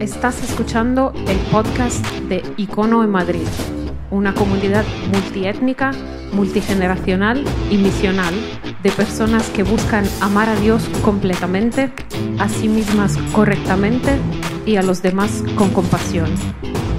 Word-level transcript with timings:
Estás 0.00 0.42
escuchando 0.42 1.14
el 1.26 1.38
podcast 1.50 2.04
de 2.28 2.42
Icono 2.58 3.02
en 3.02 3.08
Madrid, 3.08 3.46
una 4.10 4.34
comunidad 4.34 4.84
multiétnica, 5.10 5.92
multigeneracional 6.32 7.42
y 7.70 7.78
misional 7.78 8.34
de 8.82 8.90
personas 8.90 9.48
que 9.48 9.62
buscan 9.62 10.04
amar 10.20 10.50
a 10.50 10.56
Dios 10.56 10.86
completamente, 11.02 11.90
a 12.38 12.46
sí 12.50 12.68
mismas 12.68 13.16
correctamente 13.32 14.18
y 14.66 14.76
a 14.76 14.82
los 14.82 15.00
demás 15.00 15.42
con 15.56 15.70
compasión. 15.70 16.28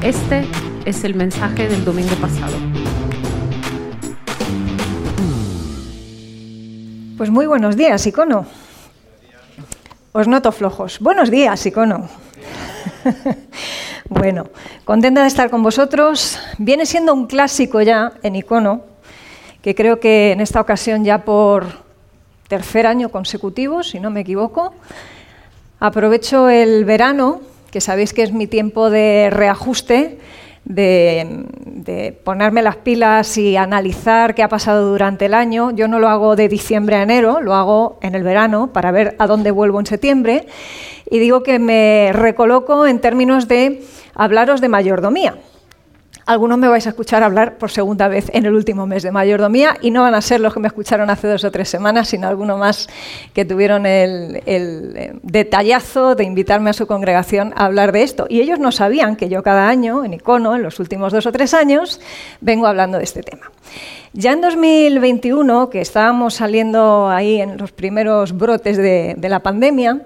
Este 0.01 0.47
es 0.85 1.03
el 1.03 1.13
mensaje 1.13 1.67
del 1.67 1.85
domingo 1.85 2.15
pasado. 2.15 2.55
Pues 7.15 7.29
muy 7.29 7.45
buenos 7.45 7.77
días, 7.77 8.07
Icono. 8.07 8.47
Os 10.13 10.27
noto 10.27 10.51
flojos. 10.51 10.97
Buenos 10.99 11.29
días, 11.29 11.63
Icono. 11.63 12.26
bueno, 14.09 14.47
contenta 14.85 15.21
de 15.21 15.27
estar 15.27 15.49
con 15.49 15.63
vosotros. 15.63 16.39
Viene 16.57 16.85
siendo 16.85 17.13
un 17.13 17.27
clásico 17.27 17.81
ya 17.81 18.13
en 18.23 18.35
Icono, 18.35 18.81
que 19.61 19.75
creo 19.75 19.99
que 19.99 20.31
en 20.31 20.41
esta 20.41 20.61
ocasión 20.61 21.03
ya 21.03 21.25
por 21.25 21.65
tercer 22.47 22.87
año 22.87 23.09
consecutivo, 23.09 23.83
si 23.83 23.99
no 23.99 24.09
me 24.09 24.21
equivoco. 24.21 24.73
Aprovecho 25.79 26.49
el 26.49 26.85
verano, 26.85 27.41
que 27.71 27.81
sabéis 27.81 28.13
que 28.13 28.23
es 28.23 28.31
mi 28.31 28.47
tiempo 28.47 28.89
de 28.89 29.29
reajuste 29.31 30.19
de, 30.67 32.19
ponerme 32.23 32.61
las 32.61 32.77
pilas 32.77 33.37
y 33.37 33.55
analizar 33.55 34.35
qué 34.35 34.43
ha 34.43 34.49
pasado 34.49 34.89
durante 34.89 35.25
el 35.25 35.33
año. 35.33 35.71
Yo 35.71 35.87
no 35.87 35.99
lo 35.99 36.09
hago 36.09 36.35
de 36.35 36.49
diciembre 36.49 36.97
a 36.97 37.03
enero, 37.03 37.41
lo 37.41 37.55
hago 37.55 37.97
en 38.01 38.15
el 38.15 38.23
verano 38.23 38.71
para 38.73 38.91
ver 38.91 39.15
a 39.19 39.27
dónde 39.27 39.51
vuelvo 39.51 39.79
en 39.79 39.85
septiembre. 39.85 40.47
Y 41.09 41.19
digo 41.19 41.43
que 41.43 41.59
me 41.59 42.11
recoloco 42.13 42.85
en 42.85 42.99
términos 42.99 43.47
de 43.47 43.83
hablaros 44.13 44.61
de 44.61 44.67
mayordomía 44.67 45.35
algunos 46.27 46.57
me 46.57 46.67
vais 46.67 46.85
a 46.85 46.89
escuchar 46.89 47.23
hablar 47.23 47.57
por 47.57 47.71
segunda 47.71 48.09
vez 48.09 48.29
en 48.33 48.45
el 48.45 48.53
último 48.53 48.85
mes 48.85 49.01
de 49.01 49.11
mayordomía 49.11 49.77
y 49.81 49.91
no 49.91 50.01
van 50.01 50.13
a 50.13 50.21
ser 50.21 50.41
los 50.41 50.53
que 50.53 50.59
me 50.59 50.67
escucharon 50.67 51.09
hace 51.09 51.25
dos 51.25 51.45
o 51.45 51.51
tres 51.51 51.69
semanas, 51.69 52.09
sino 52.09 52.27
algunos 52.27 52.59
más 52.59 52.89
que 53.33 53.45
tuvieron 53.45 53.85
el, 53.85 54.41
eh, 54.45 55.13
detallazo 55.23 56.15
de 56.15 56.25
invitarme 56.25 56.69
a 56.69 56.73
su 56.73 56.85
congregación 56.85 57.53
a 57.55 57.65
hablar 57.65 57.93
de 57.93 58.03
esto. 58.03 58.25
Y 58.27 58.41
ellos 58.41 58.59
no 58.59 58.73
sabían 58.73 59.15
que 59.15 59.29
yo 59.29 59.41
cada 59.41 59.69
año, 59.69 60.03
en 60.03 60.15
Icono, 60.15 60.57
en 60.57 60.63
los 60.63 60.81
últimos 60.81 61.13
dos 61.13 61.25
o 61.25 61.31
tres 61.31 61.53
años, 61.53 62.01
vengo 62.41 62.67
hablando 62.67 62.97
de 62.97 63.05
este 63.05 63.23
tema. 63.23 63.49
Ya 64.11 64.33
en 64.33 64.41
2021, 64.41 65.69
que 65.69 65.79
estábamos 65.79 66.33
saliendo 66.33 67.07
ahí 67.07 67.39
en 67.39 67.57
los 67.57 67.71
primeros 67.71 68.37
brotes 68.37 68.75
de 68.75 69.29
la 69.29 69.39
pandemia, 69.39 70.01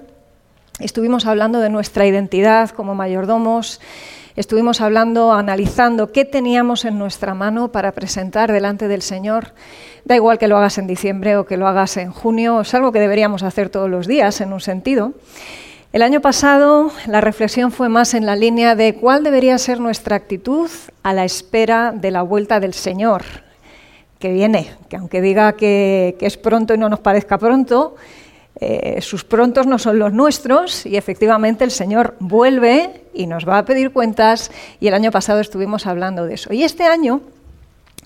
estuvimos 0.79 1.25
hablando 1.25 1.59
de 1.59 1.69
nuestra 1.69 2.05
identidad 2.05 2.69
como 2.69 2.93
mayordomos, 2.93 3.79
Estuvimos 4.37 4.79
hablando, 4.79 5.33
analizando 5.33 6.13
qué 6.13 6.23
teníamos 6.23 6.85
en 6.85 6.97
nuestra 6.97 7.33
mano 7.33 7.73
para 7.73 7.91
presentar 7.91 8.51
delante 8.51 8.87
del 8.87 9.01
Señor. 9.01 9.53
Da 10.05 10.15
igual 10.15 10.37
que 10.37 10.47
lo 10.47 10.55
hagas 10.55 10.77
en 10.77 10.87
diciembre 10.87 11.35
o 11.35 11.45
que 11.45 11.57
lo 11.57 11.67
hagas 11.67 11.97
en 11.97 12.11
junio, 12.11 12.61
es 12.61 12.73
algo 12.73 12.93
que 12.93 12.99
deberíamos 12.99 13.43
hacer 13.43 13.69
todos 13.69 13.89
los 13.89 14.07
días 14.07 14.39
en 14.39 14.53
un 14.53 14.61
sentido. 14.61 15.13
El 15.91 16.01
año 16.01 16.21
pasado 16.21 16.91
la 17.07 17.19
reflexión 17.19 17.73
fue 17.73 17.89
más 17.89 18.13
en 18.13 18.25
la 18.25 18.37
línea 18.37 18.75
de 18.75 18.95
cuál 18.95 19.25
debería 19.25 19.57
ser 19.57 19.81
nuestra 19.81 20.15
actitud 20.15 20.69
a 21.03 21.13
la 21.13 21.25
espera 21.25 21.91
de 21.91 22.11
la 22.11 22.21
vuelta 22.21 22.61
del 22.61 22.73
Señor, 22.73 23.23
que 24.17 24.31
viene, 24.31 24.71
que 24.87 24.95
aunque 24.95 25.19
diga 25.19 25.57
que, 25.57 26.15
que 26.17 26.25
es 26.25 26.37
pronto 26.37 26.73
y 26.73 26.77
no 26.77 26.87
nos 26.87 27.01
parezca 27.01 27.37
pronto, 27.37 27.97
eh, 28.63 29.01
sus 29.01 29.23
prontos 29.23 29.65
no 29.65 29.79
son 29.79 29.97
los 29.97 30.13
nuestros 30.13 30.85
y 30.85 30.95
efectivamente 30.95 31.63
el 31.63 31.71
Señor 31.71 32.15
vuelve 32.19 33.01
y 33.11 33.25
nos 33.25 33.49
va 33.49 33.57
a 33.57 33.65
pedir 33.65 33.91
cuentas 33.91 34.51
y 34.79 34.87
el 34.87 34.93
año 34.93 35.09
pasado 35.09 35.39
estuvimos 35.39 35.87
hablando 35.87 36.27
de 36.27 36.35
eso. 36.35 36.53
Y 36.53 36.63
este 36.63 36.83
año, 36.83 37.21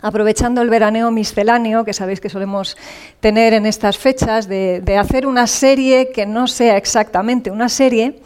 aprovechando 0.01 0.61
el 0.61 0.69
veraneo 0.69 1.11
misceláneo 1.11 1.83
que 1.83 1.91
sabéis 1.91 2.21
que 2.21 2.29
solemos 2.29 2.77
tener 3.19 3.53
en 3.53 3.65
estas 3.65 3.97
fechas, 3.97 4.47
de, 4.47 4.79
de 4.79 4.97
hacer 4.97 5.27
una 5.27 5.45
serie 5.45 6.11
que 6.13 6.25
no 6.25 6.47
sea 6.47 6.77
exactamente 6.77 7.51
una 7.51 7.67
serie, 7.67 8.21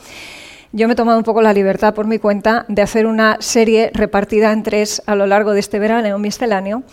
yo 0.72 0.88
me 0.88 0.94
he 0.94 0.96
tomado 0.96 1.18
un 1.18 1.24
poco 1.24 1.42
la 1.42 1.54
libertad 1.54 1.96
por 1.96 2.06
mi 2.06 2.20
cuenta 2.20 2.66
de 2.68 2.82
hacer 2.82 3.08
una 3.08 3.38
serie 3.40 3.90
repartida 3.94 4.52
en 4.52 4.62
tres 4.62 5.02
a 5.08 5.16
lo 5.16 5.26
largo 5.26 5.54
de 5.54 5.60
este 5.60 5.80
veraneo 5.80 6.20
misceláneo 6.20 6.84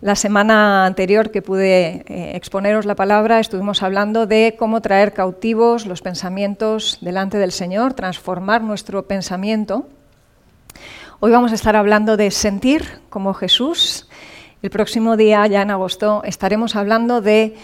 la 0.00 0.14
semana 0.14 0.86
anterior 0.86 1.30
que 1.30 1.42
pude 1.42 2.04
eh, 2.06 2.36
exponeros 2.36 2.86
la 2.86 2.94
palabra 2.94 3.38
estuvimos 3.38 3.82
hablando 3.82 4.26
de 4.26 4.56
cómo 4.58 4.80
traer 4.80 5.12
cautivos 5.12 5.86
los 5.86 6.00
pensamientos 6.02 6.98
delante 7.00 7.38
del 7.38 7.52
Señor, 7.52 7.94
transformar 7.94 8.62
nuestro 8.62 9.06
pensamiento. 9.06 9.86
Hoy 11.20 11.30
vamos 11.30 11.52
a 11.52 11.54
estar 11.54 11.76
hablando 11.76 12.18
de 12.18 12.30
sentir 12.30 13.00
como 13.08 13.32
Jesús. 13.32 14.08
El 14.62 14.70
próximo 14.70 15.16
día, 15.16 15.46
ya 15.46 15.62
en 15.62 15.70
agosto, 15.70 16.22
estaremos 16.24 16.76
hablando 16.76 17.20
de 17.22 17.56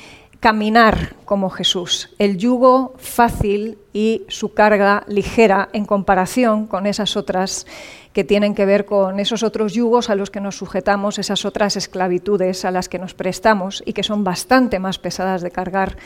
caminar 0.42 1.14
como 1.24 1.50
Jesús, 1.50 2.10
el 2.18 2.36
yugo 2.36 2.94
fácil 2.98 3.78
y 3.92 4.24
su 4.26 4.54
carga 4.54 5.04
ligera 5.06 5.68
en 5.72 5.84
comparación 5.84 6.66
con 6.66 6.88
esas 6.88 7.16
otras 7.16 7.64
que 8.12 8.24
tienen 8.24 8.56
que 8.56 8.66
ver 8.66 8.84
con 8.84 9.20
esos 9.20 9.44
otros 9.44 9.72
yugos 9.72 10.10
a 10.10 10.16
los 10.16 10.32
que 10.32 10.40
nos 10.40 10.56
sujetamos, 10.56 11.20
esas 11.20 11.44
otras 11.44 11.76
esclavitudes 11.76 12.64
a 12.64 12.72
las 12.72 12.88
que 12.88 12.98
nos 12.98 13.14
prestamos 13.14 13.84
y 13.86 13.92
que 13.92 14.02
son 14.02 14.24
bastante 14.24 14.80
más 14.80 14.98
pesadas 14.98 15.42
de 15.42 15.52
cargar 15.52 15.96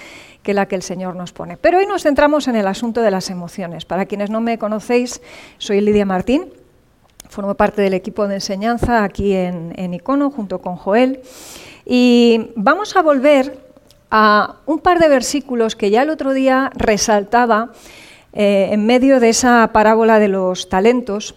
que 0.43 0.53
la 0.53 0.69
que 0.69 0.77
el 0.77 0.83
Señor 0.83 1.17
nos 1.17 1.33
pone. 1.33 1.57
Pero 1.57 1.79
hoy 1.79 1.87
nos 1.87 2.03
centramos 2.03 2.47
en 2.47 2.57
el 2.57 2.67
asunto 2.67 3.01
de 3.01 3.11
las 3.11 3.31
emociones. 3.31 3.87
Para 3.87 4.05
quienes 4.05 4.29
no 4.29 4.43
me 4.43 4.59
conocéis, 4.59 5.23
soy 5.57 5.81
Lidia 5.81 6.05
Martín, 6.05 6.53
formo 7.31 7.55
parte 7.55 7.81
del 7.81 7.95
equipo 7.95 8.29
de 8.29 8.35
enseñanza 8.35 9.03
aquí 9.03 9.33
en, 9.33 9.95
Icono 9.95 10.31
junto 10.31 10.59
con 10.59 10.77
Joel 10.77 11.23
y 11.87 12.51
vamos 12.55 12.97
a 12.97 13.03
volver 13.03 13.66
a 14.11 14.57
un 14.67 14.79
par 14.79 14.99
de 14.99 15.09
versículos 15.09 15.77
que 15.77 15.91
ya 15.91 16.03
el 16.03 16.11
otro 16.11 16.33
día 16.33 16.71
resaltaba 16.75 17.73
eh, 18.33 18.69
en 18.73 18.87
medio 18.87 19.21
de 19.21 19.31
esa 19.31 19.71
parábola 19.73 20.19
de 20.19 20.29
los 20.29 20.69
talentos 20.69 21.35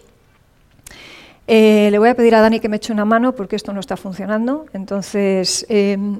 eh, 1.51 1.89
le 1.89 1.97
voy 1.97 2.09
a 2.09 2.13
pedir 2.13 2.35
a 2.35 2.41
Dani 2.41 2.59
que 2.59 2.69
me 2.69 2.75
eche 2.75 2.93
una 2.93 3.05
mano 3.05 3.33
porque 3.33 3.55
esto 3.55 3.73
no 3.73 3.79
está 3.79 3.97
funcionando. 3.97 4.67
Entonces, 4.71 5.65
em, 5.67 6.19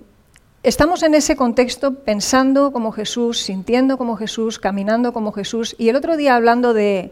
estamos 0.63 1.03
en 1.03 1.13
ese 1.13 1.35
contexto 1.35 1.93
pensando 1.93 2.71
como 2.71 2.91
Jesús, 2.91 3.38
sintiendo 3.38 3.99
como 3.99 4.15
Jesús, 4.15 4.57
caminando 4.57 5.13
como 5.13 5.31
Jesús. 5.31 5.75
Y 5.77 5.89
el 5.89 5.97
otro 5.97 6.17
día 6.17 6.35
hablando 6.35 6.73
de, 6.73 7.11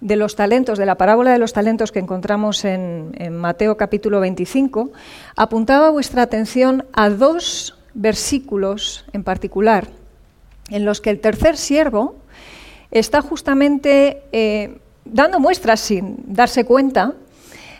los 0.00 0.36
talentos, 0.36 0.78
de 0.78 0.86
la 0.86 0.94
parábola 0.94 1.32
de 1.32 1.38
los 1.40 1.52
talentos 1.52 1.90
que 1.90 1.98
encontramos 1.98 2.64
en, 2.64 3.16
en 3.18 3.36
Mateo 3.36 3.76
capítulo 3.76 4.20
25, 4.20 4.92
apuntaba 5.34 5.90
vuestra 5.90 6.22
atención 6.22 6.84
a 6.92 7.10
dos 7.10 7.76
versículos 7.96 9.04
en 9.12 9.24
particular, 9.24 9.88
en 10.68 10.84
los 10.84 11.00
que 11.00 11.10
el 11.10 11.20
tercer 11.20 11.56
siervo 11.56 12.16
está 12.90 13.22
justamente 13.22 14.22
eh, 14.32 14.78
dando 15.04 15.40
muestras 15.40 15.80
sin 15.80 16.16
darse 16.26 16.64
cuenta 16.64 17.14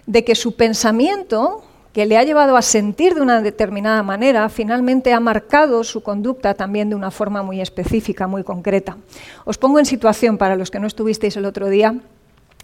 de 0.06 0.24
que 0.24 0.34
su 0.34 0.56
pensamiento, 0.56 1.64
que 1.92 2.06
le 2.06 2.16
ha 2.16 2.24
llevado 2.24 2.56
a 2.56 2.62
sentir 2.62 3.14
de 3.14 3.20
una 3.20 3.42
determinada 3.42 4.02
manera, 4.02 4.48
finalmente 4.48 5.12
ha 5.12 5.20
marcado 5.20 5.84
su 5.84 6.02
conducta 6.02 6.54
también 6.54 6.88
de 6.88 6.96
una 6.96 7.10
forma 7.10 7.42
muy 7.42 7.60
específica, 7.60 8.26
muy 8.26 8.42
concreta. 8.42 8.96
Os 9.44 9.58
pongo 9.58 9.78
en 9.78 9.86
situación 9.86 10.38
para 10.38 10.56
los 10.56 10.70
que 10.70 10.78
no 10.78 10.86
estuvisteis 10.86 11.36
el 11.36 11.44
otro 11.44 11.68
día, 11.68 11.94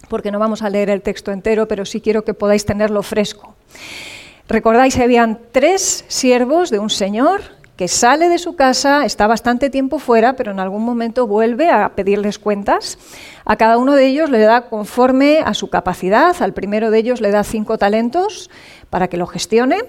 porque 0.09 0.31
no 0.31 0.39
vamos 0.39 0.61
a 0.63 0.69
leer 0.69 0.89
el 0.89 1.01
texto 1.01 1.31
entero, 1.31 1.67
pero 1.67 1.85
sí 1.85 2.01
quiero 2.01 2.23
que 2.23 2.33
podáis 2.33 2.65
tenerlo 2.65 3.03
fresco. 3.03 3.55
Recordáis 4.47 4.97
habían 4.99 5.39
tres 5.51 6.03
siervos 6.07 6.69
de 6.69 6.79
un 6.79 6.89
señor 6.89 7.41
que 7.77 7.87
sale 7.87 8.29
de 8.29 8.37
su 8.37 8.55
casa, 8.55 9.03
está 9.05 9.25
bastante 9.25 9.69
tiempo 9.69 9.97
fuera, 9.99 10.33
pero 10.33 10.51
en 10.51 10.59
algún 10.59 10.83
momento 10.83 11.25
vuelve 11.25 11.71
a 11.71 11.89
pedirles 11.89 12.37
cuentas. 12.37 12.99
A 13.45 13.55
cada 13.55 13.77
uno 13.77 13.95
de 13.95 14.05
ellos 14.05 14.29
le 14.29 14.39
da 14.39 14.69
conforme 14.69 15.39
a 15.39 15.53
su 15.53 15.69
capacidad. 15.69 16.35
Al 16.41 16.53
primero 16.53 16.91
de 16.91 16.99
ellos 16.99 17.19
le 17.19 17.31
da 17.31 17.43
cinco 17.43 17.77
talentos 17.77 18.49
para 18.89 19.07
que 19.07 19.17
lo 19.17 19.25
gestione. 19.25 19.79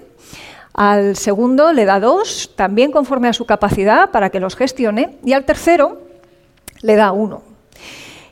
Al 0.73 1.15
segundo 1.15 1.73
le 1.73 1.85
da 1.85 1.99
dos, 1.99 2.53
también 2.55 2.91
conforme 2.91 3.27
a 3.27 3.33
su 3.33 3.45
capacidad, 3.45 4.09
para 4.09 4.29
que 4.29 4.39
los 4.39 4.55
gestione. 4.55 5.17
Y 5.23 5.33
al 5.33 5.45
tercero 5.45 6.01
le 6.81 6.95
da 6.95 7.11
uno. 7.11 7.54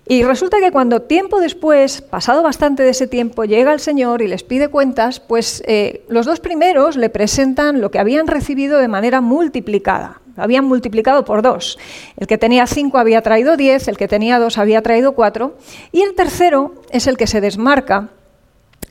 Y 0.05 0.23
resulta 0.23 0.59
que 0.59 0.71
cuando 0.71 1.03
tiempo 1.03 1.39
después, 1.39 2.01
pasado 2.01 2.43
bastante 2.43 2.83
de 2.83 2.89
ese 2.89 3.07
tiempo, 3.07 3.45
llega 3.45 3.71
el 3.71 3.79
Señor 3.79 4.21
y 4.21 4.27
les 4.27 4.43
pide 4.43 4.67
cuentas, 4.67 5.21
pues 5.21 5.63
eh, 5.65 6.03
los 6.09 6.25
dos 6.25 6.41
primeros 6.41 6.97
le 6.97 7.09
presentan 7.09 7.79
lo 7.79 7.89
que 7.89 7.99
habían 7.99 8.27
recibido 8.27 8.79
de 8.79 8.89
manera 8.89 9.21
multiplicada. 9.21 10.19
Lo 10.35 10.43
habían 10.43 10.65
multiplicado 10.65 11.23
por 11.23 11.41
dos. 11.41 11.77
El 12.17 12.27
que 12.27 12.37
tenía 12.37 12.67
cinco 12.67 12.97
había 12.97 13.21
traído 13.21 13.55
diez, 13.55 13.87
el 13.87 13.97
que 13.97 14.09
tenía 14.09 14.39
dos 14.39 14.57
había 14.57 14.81
traído 14.81 15.13
cuatro, 15.13 15.55
y 15.93 16.01
el 16.01 16.15
tercero 16.15 16.73
es 16.91 17.07
el 17.07 17.15
que 17.15 17.27
se 17.27 17.39
desmarca 17.39 18.09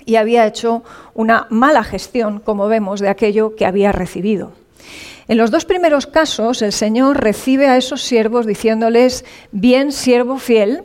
y 0.06 0.16
había 0.16 0.46
hecho 0.46 0.82
una 1.14 1.46
mala 1.50 1.84
gestión, 1.84 2.40
como 2.40 2.68
vemos, 2.68 3.00
de 3.00 3.08
aquello 3.08 3.54
que 3.54 3.66
había 3.66 3.92
recibido. 3.92 4.52
En 5.28 5.36
los 5.36 5.50
dos 5.50 5.64
primeros 5.64 6.06
casos, 6.06 6.62
el 6.62 6.72
Señor 6.72 7.22
recibe 7.22 7.68
a 7.68 7.76
esos 7.76 8.02
siervos 8.02 8.46
diciéndoles, 8.46 9.24
bien, 9.52 9.92
siervo 9.92 10.38
fiel, 10.38 10.84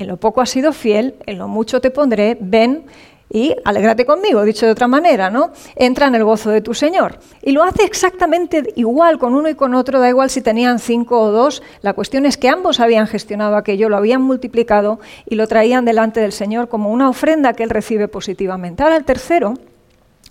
en 0.00 0.08
lo 0.08 0.16
poco 0.16 0.40
has 0.40 0.50
sido 0.50 0.72
fiel, 0.72 1.14
en 1.26 1.38
lo 1.38 1.46
mucho 1.46 1.80
te 1.80 1.90
pondré, 1.90 2.36
ven 2.40 2.84
y 3.32 3.54
alégrate 3.64 4.04
conmigo, 4.04 4.42
dicho 4.42 4.66
de 4.66 4.72
otra 4.72 4.88
manera, 4.88 5.30
¿no? 5.30 5.52
Entra 5.76 6.08
en 6.08 6.16
el 6.16 6.24
gozo 6.24 6.50
de 6.50 6.62
tu 6.62 6.74
Señor. 6.74 7.18
Y 7.42 7.52
lo 7.52 7.62
hace 7.62 7.84
exactamente 7.84 8.72
igual 8.74 9.18
con 9.18 9.34
uno 9.34 9.48
y 9.48 9.54
con 9.54 9.74
otro, 9.74 10.00
da 10.00 10.08
igual 10.08 10.30
si 10.30 10.42
tenían 10.42 10.80
cinco 10.80 11.20
o 11.20 11.30
dos, 11.30 11.62
la 11.82 11.92
cuestión 11.92 12.26
es 12.26 12.36
que 12.36 12.48
ambos 12.48 12.80
habían 12.80 13.06
gestionado 13.06 13.56
aquello, 13.56 13.88
lo 13.88 13.96
habían 13.96 14.22
multiplicado 14.22 14.98
y 15.28 15.36
lo 15.36 15.46
traían 15.46 15.84
delante 15.84 16.20
del 16.20 16.32
Señor 16.32 16.68
como 16.68 16.90
una 16.90 17.08
ofrenda 17.08 17.52
que 17.52 17.62
Él 17.62 17.70
recibe 17.70 18.08
positivamente. 18.08 18.82
Ahora 18.82 18.96
el 18.96 19.04
tercero, 19.04 19.54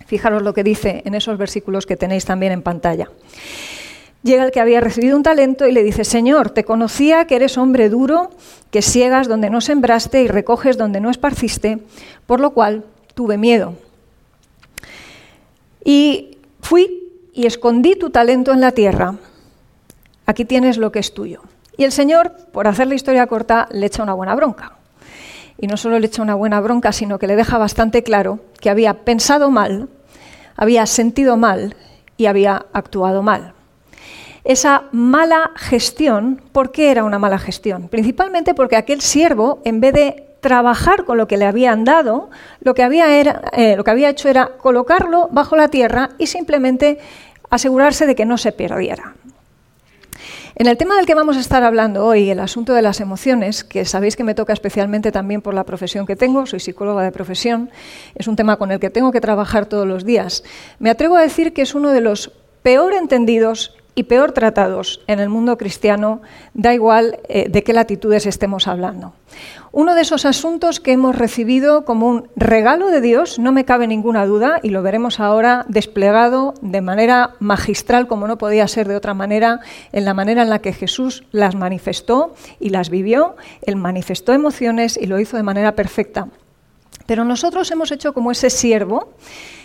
fijaros 0.06 0.42
lo 0.42 0.52
que 0.52 0.62
dice 0.64 1.02
en 1.06 1.14
esos 1.14 1.38
versículos 1.38 1.86
que 1.86 1.96
tenéis 1.96 2.26
también 2.26 2.52
en 2.52 2.62
pantalla. 2.62 3.08
Llega 4.22 4.44
el 4.44 4.50
que 4.50 4.60
había 4.60 4.80
recibido 4.80 5.16
un 5.16 5.22
talento 5.22 5.66
y 5.66 5.72
le 5.72 5.82
dice, 5.82 6.04
Señor, 6.04 6.50
te 6.50 6.64
conocía 6.64 7.26
que 7.26 7.36
eres 7.36 7.56
hombre 7.56 7.88
duro, 7.88 8.30
que 8.70 8.82
ciegas 8.82 9.28
donde 9.28 9.48
no 9.48 9.62
sembraste 9.62 10.22
y 10.22 10.28
recoges 10.28 10.76
donde 10.76 11.00
no 11.00 11.10
esparciste, 11.10 11.78
por 12.26 12.38
lo 12.40 12.50
cual 12.50 12.84
tuve 13.14 13.38
miedo. 13.38 13.74
Y 15.82 16.36
fui 16.60 17.08
y 17.32 17.46
escondí 17.46 17.96
tu 17.96 18.10
talento 18.10 18.52
en 18.52 18.60
la 18.60 18.72
tierra. 18.72 19.14
Aquí 20.26 20.44
tienes 20.44 20.76
lo 20.76 20.92
que 20.92 20.98
es 20.98 21.14
tuyo. 21.14 21.40
Y 21.78 21.84
el 21.84 21.92
Señor, 21.92 22.32
por 22.52 22.68
hacer 22.68 22.88
la 22.88 22.94
historia 22.94 23.26
corta, 23.26 23.68
le 23.72 23.86
echa 23.86 24.02
una 24.02 24.12
buena 24.12 24.34
bronca. 24.34 24.76
Y 25.56 25.66
no 25.66 25.78
solo 25.78 25.98
le 25.98 26.06
echa 26.06 26.20
una 26.20 26.34
buena 26.34 26.60
bronca, 26.60 26.92
sino 26.92 27.18
que 27.18 27.26
le 27.26 27.36
deja 27.36 27.56
bastante 27.56 28.02
claro 28.02 28.40
que 28.60 28.68
había 28.68 29.04
pensado 29.04 29.50
mal, 29.50 29.88
había 30.56 30.84
sentido 30.84 31.38
mal 31.38 31.74
y 32.18 32.26
había 32.26 32.66
actuado 32.74 33.22
mal 33.22 33.54
esa 34.44 34.84
mala 34.92 35.50
gestión. 35.56 36.42
¿Por 36.52 36.72
qué 36.72 36.90
era 36.90 37.04
una 37.04 37.18
mala 37.18 37.38
gestión? 37.38 37.88
Principalmente 37.88 38.54
porque 38.54 38.76
aquel 38.76 39.00
siervo, 39.00 39.60
en 39.64 39.80
vez 39.80 39.94
de 39.94 40.26
trabajar 40.40 41.04
con 41.04 41.18
lo 41.18 41.28
que 41.28 41.36
le 41.36 41.44
habían 41.44 41.84
dado, 41.84 42.30
lo 42.60 42.74
que 42.74 42.82
había, 42.82 43.20
eh, 43.20 43.76
lo 43.76 43.84
que 43.84 43.90
había 43.90 44.08
hecho 44.08 44.28
era 44.28 44.56
colocarlo 44.58 45.28
bajo 45.30 45.56
la 45.56 45.68
tierra 45.68 46.10
y 46.18 46.26
simplemente 46.26 46.98
asegurarse 47.50 48.06
de 48.06 48.14
que 48.14 48.24
no 48.24 48.38
se 48.38 48.52
perdiera. 48.52 49.14
En 50.56 50.66
el 50.66 50.76
tema 50.76 50.96
del 50.96 51.06
que 51.06 51.14
vamos 51.14 51.36
a 51.36 51.40
estar 51.40 51.62
hablando 51.62 52.04
hoy, 52.04 52.28
el 52.28 52.40
asunto 52.40 52.74
de 52.74 52.82
las 52.82 53.00
emociones, 53.00 53.64
que 53.64 53.84
sabéis 53.84 54.16
que 54.16 54.24
me 54.24 54.34
toca 54.34 54.52
especialmente 54.52 55.10
también 55.10 55.40
por 55.40 55.54
la 55.54 55.64
profesión 55.64 56.06
que 56.06 56.16
tengo, 56.16 56.44
soy 56.44 56.60
psicóloga 56.60 57.02
de 57.02 57.12
profesión, 57.12 57.70
es 58.14 58.28
un 58.28 58.36
tema 58.36 58.56
con 58.56 58.70
el 58.70 58.78
que 58.78 58.90
tengo 58.90 59.10
que 59.10 59.22
trabajar 59.22 59.66
todos 59.66 59.86
los 59.86 60.04
días. 60.04 60.44
Me 60.78 60.90
atrevo 60.90 61.16
a 61.16 61.22
decir 61.22 61.54
que 61.54 61.62
es 61.62 61.74
uno 61.74 61.92
de 61.92 62.02
los 62.02 62.32
peor 62.62 62.92
entendidos 62.92 63.74
y 64.00 64.04
peor 64.04 64.32
tratados 64.32 65.02
en 65.06 65.20
el 65.20 65.28
mundo 65.28 65.58
cristiano, 65.58 66.22
da 66.54 66.72
igual 66.72 67.20
eh, 67.28 67.50
de 67.50 67.62
qué 67.62 67.74
latitudes 67.74 68.24
estemos 68.24 68.66
hablando. 68.66 69.12
Uno 69.72 69.94
de 69.94 70.00
esos 70.00 70.24
asuntos 70.24 70.80
que 70.80 70.92
hemos 70.92 71.16
recibido 71.16 71.84
como 71.84 72.08
un 72.08 72.28
regalo 72.34 72.88
de 72.88 73.02
Dios, 73.02 73.38
no 73.38 73.52
me 73.52 73.66
cabe 73.66 73.86
ninguna 73.86 74.24
duda, 74.24 74.58
y 74.62 74.70
lo 74.70 74.82
veremos 74.82 75.20
ahora 75.20 75.66
desplegado 75.68 76.54
de 76.62 76.80
manera 76.80 77.34
magistral, 77.40 78.08
como 78.08 78.26
no 78.26 78.38
podía 78.38 78.66
ser 78.68 78.88
de 78.88 78.96
otra 78.96 79.12
manera, 79.12 79.60
en 79.92 80.06
la 80.06 80.14
manera 80.14 80.40
en 80.40 80.48
la 80.48 80.60
que 80.60 80.72
Jesús 80.72 81.24
las 81.30 81.54
manifestó 81.54 82.34
y 82.58 82.70
las 82.70 82.88
vivió. 82.88 83.36
Él 83.60 83.76
manifestó 83.76 84.32
emociones 84.32 84.96
y 84.96 85.08
lo 85.08 85.20
hizo 85.20 85.36
de 85.36 85.42
manera 85.42 85.74
perfecta. 85.74 86.28
Pero 87.04 87.26
nosotros 87.26 87.70
hemos 87.70 87.92
hecho 87.92 88.14
como 88.14 88.30
ese 88.30 88.48
siervo, 88.48 89.12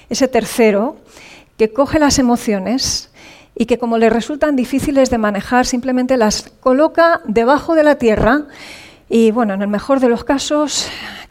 ese 0.09 0.27
tercero, 0.27 0.97
que 1.57 1.71
coge 1.71 1.99
las 1.99 2.19
emociones, 2.19 3.09
y 3.55 3.65
que 3.65 3.77
como 3.77 3.97
le 3.97 4.09
resultan 4.09 4.55
difíciles 4.55 5.09
de 5.09 5.17
manejar, 5.17 5.65
simplemente 5.65 6.17
las 6.17 6.51
coloca 6.59 7.21
debajo 7.25 7.75
de 7.75 7.83
la 7.83 7.95
tierra 7.95 8.43
y 9.09 9.31
bueno, 9.31 9.53
en 9.53 9.61
el 9.61 9.67
mejor 9.67 9.99
de 9.99 10.09
los 10.09 10.23
casos, 10.23 10.89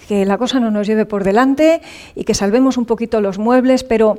que 0.09 0.25
la 0.25 0.38
cosa 0.38 0.61
no 0.61 0.71
nos 0.71 0.87
lleve 0.87 1.06
por 1.06 1.25
delante 1.25 1.82
y 2.15 2.25
que 2.25 2.35
salvemos 2.35 2.76
un 2.76 2.87
poquito 2.87 3.21
los 3.21 3.38
muebles, 3.38 3.85
pero 3.85 4.19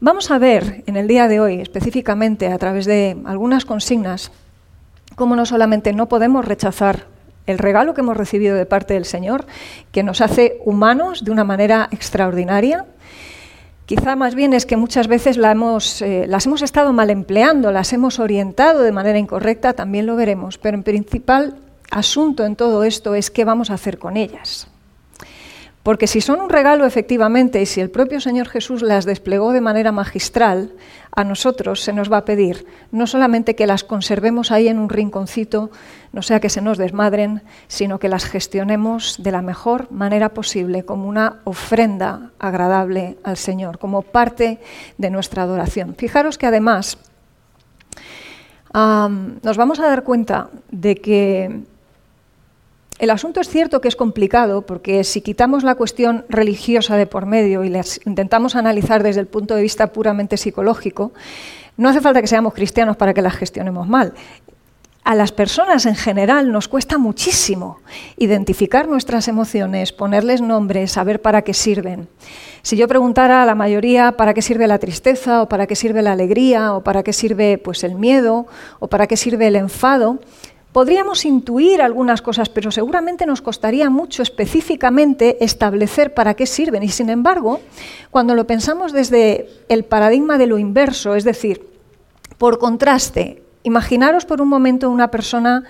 vamos 0.00 0.30
a 0.30 0.38
ver 0.38 0.84
en 0.86 0.96
el 0.96 1.08
día 1.08 1.26
de 1.28 1.40
hoy, 1.40 1.60
específicamente 1.60 2.48
a 2.48 2.58
través 2.58 2.84
de 2.84 3.16
algunas 3.24 3.64
consignas, 3.64 4.30
cómo 5.16 5.34
no 5.34 5.46
solamente 5.46 5.92
no 5.92 6.08
podemos 6.08 6.44
rechazar 6.44 7.06
el 7.46 7.58
regalo 7.58 7.94
que 7.94 8.02
hemos 8.02 8.16
recibido 8.16 8.56
de 8.56 8.66
parte 8.66 8.94
del 8.94 9.04
Señor, 9.04 9.46
que 9.92 10.02
nos 10.02 10.20
hace 10.20 10.58
humanos 10.64 11.24
de 11.24 11.30
una 11.30 11.44
manera 11.44 11.88
extraordinaria, 11.90 12.86
Quizá 13.90 14.14
más 14.14 14.36
bien 14.36 14.52
es 14.52 14.66
que 14.66 14.76
muchas 14.76 15.08
veces 15.08 15.36
eh, 15.36 16.24
las 16.28 16.46
hemos 16.46 16.62
estado 16.62 16.92
mal 16.92 17.10
empleando, 17.10 17.72
las 17.72 17.92
hemos 17.92 18.20
orientado 18.20 18.84
de 18.84 18.92
manera 18.92 19.18
incorrecta, 19.18 19.72
también 19.72 20.06
lo 20.06 20.14
veremos, 20.14 20.58
pero 20.58 20.76
el 20.76 20.84
principal 20.84 21.56
asunto 21.90 22.44
en 22.44 22.54
todo 22.54 22.84
esto 22.84 23.16
es 23.16 23.32
qué 23.32 23.44
vamos 23.44 23.68
a 23.68 23.74
hacer 23.74 23.98
con 23.98 24.16
ellas. 24.16 24.68
Porque 25.82 26.06
si 26.06 26.20
son 26.20 26.42
un 26.42 26.50
regalo 26.50 26.84
efectivamente 26.84 27.62
y 27.62 27.66
si 27.66 27.80
el 27.80 27.90
propio 27.90 28.20
Señor 28.20 28.48
Jesús 28.48 28.82
las 28.82 29.06
desplegó 29.06 29.52
de 29.52 29.62
manera 29.62 29.92
magistral, 29.92 30.72
a 31.10 31.24
nosotros 31.24 31.82
se 31.82 31.94
nos 31.94 32.12
va 32.12 32.18
a 32.18 32.24
pedir 32.26 32.66
no 32.92 33.06
solamente 33.06 33.56
que 33.56 33.66
las 33.66 33.82
conservemos 33.82 34.50
ahí 34.50 34.68
en 34.68 34.78
un 34.78 34.90
rinconcito, 34.90 35.70
no 36.12 36.20
sea 36.20 36.38
que 36.38 36.50
se 36.50 36.60
nos 36.60 36.76
desmadren, 36.76 37.42
sino 37.66 37.98
que 37.98 38.10
las 38.10 38.26
gestionemos 38.26 39.22
de 39.22 39.32
la 39.32 39.40
mejor 39.40 39.90
manera 39.90 40.28
posible, 40.28 40.84
como 40.84 41.08
una 41.08 41.36
ofrenda 41.44 42.30
agradable 42.38 43.16
al 43.24 43.38
Señor, 43.38 43.78
como 43.78 44.02
parte 44.02 44.58
de 44.98 45.10
nuestra 45.10 45.44
adoración. 45.44 45.94
Fijaros 45.96 46.36
que 46.36 46.46
además 46.46 46.98
nos 48.72 49.56
vamos 49.56 49.80
a 49.80 49.86
dar 49.86 50.04
cuenta 50.04 50.48
de 50.70 50.94
que 50.96 51.62
el 53.00 53.08
asunto 53.08 53.40
es 53.40 53.48
cierto 53.48 53.80
que 53.80 53.88
es 53.88 53.96
complicado 53.96 54.60
porque 54.62 55.04
si 55.04 55.22
quitamos 55.22 55.64
la 55.64 55.74
cuestión 55.74 56.26
religiosa 56.28 56.96
de 56.96 57.06
por 57.06 57.24
medio 57.24 57.64
y 57.64 57.70
las 57.70 57.98
intentamos 58.06 58.56
analizar 58.56 59.02
desde 59.02 59.22
el 59.22 59.26
punto 59.26 59.54
de 59.54 59.62
vista 59.62 59.86
puramente 59.90 60.36
psicológico, 60.36 61.12
no 61.78 61.88
hace 61.88 62.02
falta 62.02 62.20
que 62.20 62.26
seamos 62.26 62.52
cristianos 62.52 62.98
para 62.98 63.14
que 63.14 63.22
las 63.22 63.34
gestionemos 63.34 63.88
mal. 63.88 64.12
A 65.02 65.14
las 65.14 65.32
personas 65.32 65.86
en 65.86 65.96
general 65.96 66.52
nos 66.52 66.68
cuesta 66.68 66.98
muchísimo 66.98 67.78
identificar 68.18 68.86
nuestras 68.86 69.28
emociones, 69.28 69.92
ponerles 69.92 70.42
nombres, 70.42 70.92
saber 70.92 71.22
para 71.22 71.40
qué 71.40 71.54
sirven. 71.54 72.06
Si 72.60 72.76
yo 72.76 72.86
preguntara 72.86 73.42
a 73.42 73.46
la 73.46 73.54
mayoría 73.54 74.12
para 74.12 74.34
qué 74.34 74.42
sirve 74.42 74.66
la 74.66 74.78
tristeza 74.78 75.40
o 75.40 75.48
para 75.48 75.66
qué 75.66 75.74
sirve 75.74 76.02
la 76.02 76.12
alegría 76.12 76.74
o 76.74 76.84
para 76.84 77.02
qué 77.02 77.14
sirve 77.14 77.56
pues 77.56 77.82
el 77.82 77.94
miedo 77.94 78.46
o 78.78 78.88
para 78.88 79.06
qué 79.06 79.16
sirve 79.16 79.46
el 79.46 79.56
enfado, 79.56 80.18
Podríamos 80.72 81.24
intuir 81.24 81.82
algunas 81.82 82.22
cosas, 82.22 82.48
pero 82.48 82.70
seguramente 82.70 83.26
nos 83.26 83.42
costaría 83.42 83.90
mucho 83.90 84.22
específicamente 84.22 85.44
establecer 85.44 86.14
para 86.14 86.34
qué 86.34 86.46
sirven. 86.46 86.84
Y 86.84 86.88
sin 86.88 87.10
embargo, 87.10 87.60
cuando 88.12 88.36
lo 88.36 88.46
pensamos 88.46 88.92
desde 88.92 89.48
el 89.68 89.84
paradigma 89.84 90.38
de 90.38 90.46
lo 90.46 90.58
inverso, 90.58 91.16
es 91.16 91.24
decir, 91.24 91.66
por 92.38 92.58
contraste, 92.58 93.42
imaginaros 93.64 94.24
por 94.24 94.40
un 94.40 94.48
momento 94.48 94.90
una 94.90 95.10
persona 95.10 95.64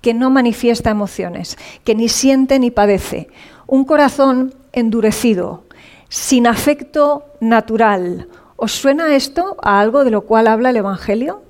que 0.00 0.14
no 0.14 0.30
manifiesta 0.30 0.90
emociones, 0.90 1.58
que 1.84 1.94
ni 1.94 2.08
siente 2.08 2.58
ni 2.58 2.70
padece, 2.70 3.28
un 3.66 3.84
corazón 3.84 4.54
endurecido, 4.72 5.64
sin 6.08 6.46
afecto 6.46 7.24
natural. 7.40 8.28
¿Os 8.56 8.72
suena 8.72 9.16
esto 9.16 9.56
a 9.62 9.80
algo 9.80 10.04
de 10.04 10.10
lo 10.10 10.22
cual 10.22 10.46
habla 10.46 10.70
el 10.70 10.76
Evangelio? 10.76 11.42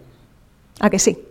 ¿A 0.81 0.91
que 0.91 0.99
sí? 0.99 1.26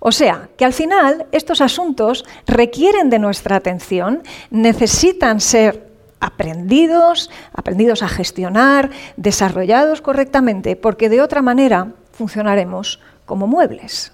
O 0.00 0.12
sea, 0.12 0.48
que 0.56 0.64
al 0.64 0.72
final 0.72 1.26
estos 1.32 1.60
asuntos 1.60 2.24
requieren 2.46 3.10
de 3.10 3.18
nuestra 3.18 3.56
atención, 3.56 4.22
necesitan 4.50 5.40
ser 5.40 5.88
aprendidos, 6.20 7.30
aprendidos 7.52 8.02
a 8.02 8.08
gestionar, 8.08 8.90
desarrollados 9.16 10.00
correctamente, 10.00 10.76
porque 10.76 11.08
de 11.08 11.20
otra 11.20 11.42
manera 11.42 11.92
funcionaremos 12.12 13.00
como 13.26 13.46
muebles. 13.46 14.12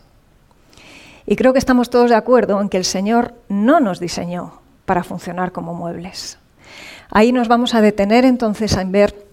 Y 1.26 1.36
creo 1.36 1.52
que 1.52 1.58
estamos 1.58 1.88
todos 1.88 2.10
de 2.10 2.16
acuerdo 2.16 2.60
en 2.60 2.68
que 2.68 2.76
el 2.76 2.84
Señor 2.84 3.34
no 3.48 3.80
nos 3.80 4.00
diseñó 4.00 4.60
para 4.84 5.04
funcionar 5.04 5.52
como 5.52 5.74
muebles. 5.74 6.38
Ahí 7.10 7.32
nos 7.32 7.48
vamos 7.48 7.74
a 7.74 7.80
detener 7.80 8.24
entonces 8.24 8.76
en 8.76 8.92
ver 8.92 9.24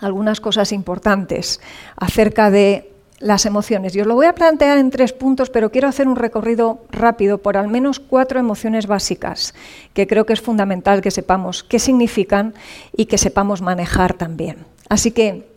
algunas 0.00 0.40
cosas 0.40 0.72
importantes 0.72 1.60
acerca 1.96 2.50
de 2.50 2.92
las 3.18 3.46
emociones. 3.46 3.94
Y 3.94 4.00
os 4.00 4.06
lo 4.06 4.14
voy 4.14 4.26
a 4.26 4.34
plantear 4.34 4.78
en 4.78 4.90
tres 4.90 5.12
puntos, 5.12 5.50
pero 5.50 5.70
quiero 5.70 5.88
hacer 5.88 6.08
un 6.08 6.16
recorrido 6.16 6.84
rápido 6.90 7.38
por 7.38 7.56
al 7.56 7.68
menos 7.68 8.00
cuatro 8.00 8.38
emociones 8.38 8.86
básicas 8.86 9.54
que 9.94 10.06
creo 10.06 10.26
que 10.26 10.32
es 10.32 10.40
fundamental 10.40 11.00
que 11.00 11.10
sepamos 11.10 11.64
qué 11.64 11.78
significan 11.78 12.54
y 12.96 13.06
que 13.06 13.18
sepamos 13.18 13.62
manejar 13.62 14.14
también. 14.14 14.66
Así 14.88 15.10
que 15.10 15.48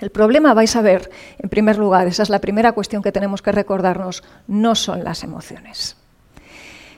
el 0.00 0.10
problema, 0.10 0.52
vais 0.52 0.76
a 0.76 0.82
ver, 0.82 1.10
en 1.38 1.48
primer 1.48 1.78
lugar, 1.78 2.06
esa 2.06 2.22
es 2.22 2.28
la 2.28 2.40
primera 2.40 2.72
cuestión 2.72 3.02
que 3.02 3.12
tenemos 3.12 3.40
que 3.40 3.52
recordarnos, 3.52 4.22
no 4.46 4.74
son 4.74 5.04
las 5.04 5.24
emociones. 5.24 5.96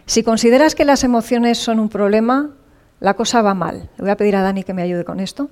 Si 0.07 0.23
consideras 0.23 0.75
que 0.75 0.85
las 0.85 1.05
emociones 1.05 1.59
son 1.59 1.79
un 1.79 1.91
problema, 1.91 2.50
la 2.99 3.15
cosa 3.15 3.43
va 3.43 3.55
mal. 3.55 3.91
Le 3.99 4.03
voy 4.03 4.11
a 4.11 4.17
pedir 4.17 4.35
a 4.35 4.43
Dani 4.43 4.65
que 4.65 4.75
me 4.75 4.83
ayude 4.83 5.05
con 5.05 5.21
esto. 5.21 5.49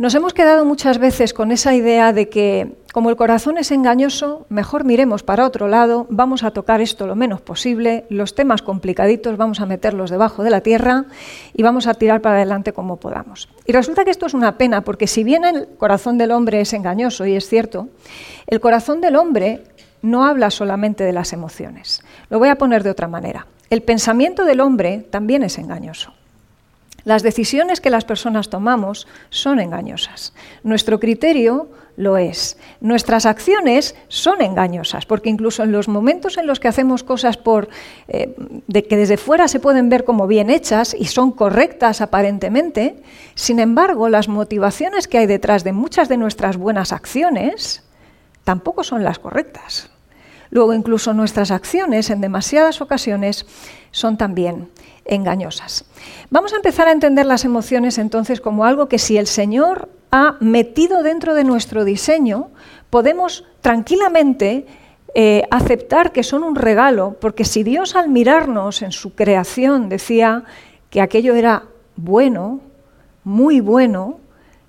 Nos 0.00 0.14
hemos 0.14 0.32
quedado 0.32 0.64
muchas 0.64 0.96
veces 0.96 1.34
con 1.34 1.52
esa 1.52 1.74
idea 1.74 2.14
de 2.14 2.30
que 2.30 2.72
como 2.94 3.10
el 3.10 3.16
corazón 3.16 3.58
es 3.58 3.70
engañoso, 3.70 4.46
mejor 4.48 4.84
miremos 4.84 5.22
para 5.22 5.44
otro 5.44 5.68
lado, 5.68 6.06
vamos 6.08 6.42
a 6.42 6.52
tocar 6.52 6.80
esto 6.80 7.06
lo 7.06 7.16
menos 7.16 7.42
posible, 7.42 8.06
los 8.08 8.34
temas 8.34 8.62
complicaditos 8.62 9.36
vamos 9.36 9.60
a 9.60 9.66
meterlos 9.66 10.08
debajo 10.08 10.42
de 10.42 10.48
la 10.48 10.62
tierra 10.62 11.04
y 11.52 11.62
vamos 11.62 11.86
a 11.86 11.92
tirar 11.92 12.22
para 12.22 12.36
adelante 12.36 12.72
como 12.72 12.96
podamos. 12.96 13.50
Y 13.66 13.72
resulta 13.72 14.06
que 14.06 14.10
esto 14.10 14.24
es 14.24 14.32
una 14.32 14.56
pena 14.56 14.80
porque 14.80 15.06
si 15.06 15.22
bien 15.22 15.44
el 15.44 15.68
corazón 15.76 16.16
del 16.16 16.30
hombre 16.30 16.62
es 16.62 16.72
engañoso, 16.72 17.26
y 17.26 17.36
es 17.36 17.46
cierto, 17.46 17.88
el 18.46 18.58
corazón 18.58 19.02
del 19.02 19.16
hombre 19.16 19.64
no 20.00 20.24
habla 20.24 20.50
solamente 20.50 21.04
de 21.04 21.12
las 21.12 21.34
emociones. 21.34 22.02
Lo 22.30 22.38
voy 22.38 22.48
a 22.48 22.56
poner 22.56 22.84
de 22.84 22.90
otra 22.90 23.06
manera. 23.06 23.48
El 23.68 23.82
pensamiento 23.82 24.46
del 24.46 24.60
hombre 24.60 25.06
también 25.10 25.42
es 25.42 25.58
engañoso. 25.58 26.14
Las 27.04 27.22
decisiones 27.22 27.80
que 27.80 27.90
las 27.90 28.04
personas 28.04 28.50
tomamos 28.50 29.06
son 29.30 29.60
engañosas. 29.60 30.32
Nuestro 30.62 31.00
criterio 31.00 31.68
lo 31.96 32.16
es. 32.16 32.56
Nuestras 32.80 33.26
acciones 33.26 33.94
son 34.08 34.40
engañosas, 34.40 35.06
porque 35.06 35.28
incluso 35.28 35.62
en 35.62 35.72
los 35.72 35.88
momentos 35.88 36.38
en 36.38 36.46
los 36.46 36.58
que 36.58 36.68
hacemos 36.68 37.02
cosas 37.04 37.36
por, 37.36 37.68
eh, 38.08 38.34
de 38.66 38.84
que 38.84 38.96
desde 38.96 39.16
fuera 39.16 39.48
se 39.48 39.60
pueden 39.60 39.88
ver 39.88 40.04
como 40.04 40.26
bien 40.26 40.48
hechas 40.48 40.96
y 40.98 41.06
son 41.06 41.32
correctas 41.32 42.00
aparentemente, 42.00 43.02
sin 43.34 43.58
embargo, 43.60 44.08
las 44.08 44.28
motivaciones 44.28 45.08
que 45.08 45.18
hay 45.18 45.26
detrás 45.26 45.62
de 45.62 45.72
muchas 45.72 46.08
de 46.08 46.16
nuestras 46.16 46.56
buenas 46.56 46.92
acciones 46.92 47.84
tampoco 48.44 48.82
son 48.82 49.04
las 49.04 49.18
correctas. 49.18 49.89
Luego, 50.50 50.74
incluso 50.74 51.14
nuestras 51.14 51.50
acciones 51.50 52.10
en 52.10 52.20
demasiadas 52.20 52.80
ocasiones 52.80 53.46
son 53.92 54.16
también 54.16 54.68
engañosas. 55.04 55.84
Vamos 56.30 56.52
a 56.52 56.56
empezar 56.56 56.88
a 56.88 56.92
entender 56.92 57.26
las 57.26 57.44
emociones 57.44 57.98
entonces 57.98 58.40
como 58.40 58.64
algo 58.64 58.88
que 58.88 58.98
si 58.98 59.16
el 59.16 59.26
Señor 59.26 59.88
ha 60.10 60.36
metido 60.40 61.02
dentro 61.02 61.34
de 61.34 61.44
nuestro 61.44 61.84
diseño, 61.84 62.48
podemos 62.90 63.44
tranquilamente 63.60 64.66
eh, 65.14 65.42
aceptar 65.50 66.12
que 66.12 66.22
son 66.22 66.42
un 66.44 66.54
regalo, 66.54 67.16
porque 67.20 67.44
si 67.44 67.62
Dios 67.62 67.96
al 67.96 68.08
mirarnos 68.08 68.82
en 68.82 68.92
su 68.92 69.14
creación 69.14 69.88
decía 69.88 70.44
que 70.88 71.00
aquello 71.00 71.34
era 71.34 71.64
bueno, 71.96 72.60
muy 73.24 73.60
bueno, 73.60 74.18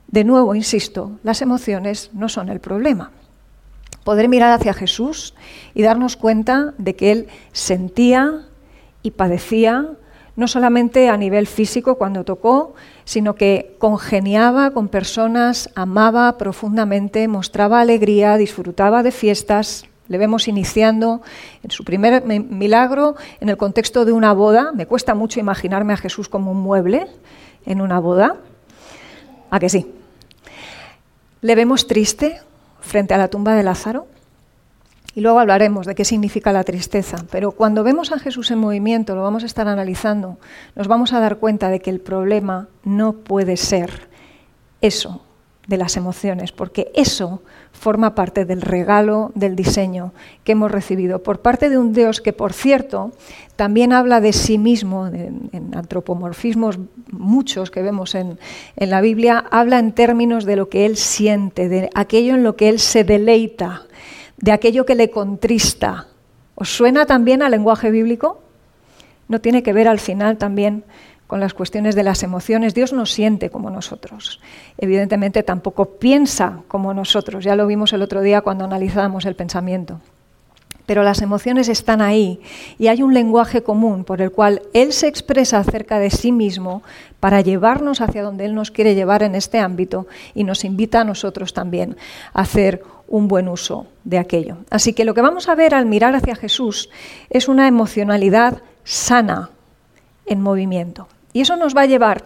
de 0.08 0.24
nuevo, 0.24 0.56
insisto, 0.56 1.12
las 1.24 1.42
emociones 1.42 2.10
no 2.14 2.28
son 2.28 2.50
el 2.50 2.60
problema. 2.60 3.12
Poder 4.04 4.28
mirar 4.30 4.52
hacia 4.52 4.74
Jesús 4.74 5.36
y 5.74 5.84
darnos 5.84 6.18
cuenta 6.18 6.74
de 6.78 6.96
que 6.96 7.12
Él 7.12 7.28
sentía 7.52 8.48
y 9.04 9.12
padecía 9.12 9.90
no 10.36 10.48
solamente 10.48 11.10
a 11.10 11.18
nivel 11.18 11.46
físico 11.46 11.96
cuando 11.96 12.24
tocó, 12.24 12.74
sino 13.04 13.36
que 13.36 13.76
congeniaba 13.80 14.72
con 14.72 14.88
personas, 14.88 15.70
amaba 15.76 16.38
profundamente, 16.38 17.28
mostraba 17.28 17.82
alegría, 17.82 18.38
disfrutaba 18.38 19.04
de 19.04 19.12
fiestas. 19.12 19.86
Le 20.08 20.18
vemos 20.18 20.48
iniciando 20.48 21.22
en 21.64 21.72
su 21.72 21.84
primer 21.84 22.26
milagro 22.26 23.16
en 23.40 23.50
el 23.50 23.58
contexto 23.58 24.04
de 24.06 24.14
una 24.14 24.34
boda. 24.34 24.72
Me 24.74 24.86
cuesta 24.86 25.16
mucho 25.16 25.40
imaginarme 25.40 25.94
a 25.94 25.98
Jesús 25.98 26.28
como 26.28 26.52
un 26.52 26.62
mueble 26.62 27.08
en 27.66 27.82
una 27.82 28.00
boda. 28.00 28.38
¿A 29.50 29.60
que 29.60 29.70
sí? 29.70 29.94
Le 31.42 31.56
vemos 31.56 31.88
triste 31.88 32.42
frente 32.82 33.14
a 33.14 33.18
la 33.18 33.30
tumba 33.30 33.56
de 33.56 33.64
Lázaro. 33.64 34.08
Y 35.16 35.22
luego 35.22 35.40
hablaremos 35.40 35.86
de 35.86 35.96
qué 35.96 36.06
significa 36.06 36.52
la 36.52 36.64
tristeza. 36.64 37.18
Pero 37.32 37.52
cuando 37.52 37.84
vemos 37.84 38.12
a 38.12 38.20
Jesús 38.20 38.52
en 38.52 38.60
movimiento, 38.60 39.16
lo 39.16 39.24
vamos 39.24 39.44
a 39.44 39.46
estar 39.46 39.68
analizando, 39.68 40.38
nos 40.76 40.88
vamos 40.88 41.14
a 41.14 41.20
dar 41.20 41.38
cuenta 41.38 41.70
de 41.70 41.80
que 41.80 41.90
el 41.90 42.00
problema 42.00 42.68
no 42.84 43.14
puede 43.14 43.58
ser 43.58 44.10
eso 44.82 45.22
de 45.72 45.78
las 45.78 45.98
emociones, 45.98 46.52
porque 46.52 46.92
eso 46.94 47.42
forma 47.72 48.14
parte 48.14 48.46
del 48.46 48.62
regalo 48.62 49.32
del 49.34 49.56
diseño 49.56 50.14
que 50.44 50.52
hemos 50.52 50.72
recibido 50.72 51.24
por 51.24 51.42
parte 51.42 51.72
de 51.72 51.80
un 51.80 51.94
Dios 51.94 52.22
que, 52.22 52.34
por 52.34 52.54
cierto, 52.54 53.12
también 53.56 53.94
habla 53.94 54.22
de 54.22 54.34
sí 54.34 54.60
mismo, 54.60 55.08
en, 55.08 55.50
antropomorfismos 55.74 56.78
muchos 57.12 57.72
que 57.72 57.82
vemos 57.82 58.14
en, 58.14 58.38
en 58.76 58.90
la 58.92 59.02
Biblia, 59.02 59.44
habla 59.50 59.80
en 59.80 59.94
términos 59.94 60.46
de 60.46 60.58
lo 60.58 60.70
que 60.70 60.86
Él 60.86 60.96
siente, 60.98 61.68
de 61.68 61.90
aquello 61.96 62.36
en 62.36 62.44
lo 62.44 62.56
que 62.56 62.70
Él 62.70 62.80
se 62.80 63.04
deleita 63.04 63.88
de 64.42 64.52
aquello 64.52 64.86
que 64.86 64.96
le 64.96 65.10
contrista. 65.10 66.08
¿Os 66.56 66.76
suena 66.76 67.06
también 67.06 67.42
al 67.42 67.52
lenguaje 67.52 67.92
bíblico? 67.92 68.42
No 69.28 69.40
tiene 69.40 69.64
que 69.64 69.72
ver 69.72 69.88
al 69.88 70.00
final 70.00 70.38
también 70.38 70.84
con 71.32 71.40
las 71.40 71.54
cuestiones 71.54 71.96
de 71.96 72.04
las 72.04 72.24
emociones. 72.24 72.74
Dios 72.74 72.92
no 72.92 73.06
siente 73.06 73.50
como 73.50 73.70
nosotros. 73.70 74.42
Evidentemente 74.78 75.44
tampoco 75.44 75.86
piensa 75.98 76.60
como 76.68 76.94
nosotros. 76.94 77.46
Ya 77.46 77.56
lo 77.56 77.68
vimos 77.68 77.94
el 77.94 78.02
otro 78.02 78.20
día 78.20 78.42
cuando 78.42 78.66
analizábamos 78.66 79.26
el 79.26 79.38
pensamiento. 79.38 80.02
Pero 80.86 81.04
las 81.04 81.22
emociones 81.22 81.70
están 81.70 82.02
ahí 82.02 82.42
y 82.78 82.88
hay 82.88 83.02
un 83.02 83.14
lenguaje 83.14 83.64
común 83.64 84.04
por 84.04 84.22
el 84.22 84.34
cual 84.34 84.64
Él 84.74 84.92
se 84.92 85.08
expresa 85.08 85.60
acerca 85.60 86.00
de 86.00 86.10
sí 86.10 86.34
mismo 86.34 86.84
para 87.22 87.40
llevarnos 87.40 88.02
hacia 88.02 88.24
donde 88.24 88.44
Él 88.44 88.54
nos 88.54 88.70
quiere 88.70 88.94
llevar 88.94 89.24
en 89.24 89.34
este 89.34 89.58
ámbito 89.58 90.08
y 90.36 90.44
nos 90.44 90.66
invita 90.66 91.00
a 91.00 91.06
nosotros 91.06 91.54
también 91.54 91.96
a 92.34 92.42
hacer 92.42 92.84
un 93.08 93.30
buen 93.30 93.48
uso 93.48 93.88
de 94.04 94.18
aquello. 94.18 94.58
Así 94.70 94.92
que 94.92 95.06
lo 95.06 95.14
que 95.14 95.22
vamos 95.22 95.48
a 95.48 95.56
ver 95.56 95.76
al 95.76 95.86
mirar 95.86 96.14
hacia 96.14 96.36
Jesús 96.36 96.90
es 97.30 97.48
una 97.48 97.70
emocionalidad 97.70 98.64
sana 98.84 99.52
en 100.26 100.42
movimiento. 100.42 101.08
Y 101.34 101.42
eso 101.42 101.56
nos 101.56 101.76
va 101.76 101.82
a 101.82 101.86
llevar 101.86 102.26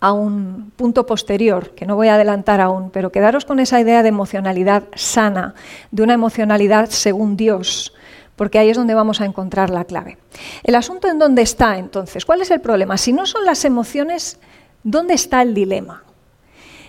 a 0.00 0.12
un 0.12 0.72
punto 0.76 1.06
posterior, 1.06 1.70
que 1.70 1.86
no 1.86 1.96
voy 1.96 2.08
a 2.08 2.14
adelantar 2.14 2.60
aún, 2.60 2.90
pero 2.90 3.10
quedaros 3.10 3.44
con 3.44 3.58
esa 3.58 3.80
idea 3.80 4.02
de 4.02 4.10
emocionalidad 4.10 4.84
sana, 4.94 5.54
de 5.90 6.02
una 6.02 6.14
emocionalidad 6.14 6.90
según 6.90 7.36
Dios, 7.36 7.92
porque 8.36 8.58
ahí 8.58 8.68
es 8.68 8.76
donde 8.76 8.94
vamos 8.94 9.20
a 9.20 9.24
encontrar 9.24 9.70
la 9.70 9.84
clave. 9.84 10.18
El 10.62 10.74
asunto 10.74 11.08
en 11.08 11.18
dónde 11.18 11.42
está 11.42 11.78
entonces, 11.78 12.24
¿cuál 12.24 12.42
es 12.42 12.50
el 12.50 12.60
problema? 12.60 12.98
Si 12.98 13.12
no 13.12 13.26
son 13.26 13.44
las 13.44 13.64
emociones, 13.64 14.38
¿dónde 14.82 15.14
está 15.14 15.40
el 15.42 15.54
dilema? 15.54 16.04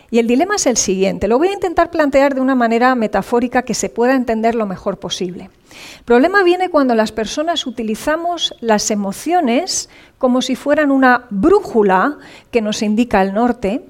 Y 0.10 0.20
el 0.20 0.28
dilema 0.28 0.56
es 0.56 0.66
el 0.68 0.78
siguiente. 0.78 1.28
Lo 1.28 1.38
voy 1.38 1.50
a 1.50 1.54
intentar 1.54 1.92
plantear 1.92 2.34
de 2.34 2.42
una 2.42 2.56
manera 2.56 2.96
metafórica 2.96 3.64
que 3.64 3.74
se 3.74 3.90
pueda 3.90 4.16
entender 4.16 4.56
lo 4.56 4.66
mejor 4.66 5.00
posible. 5.00 5.50
El 5.98 6.04
problema 6.06 6.44
viene 6.44 6.70
cuando 6.70 6.96
las 6.96 7.12
personas 7.12 7.68
utilizamos 7.68 8.56
las 8.62 8.90
emociones 8.90 9.90
como 10.18 10.42
si 10.42 10.56
fueran 10.56 10.92
una 10.92 11.26
brújula 11.30 12.18
que 12.52 12.62
nos 12.62 12.82
indica 12.82 13.22
el 13.22 13.34
norte, 13.34 13.84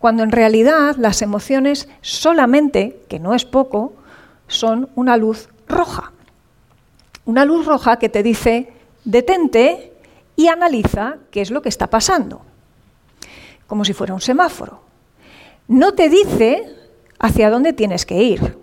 cuando 0.00 0.24
en 0.24 0.32
realidad 0.32 0.96
las 0.96 1.22
emociones 1.22 1.88
solamente, 2.00 3.00
que 3.08 3.20
no 3.20 3.32
es 3.32 3.44
poco, 3.44 3.94
son 4.48 4.90
una 4.96 5.16
luz 5.16 5.48
roja. 5.68 6.12
Una 7.26 7.44
luz 7.44 7.64
roja 7.64 7.96
que 7.96 8.08
te 8.08 8.24
dice, 8.24 8.72
detente 9.04 9.92
y 10.34 10.48
analiza 10.48 11.18
qué 11.30 11.40
es 11.40 11.52
lo 11.52 11.62
que 11.62 11.68
está 11.68 11.88
pasando, 11.88 12.42
como 13.68 13.84
si 13.84 13.92
fuera 13.92 14.12
un 14.12 14.20
semáforo 14.20 14.84
no 15.68 15.94
te 15.94 16.08
dice 16.08 16.64
hacia 17.18 17.50
dónde 17.50 17.72
tienes 17.72 18.06
que 18.06 18.22
ir. 18.22 18.58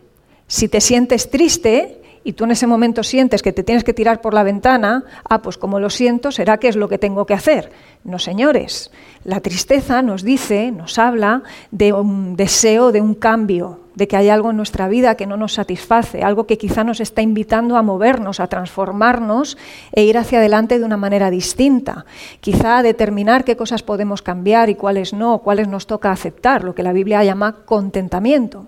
Si 0.48 0.68
te 0.68 0.82
sientes 0.82 1.30
triste 1.30 2.02
y 2.24 2.34
tú 2.34 2.44
en 2.44 2.52
ese 2.52 2.68
momento 2.68 3.04
sientes 3.04 3.42
que 3.42 3.54
te 3.54 3.64
tienes 3.64 3.84
que 3.84 3.94
tirar 3.94 4.22
por 4.22 4.34
la 4.34 4.44
ventana, 4.44 5.04
ah, 5.28 5.42
pues 5.42 5.58
como 5.58 5.80
lo 5.80 5.90
siento, 5.90 6.32
será 6.32 6.58
que 6.58 6.68
es 6.68 6.76
lo 6.76 6.88
que 6.88 6.98
tengo 6.98 7.26
que 7.26 7.34
hacer. 7.34 7.72
No, 8.04 8.20
señores, 8.20 8.92
la 9.24 9.40
tristeza 9.40 10.02
nos 10.02 10.24
dice, 10.24 10.72
nos 10.72 11.00
habla 11.00 11.44
de 11.72 11.94
un 11.94 12.36
deseo 12.36 12.92
de 12.92 13.02
un 13.02 13.16
cambio, 13.16 13.80
de 14.02 14.08
que 14.08 14.18
hay 14.18 14.30
algo 14.30 14.50
en 14.50 14.58
nuestra 14.58 14.88
vida 14.88 15.14
que 15.14 15.28
no 15.28 15.38
nos 15.38 15.54
satisface, 15.54 16.24
algo 16.24 16.48
que 16.48 16.58
quizá 16.58 16.84
nos 16.84 17.00
está 17.00 17.22
invitando 17.22 17.78
a 17.78 17.84
movernos, 17.84 18.40
a 18.40 18.48
transformarnos 18.48 19.60
e 19.92 20.02
ir 20.06 20.18
hacia 20.18 20.40
adelante 20.40 20.80
de 20.80 20.86
una 20.86 20.98
manera 20.98 21.30
distinta. 21.30 22.08
Quizá 22.40 22.80
a 22.80 22.82
determinar 22.82 23.44
qué 23.44 23.56
cosas 23.56 23.84
podemos 23.84 24.24
cambiar 24.24 24.72
y 24.72 24.76
cuáles 24.76 25.14
no, 25.14 25.38
cuáles 25.44 25.68
nos 25.68 25.86
toca 25.86 26.10
aceptar, 26.12 26.64
lo 26.64 26.74
que 26.74 26.82
la 26.82 26.94
Biblia 26.94 27.24
llama 27.24 27.58
contentamiento. 27.64 28.66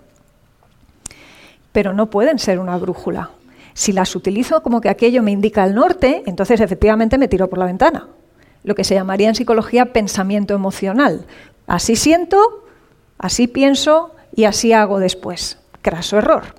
Pero 1.72 1.92
no 1.92 2.10
pueden 2.10 2.38
ser 2.38 2.60
una 2.60 2.76
brújula. 2.76 3.30
Si 3.72 3.90
las 3.90 4.14
utilizo 4.14 4.62
como 4.62 4.80
que 4.80 4.88
aquello 4.88 5.20
me 5.24 5.32
indica 5.32 5.64
el 5.64 5.74
norte, 5.74 6.22
entonces 6.26 6.60
efectivamente 6.60 7.18
me 7.18 7.26
tiro 7.26 7.50
por 7.50 7.58
la 7.58 7.66
ventana. 7.66 8.06
Lo 8.62 8.76
que 8.76 8.84
se 8.84 8.94
llamaría 8.94 9.30
en 9.30 9.34
psicología 9.34 9.92
pensamiento 9.92 10.54
emocional. 10.54 11.26
Así 11.66 11.96
siento, 11.96 12.38
así 13.18 13.48
pienso, 13.48 14.13
y 14.34 14.44
así 14.44 14.72
hago 14.72 14.98
después. 14.98 15.58
Craso 15.82 16.18
error. 16.18 16.54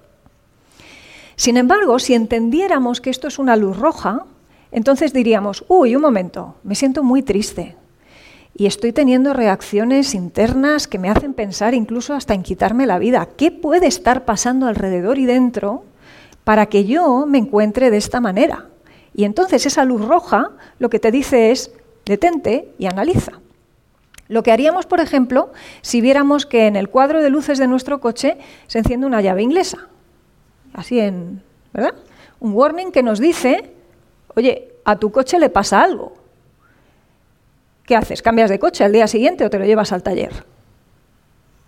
Sin 1.36 1.58
embargo, 1.58 2.00
si 2.00 2.14
entendiéramos 2.14 3.02
que 3.02 3.10
esto 3.10 3.28
es 3.28 3.40
una 3.40 3.56
luz 3.56 3.78
roja, 3.78 4.26
entonces 4.72 5.14
diríamos, 5.14 5.66
uy, 5.68 5.96
un 5.96 6.02
momento, 6.02 6.56
me 6.64 6.76
siento 6.76 7.04
muy 7.04 7.24
triste 7.24 7.76
y 8.58 8.68
estoy 8.68 8.94
teniendo 8.94 9.34
reacciones 9.34 10.16
internas 10.16 10.88
que 10.88 10.98
me 10.98 11.10
hacen 11.10 11.34
pensar 11.34 11.74
incluso 11.74 12.14
hasta 12.14 12.34
en 12.34 12.44
quitarme 12.44 12.86
la 12.86 13.00
vida. 13.00 13.28
¿Qué 13.36 13.52
puede 13.52 13.88
estar 13.88 14.24
pasando 14.24 14.68
alrededor 14.68 15.18
y 15.18 15.26
dentro 15.26 15.84
para 16.46 16.68
que 16.68 16.86
yo 16.86 17.26
me 17.26 17.38
encuentre 17.38 17.92
de 17.92 17.98
esta 17.98 18.22
manera? 18.22 18.70
Y 19.14 19.26
entonces 19.26 19.66
esa 19.66 19.84
luz 19.84 20.06
roja 20.06 20.52
lo 20.80 20.90
que 20.90 21.00
te 21.00 21.12
dice 21.12 21.52
es, 21.52 21.72
detente 22.06 22.74
y 22.78 22.86
analiza. 22.86 23.42
Lo 24.28 24.42
que 24.44 24.52
haríamos, 24.52 24.86
por 24.86 25.00
ejemplo, 25.00 25.52
si 25.82 26.02
viéramos 26.02 26.46
que 26.46 26.68
en 26.68 26.76
el 26.76 26.90
cuadro 26.90 27.22
de 27.22 27.30
luces 27.30 27.60
de 27.60 27.68
nuestro 27.68 28.00
coche 28.00 28.38
se 28.68 28.80
enciende 28.80 29.06
una 29.06 29.22
llave 29.22 29.44
inglesa. 29.44 29.88
Así 30.74 31.00
en, 31.00 31.44
¿verdad? 31.74 31.94
Un 32.40 32.54
warning 32.54 32.92
que 32.92 33.04
nos 33.04 33.20
dice, 33.20 33.72
oye, 34.36 34.74
a 34.84 34.96
tu 34.96 35.12
coche 35.12 35.40
le 35.40 35.50
pasa 35.50 35.82
algo. 35.82 36.14
¿Qué 37.86 37.96
haces? 37.96 38.22
¿Cambias 38.22 38.50
de 38.50 38.58
coche 38.58 38.84
al 38.84 38.92
día 38.92 39.08
siguiente 39.08 39.46
o 39.46 39.50
te 39.50 39.60
lo 39.60 39.66
llevas 39.66 39.92
al 39.92 40.02
taller? 40.02 40.46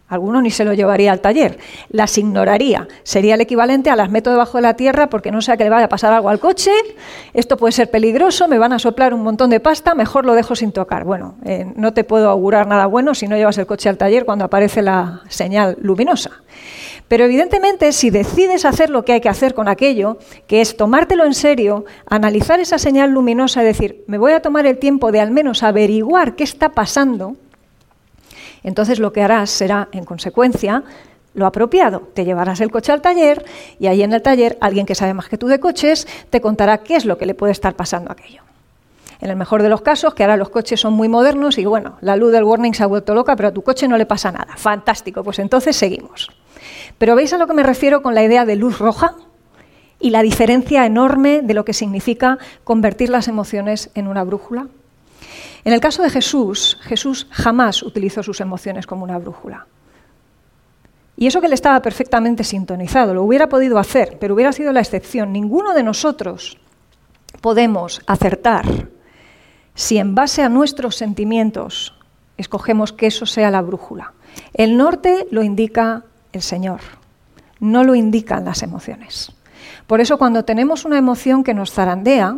Alguno 0.10 0.42
ni 0.42 0.52
se 0.52 0.64
lo 0.64 0.74
llevaría 0.74 1.12
al 1.12 1.20
taller, 1.20 1.58
las 1.90 2.18
ignoraría. 2.18 2.88
Sería 3.04 3.36
el 3.36 3.42
equivalente 3.42 3.90
a 3.90 3.96
las 3.98 4.10
meto 4.10 4.30
debajo 4.30 4.58
de 4.58 4.62
la 4.62 4.76
tierra 4.76 5.10
porque 5.10 5.32
no 5.32 5.42
sea 5.42 5.58
que 5.58 5.66
le 5.66 5.70
vaya 5.70 5.88
a 5.88 5.90
pasar 5.90 6.14
algo 6.14 6.30
al 6.30 6.40
coche, 6.40 6.72
esto 7.34 7.58
puede 7.58 7.74
ser 7.74 7.92
peligroso, 7.92 8.48
me 8.48 8.58
van 8.58 8.72
a 8.72 8.80
soplar 8.80 9.14
un 9.14 9.22
montón 9.22 9.50
de 9.50 9.60
pasta, 9.60 9.96
mejor 9.96 10.26
lo 10.26 10.34
dejo 10.34 10.56
sin 10.56 10.72
tocar. 10.72 11.04
Bueno, 11.04 11.36
eh, 11.44 11.72
no 11.76 11.94
te 11.94 12.06
puedo 12.06 12.30
augurar 12.30 12.68
nada 12.68 12.86
bueno 12.86 13.16
si 13.16 13.28
no 13.28 13.36
llevas 13.36 13.58
el 13.58 13.66
coche 13.66 13.90
al 13.90 13.98
taller 13.98 14.24
cuando 14.24 14.46
aparece 14.46 14.82
la 14.82 15.24
señal 15.28 15.78
luminosa. 15.82 16.32
Pero 17.08 17.26
evidentemente 17.26 17.92
si 17.92 18.10
decides 18.10 18.66
hacer 18.66 18.90
lo 18.90 19.06
que 19.06 19.14
hay 19.14 19.22
que 19.22 19.30
hacer 19.30 19.54
con 19.54 19.68
aquello, 19.68 20.18
que 20.48 20.62
es 20.62 20.76
tomártelo 20.76 21.26
en 21.26 21.34
serio, 21.34 21.86
analizar 22.06 22.60
esa 22.60 22.78
señal 22.78 23.12
luminosa 23.12 23.62
y 23.62 23.66
decir, 23.66 24.04
me 24.08 24.18
voy 24.18 24.34
a 24.34 24.42
tomar 24.42 24.66
el 24.66 24.78
tiempo 24.78 25.12
de 25.12 25.22
al 25.22 25.32
menos 25.32 25.64
averiguar 25.64 26.36
qué 26.36 26.44
está 26.44 26.70
pasando, 26.70 27.36
entonces 28.64 29.00
lo 29.00 29.14
que 29.14 29.22
harás 29.22 29.50
será, 29.50 29.90
en 29.92 30.06
consecuencia, 30.06 30.84
lo 31.34 31.46
apropiado. 31.46 32.10
Te 32.14 32.26
llevarás 32.26 32.62
el 32.62 32.72
coche 32.72 32.92
al 32.92 33.02
taller 33.02 33.46
y 33.80 33.88
ahí 33.88 34.02
en 34.02 34.12
el 34.12 34.22
taller 34.22 34.58
alguien 34.60 34.86
que 34.86 34.96
sabe 34.96 35.14
más 35.14 35.30
que 35.30 35.38
tú 35.38 35.48
de 35.48 35.60
coches 35.60 36.08
te 36.30 36.42
contará 36.42 36.80
qué 36.80 36.96
es 36.96 37.06
lo 37.06 37.18
que 37.18 37.26
le 37.26 37.36
puede 37.36 37.52
estar 37.52 37.76
pasando 37.76 38.10
a 38.10 38.14
aquello. 38.14 38.42
En 39.20 39.30
el 39.30 39.36
mejor 39.36 39.64
de 39.64 39.70
los 39.70 39.82
casos, 39.82 40.14
que 40.14 40.24
ahora 40.24 40.38
los 40.38 40.50
coches 40.50 40.80
son 40.80 40.94
muy 40.94 41.10
modernos 41.10 41.58
y 41.58 41.66
bueno, 41.66 41.98
la 42.02 42.16
luz 42.16 42.32
del 42.32 42.44
warning 42.44 42.74
se 42.74 42.84
ha 42.84 42.88
vuelto 42.88 43.16
loca, 43.16 43.36
pero 43.36 43.50
a 43.50 43.52
tu 43.52 43.64
coche 43.64 43.88
no 43.88 43.98
le 43.98 44.06
pasa 44.06 44.32
nada. 44.32 44.56
Fantástico, 44.58 45.24
pues 45.24 45.40
entonces 45.40 45.76
seguimos. 45.76 46.30
Pero 46.98 47.16
¿veis 47.16 47.34
a 47.34 47.38
lo 47.38 47.48
que 47.48 47.54
me 47.54 47.64
refiero 47.64 48.02
con 48.02 48.16
la 48.16 48.24
idea 48.24 48.46
de 48.46 48.56
luz 48.56 48.80
roja? 48.80 49.16
Y 50.00 50.12
la 50.12 50.22
diferencia 50.22 50.86
enorme 50.86 51.42
de 51.42 51.56
lo 51.56 51.66
que 51.66 51.74
significa 51.74 52.38
convertir 52.64 53.10
las 53.10 53.28
emociones 53.28 53.90
en 53.96 54.08
una 54.08 54.24
brújula. 54.24 54.68
En 55.68 55.74
el 55.74 55.82
caso 55.82 56.02
de 56.02 56.10
Jesús, 56.10 56.78
Jesús 56.80 57.28
jamás 57.30 57.84
utilizó 57.84 58.24
sus 58.24 58.40
emociones 58.40 58.88
como 58.88 59.04
una 59.04 59.18
brújula. 59.18 59.68
Y 61.18 61.28
eso 61.28 61.42
que 61.42 61.48
él 61.48 61.52
estaba 61.52 61.82
perfectamente 61.82 62.46
sintonizado, 62.46 63.14
lo 63.14 63.24
hubiera 63.24 63.50
podido 63.50 63.78
hacer, 63.78 64.18
pero 64.18 64.34
hubiera 64.34 64.54
sido 64.54 64.72
la 64.72 64.80
excepción. 64.80 65.34
Ninguno 65.34 65.74
de 65.74 65.84
nosotros 65.84 66.58
podemos 67.42 68.02
acertar 68.08 68.88
si 69.76 69.98
en 69.98 70.16
base 70.16 70.42
a 70.42 70.48
nuestros 70.48 70.96
sentimientos 70.96 71.94
escogemos 72.38 72.94
que 72.94 73.08
eso 73.08 73.26
sea 73.26 73.52
la 73.52 73.62
brújula. 73.62 74.14
El 74.54 74.78
norte 74.78 75.28
lo 75.32 75.44
indica 75.44 76.06
el 76.32 76.44
Señor, 76.44 76.80
no 77.60 77.84
lo 77.84 77.94
indican 77.94 78.46
las 78.46 78.64
emociones. 78.64 79.34
Por 79.86 80.00
eso 80.00 80.18
cuando 80.18 80.46
tenemos 80.46 80.86
una 80.86 80.98
emoción 80.98 81.44
que 81.44 81.54
nos 81.54 81.74
zarandea, 81.74 82.38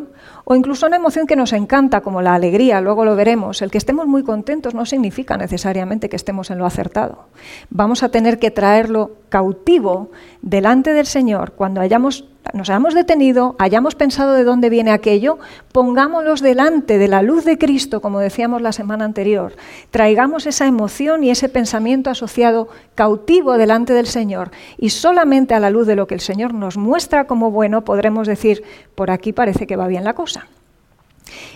o 0.52 0.56
incluso 0.56 0.88
una 0.88 0.96
emoción 0.96 1.28
que 1.28 1.36
nos 1.36 1.54
encanta, 1.54 2.02
como 2.02 2.24
la 2.24 2.34
alegría, 2.34 2.82
luego 2.82 3.06
lo 3.06 3.16
veremos, 3.16 3.62
el 3.62 3.70
que 3.70 3.78
estemos 3.78 4.08
muy 4.08 4.24
contentos 4.24 4.74
no 4.74 4.84
significa 4.84 5.38
necesariamente 5.38 6.10
que 6.10 6.16
estemos 6.16 6.50
en 6.50 6.58
lo 6.58 6.66
acertado. 6.66 7.26
Vamos 7.70 8.02
a 8.02 8.10
tener 8.10 8.40
que 8.40 8.50
traerlo 8.50 9.12
cautivo 9.30 10.10
delante 10.42 10.94
del 10.94 11.06
Señor 11.06 11.52
cuando 11.52 11.82
hayamos 11.82 12.26
nos 12.54 12.70
hayamos 12.70 12.94
detenido, 12.94 13.56
hayamos 13.60 13.96
pensado 13.96 14.34
de 14.34 14.44
dónde 14.44 14.70
viene 14.70 14.92
aquello, 14.92 15.40
pongámoslos 15.72 16.42
delante 16.42 16.98
de 16.98 17.08
la 17.08 17.22
luz 17.22 17.46
de 17.46 17.58
Cristo, 17.58 18.02
como 18.02 18.20
decíamos 18.20 18.62
la 18.62 18.72
semana 18.72 19.06
anterior, 19.06 19.56
traigamos 19.92 20.46
esa 20.46 20.68
emoción 20.68 21.24
y 21.24 21.30
ese 21.30 21.50
pensamiento 21.50 22.10
asociado 22.10 22.70
cautivo 22.96 23.58
delante 23.58 23.94
del 23.94 24.08
Señor 24.08 24.52
y 24.78 24.90
solamente 24.90 25.54
a 25.54 25.60
la 25.60 25.70
luz 25.70 25.88
de 25.88 25.96
lo 25.96 26.08
que 26.08 26.16
el 26.16 26.22
Señor 26.22 26.54
nos 26.54 26.78
muestra 26.78 27.28
como 27.28 27.52
bueno 27.52 27.84
podremos 27.84 28.28
decir, 28.28 28.64
por 28.96 29.12
aquí 29.12 29.34
parece 29.34 29.68
que 29.68 29.76
va 29.76 29.88
bien 29.88 30.04
la 30.04 30.14
cosa. 30.14 30.48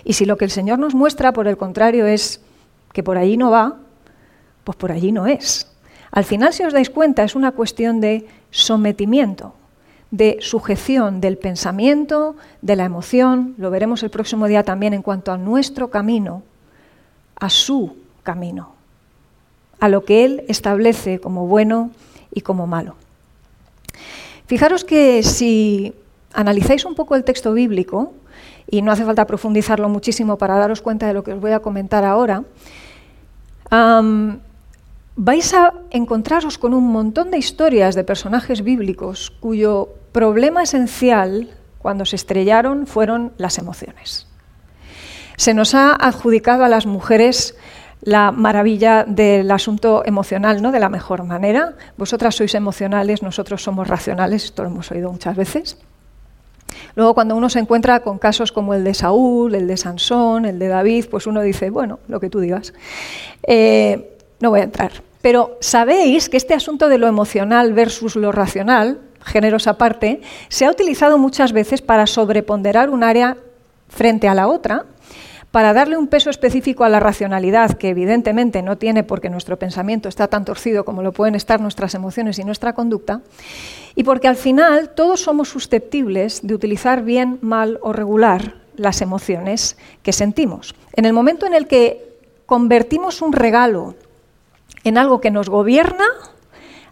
Y 0.04 0.14
si 0.14 0.26
lo 0.26 0.38
que 0.38 0.46
el 0.46 0.52
Señor 0.52 0.80
nos 0.80 0.94
muestra, 0.94 1.34
por 1.34 1.48
el 1.48 1.58
contrario, 1.58 2.06
es 2.06 2.42
que 2.92 3.04
por 3.04 3.18
allí 3.18 3.38
no 3.38 3.50
va, 3.50 3.78
pues 4.64 4.76
por 4.76 4.92
allí 4.92 5.12
no 5.12 5.26
es. 5.26 5.72
Al 6.12 6.26
final, 6.26 6.54
si 6.54 6.64
os 6.64 6.74
dais 6.74 6.92
cuenta, 6.92 7.24
es 7.24 7.36
una 7.36 7.54
cuestión 7.54 8.00
de 8.00 8.28
sometimiento 8.52 9.56
de 10.14 10.38
sujeción 10.42 11.22
del 11.22 11.40
pensamiento, 11.40 12.36
de 12.62 12.76
la 12.76 12.86
emoción, 12.86 13.56
lo 13.58 13.72
veremos 13.72 14.04
el 14.04 14.12
próximo 14.12 14.48
día 14.48 14.62
también 14.62 14.94
en 14.94 15.02
cuanto 15.02 15.32
a 15.32 15.40
nuestro 15.40 15.90
camino, 15.90 16.44
a 17.36 17.50
su 17.50 17.96
camino, 18.22 18.74
a 19.80 19.90
lo 19.90 20.06
que 20.06 20.24
Él 20.24 20.44
establece 20.48 21.18
como 21.20 21.48
bueno 21.48 21.90
y 22.32 22.42
como 22.42 22.68
malo. 22.68 22.94
Fijaros 24.46 24.84
que 24.84 25.24
si 25.24 25.96
analizáis 26.32 26.86
un 26.86 26.94
poco 26.94 27.16
el 27.16 27.24
texto 27.24 27.52
bíblico, 27.52 28.14
y 28.70 28.84
no 28.84 28.92
hace 28.92 29.06
falta 29.06 29.26
profundizarlo 29.26 29.90
muchísimo 29.90 30.38
para 30.38 30.60
daros 30.60 30.84
cuenta 30.84 31.08
de 31.08 31.16
lo 31.16 31.24
que 31.24 31.34
os 31.34 31.42
voy 31.42 31.54
a 31.54 31.60
comentar 31.60 32.06
ahora, 32.06 32.44
vais 35.16 35.54
a 35.54 35.74
encontraros 35.92 36.58
con 36.58 36.74
un 36.74 36.92
montón 36.92 37.32
de 37.32 37.38
historias 37.38 37.96
de 37.96 38.04
personajes 38.04 38.64
bíblicos 38.64 39.32
cuyo 39.40 39.90
problema 40.12 40.64
esencial 40.64 41.50
cuando 41.80 42.06
se 42.06 42.16
estrellaron 42.16 42.88
fueron 42.88 43.34
las 43.38 43.58
emociones. 43.58 44.28
Se 45.36 45.54
nos 45.54 45.76
ha 45.76 45.94
adjudicado 45.94 46.64
a 46.64 46.70
las 46.70 46.86
mujeres 46.86 47.56
la 48.02 48.32
maravilla 48.32 49.06
del 49.06 49.50
asunto 49.52 50.04
emocional, 50.06 50.62
¿no? 50.62 50.72
De 50.72 50.80
la 50.80 50.90
mejor 50.90 51.24
manera. 51.24 51.76
Vosotras 51.98 52.36
sois 52.36 52.54
emocionales, 52.54 53.24
nosotros 53.24 53.64
somos 53.64 53.88
racionales, 53.88 54.46
esto 54.46 54.64
lo 54.64 54.70
hemos 54.70 54.92
oído 54.92 55.12
muchas 55.12 55.36
veces. 55.36 55.78
Luego, 56.96 57.14
cuando 57.14 57.36
uno 57.36 57.50
se 57.50 57.60
encuentra 57.60 58.02
con 58.02 58.20
casos 58.20 58.52
como 58.52 58.74
el 58.74 58.84
de 58.84 58.94
Saúl, 58.94 59.56
el 59.56 59.68
de 59.68 59.78
Sansón, 59.78 60.46
el 60.46 60.60
de 60.60 60.68
David, 60.68 61.06
pues 61.10 61.28
uno 61.28 61.42
dice, 61.42 61.70
bueno, 61.70 62.00
lo 62.08 62.20
que 62.20 62.30
tú 62.30 62.40
digas. 62.40 62.74
Eh, 63.44 64.13
no 64.40 64.50
voy 64.50 64.62
a 64.62 64.64
entrar. 64.64 64.92
Pero 65.22 65.58
sabéis 65.62 66.28
que 66.28 66.38
este 66.38 66.54
asunto 66.54 66.90
de 66.90 66.98
lo 66.98 67.08
emocional 67.08 67.74
versus 67.74 68.16
lo 68.16 68.32
racional, 68.32 69.00
géneros 69.24 69.68
aparte, 69.68 70.22
se 70.50 70.66
ha 70.66 70.72
utilizado 70.72 71.18
muchas 71.18 71.54
veces 71.54 71.82
para 71.82 72.08
sobreponderar 72.08 72.90
un 72.90 73.04
área 73.04 73.38
frente 73.88 74.28
a 74.28 74.34
la 74.34 74.48
otra, 74.48 74.86
para 75.54 75.72
darle 75.72 75.98
un 75.98 76.08
peso 76.08 76.32
específico 76.32 76.84
a 76.84 76.90
la 76.90 77.00
racionalidad, 77.00 77.78
que 77.78 77.90
evidentemente 77.90 78.64
no 78.64 78.80
tiene 78.80 79.04
porque 79.04 79.30
nuestro 79.30 79.60
pensamiento 79.60 80.10
está 80.10 80.28
tan 80.28 80.46
torcido 80.46 80.84
como 80.84 81.04
lo 81.04 81.12
pueden 81.12 81.36
estar 81.36 81.62
nuestras 81.62 81.94
emociones 81.94 82.40
y 82.40 82.44
nuestra 82.44 82.74
conducta, 82.74 83.22
y 83.96 84.04
porque 84.04 84.28
al 84.28 84.36
final 84.36 84.90
todos 84.90 85.22
somos 85.22 85.50
susceptibles 85.50 86.42
de 86.42 86.56
utilizar 86.56 87.04
bien, 87.04 87.38
mal 87.42 87.78
o 87.84 87.94
regular 87.94 88.56
las 88.76 89.02
emociones 89.02 89.78
que 90.02 90.12
sentimos. 90.12 90.74
En 90.94 91.06
el 91.06 91.14
momento 91.14 91.46
en 91.46 91.54
el 91.54 91.68
que 91.68 92.18
convertimos 92.48 93.22
un 93.22 93.32
regalo 93.32 93.96
en 94.84 94.98
algo 94.98 95.22
que 95.22 95.32
nos 95.32 95.50
gobierna, 95.50 96.06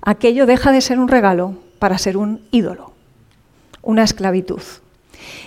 aquello 0.01 0.45
deja 0.45 0.71
de 0.71 0.81
ser 0.81 0.99
un 0.99 1.07
regalo 1.07 1.55
para 1.79 1.97
ser 1.97 2.17
un 2.17 2.45
ídolo, 2.51 2.93
una 3.81 4.03
esclavitud. 4.03 4.61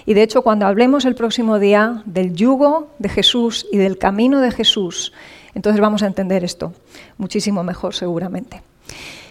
Y 0.07 0.15
de 0.15 0.23
hecho, 0.23 0.43
cuando 0.43 0.67
hablemos 0.67 1.05
el 1.05 1.15
próximo 1.15 1.59
día 1.59 2.03
del 2.05 2.35
yugo 2.35 2.89
de 2.99 3.09
Jesús 3.09 3.67
y 3.73 3.79
del 3.79 3.99
camino 3.99 4.41
de 4.41 4.51
Jesús, 4.51 5.13
entonces 5.55 5.81
vamos 5.81 6.03
a 6.03 6.07
entender 6.07 6.45
esto 6.45 6.73
muchísimo 7.17 7.63
mejor 7.63 7.95
seguramente. 7.95 8.63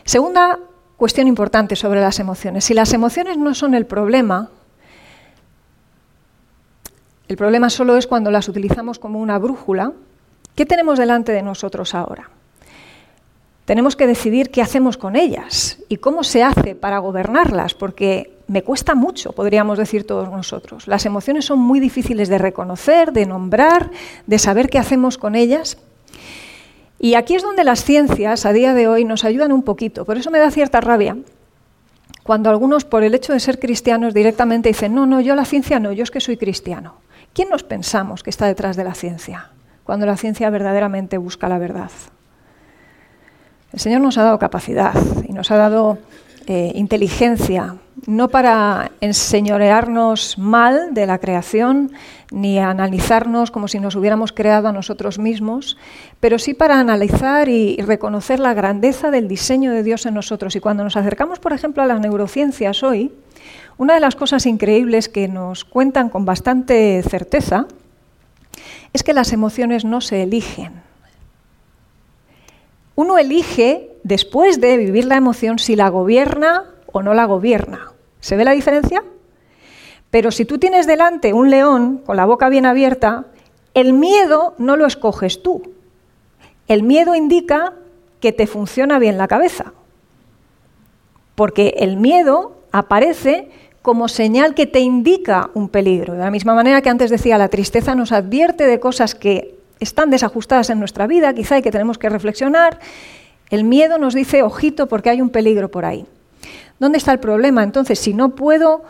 Segunda 0.05 0.59
cuestión 0.97 1.27
importante 1.27 1.75
sobre 1.75 2.01
las 2.01 2.19
emociones. 2.19 2.65
Si 2.65 2.73
las 2.73 2.93
emociones 2.93 3.37
no 3.37 3.53
son 3.53 3.73
el 3.73 3.85
problema, 3.85 4.49
el 7.27 7.37
problema 7.37 7.69
solo 7.69 7.97
es 7.97 8.07
cuando 8.07 8.31
las 8.31 8.47
utilizamos 8.47 8.99
como 8.99 9.19
una 9.19 9.37
brújula, 9.37 9.93
¿qué 10.55 10.65
tenemos 10.65 10.97
delante 10.99 11.31
de 11.31 11.41
nosotros 11.41 11.95
ahora? 11.95 12.29
Tenemos 13.65 13.95
que 13.95 14.07
decidir 14.07 14.49
qué 14.49 14.61
hacemos 14.61 14.97
con 14.97 15.15
ellas 15.15 15.79
y 15.87 15.97
cómo 15.97 16.23
se 16.23 16.43
hace 16.43 16.75
para 16.75 16.99
gobernarlas, 16.99 17.73
porque 17.73 18.33
me 18.47 18.61
cuesta 18.61 18.93
mucho, 18.93 19.31
podríamos 19.31 19.77
decir 19.77 20.05
todos 20.05 20.29
nosotros. 20.29 20.87
Las 20.87 21.05
emociones 21.05 21.45
son 21.45 21.59
muy 21.59 21.79
difíciles 21.79 22.27
de 22.29 22.37
reconocer, 22.37 23.13
de 23.13 23.25
nombrar, 23.25 23.91
de 24.27 24.39
saber 24.39 24.69
qué 24.69 24.79
hacemos 24.79 25.17
con 25.17 25.35
ellas. 25.35 25.77
Y 26.99 27.15
aquí 27.15 27.35
es 27.35 27.43
donde 27.43 27.63
las 27.63 27.83
ciencias 27.83 28.45
a 28.45 28.53
día 28.53 28.73
de 28.73 28.87
hoy 28.87 29.05
nos 29.05 29.23
ayudan 29.23 29.51
un 29.51 29.63
poquito. 29.63 30.05
Por 30.05 30.17
eso 30.17 30.31
me 30.31 30.39
da 30.39 30.51
cierta 30.51 30.81
rabia 30.81 31.17
cuando 32.23 32.49
algunos, 32.49 32.85
por 32.85 33.03
el 33.03 33.13
hecho 33.13 33.33
de 33.33 33.41
ser 33.41 33.59
cristianos, 33.59 34.13
directamente 34.13 34.69
dicen, 34.69 34.95
no, 34.95 35.05
no, 35.05 35.19
yo 35.19 35.35
la 35.35 35.43
ciencia 35.43 35.79
no, 35.79 35.91
yo 35.91 36.03
es 36.03 36.11
que 36.11 36.21
soy 36.21 36.37
cristiano. 36.37 36.95
¿Quién 37.33 37.49
nos 37.49 37.63
pensamos 37.63 38.23
que 38.23 38.29
está 38.29 38.45
detrás 38.45 38.77
de 38.77 38.85
la 38.85 38.93
ciencia? 38.93 39.49
Cuando 39.83 40.05
la 40.05 40.15
ciencia 40.15 40.49
verdaderamente 40.49 41.17
busca 41.17 41.49
la 41.49 41.57
verdad. 41.57 41.91
El 43.73 43.79
Señor 43.79 44.01
nos 44.01 44.17
ha 44.17 44.23
dado 44.23 44.39
capacidad 44.39 44.93
y 45.27 45.33
nos 45.33 45.49
ha 45.51 45.57
dado 45.57 45.97
eh, 46.45 46.71
inteligencia 46.75 47.75
no 48.05 48.27
para 48.27 48.91
enseñorearnos 49.01 50.37
mal 50.37 50.93
de 50.93 51.05
la 51.05 51.19
creación, 51.19 51.91
ni 52.31 52.59
analizarnos 52.59 53.51
como 53.51 53.67
si 53.67 53.79
nos 53.79 53.95
hubiéramos 53.95 54.31
creado 54.33 54.67
a 54.67 54.73
nosotros 54.73 55.19
mismos, 55.19 55.77
pero 56.19 56.39
sí 56.39 56.53
para 56.53 56.79
analizar 56.79 57.49
y 57.49 57.77
reconocer 57.77 58.39
la 58.39 58.53
grandeza 58.53 59.11
del 59.11 59.27
diseño 59.27 59.71
de 59.71 59.83
Dios 59.83 60.05
en 60.05 60.15
nosotros. 60.15 60.55
Y 60.55 60.59
cuando 60.59 60.83
nos 60.83 60.97
acercamos, 60.97 61.39
por 61.39 61.53
ejemplo, 61.53 61.81
a 61.81 61.87
las 61.87 61.99
neurociencias 61.99 62.83
hoy, 62.83 63.11
una 63.77 63.93
de 63.93 63.99
las 63.99 64.15
cosas 64.15 64.45
increíbles 64.45 65.09
que 65.09 65.27
nos 65.27 65.63
cuentan 65.63 66.09
con 66.09 66.25
bastante 66.25 67.01
certeza 67.03 67.67
es 68.91 69.03
que 69.03 69.13
las 69.13 69.33
emociones 69.33 69.85
no 69.85 70.01
se 70.01 70.23
eligen. 70.23 70.92
Uno 72.95 73.17
elige, 73.17 73.91
después 74.03 74.61
de 74.61 74.77
vivir 74.77 75.05
la 75.05 75.15
emoción, 75.15 75.59
si 75.59 75.75
la 75.75 75.89
gobierna 75.89 76.65
o 76.91 77.01
no 77.01 77.13
la 77.13 77.25
gobierna. 77.25 77.91
¿Se 78.19 78.35
ve 78.35 78.45
la 78.45 78.51
diferencia? 78.51 79.03
Pero 80.11 80.31
si 80.31 80.45
tú 80.45 80.59
tienes 80.59 80.85
delante 80.85 81.33
un 81.33 81.49
león 81.49 82.01
con 82.05 82.17
la 82.17 82.25
boca 82.25 82.49
bien 82.49 82.65
abierta, 82.65 83.25
el 83.73 83.93
miedo 83.93 84.53
no 84.59 84.77
lo 84.77 84.85
escoges 84.85 85.41
tú. 85.41 85.73
El 86.67 86.83
miedo 86.83 87.15
indica 87.15 87.73
que 88.19 88.31
te 88.31 88.45
funciona 88.45 88.99
bien 88.99 89.17
la 89.17 89.27
cabeza. 89.27 89.73
Porque 91.35 91.75
el 91.79 91.97
miedo 91.97 92.57
aparece 92.71 93.49
como 93.81 94.07
señal 94.07 94.53
que 94.53 94.67
te 94.67 94.79
indica 94.79 95.49
un 95.55 95.67
peligro. 95.67 96.13
De 96.13 96.19
la 96.19 96.31
misma 96.31 96.53
manera 96.53 96.81
que 96.81 96.89
antes 96.89 97.09
decía, 97.09 97.37
la 97.37 97.49
tristeza 97.49 97.95
nos 97.95 98.11
advierte 98.11 98.65
de 98.65 98.79
cosas 98.79 99.15
que 99.15 99.59
están 99.79 100.09
desajustadas 100.09 100.69
en 100.69 100.79
nuestra 100.79 101.07
vida, 101.07 101.33
quizá 101.33 101.57
y 101.57 101.61
que 101.61 101.71
tenemos 101.71 101.97
que 101.97 102.09
reflexionar. 102.09 102.79
El 103.49 103.63
miedo 103.63 103.97
nos 103.97 104.13
dice, 104.13 104.43
ojito, 104.43 104.87
porque 104.87 105.09
hay 105.09 105.21
un 105.21 105.29
peligro 105.29 105.69
por 105.69 105.85
ahí. 105.85 106.05
¿Dónde 106.79 106.97
está 106.97 107.11
el 107.11 107.19
problema? 107.19 107.63
Entonces, 107.63 107.99
si 107.99 108.13
no 108.13 108.29
puedo 108.29 108.83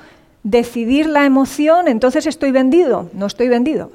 decidir 0.44 1.08
la 1.08 1.26
emoción, 1.26 1.88
entonces 1.88 2.26
estoy 2.26 2.52
vendido. 2.52 3.10
No 3.14 3.26
estoy 3.26 3.50
vendido. 3.50 3.92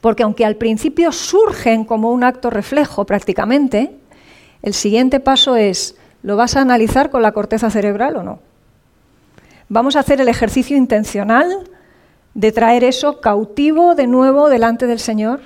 Porque 0.00 0.22
aunque 0.22 0.44
al 0.44 0.56
principio 0.56 1.12
surgen 1.12 1.84
como 1.84 2.12
un 2.12 2.24
acto 2.24 2.50
reflejo 2.50 3.04
prácticamente, 3.04 3.92
el 4.62 4.74
siguiente 4.74 5.20
paso 5.20 5.56
es, 5.56 5.96
¿lo 6.22 6.36
vas 6.36 6.56
a 6.56 6.60
analizar 6.60 7.10
con 7.10 7.22
la 7.22 7.32
corteza 7.32 7.70
cerebral 7.70 8.16
o 8.16 8.22
no? 8.22 8.38
Vamos 9.68 9.96
a 9.96 10.00
hacer 10.00 10.20
el 10.20 10.28
ejercicio 10.28 10.76
intencional 10.76 11.68
de 12.34 12.52
traer 12.52 12.84
eso 12.84 13.20
cautivo 13.20 13.94
de 13.94 14.06
nuevo 14.06 14.48
delante 14.48 14.86
del 14.86 15.00
Señor 15.00 15.40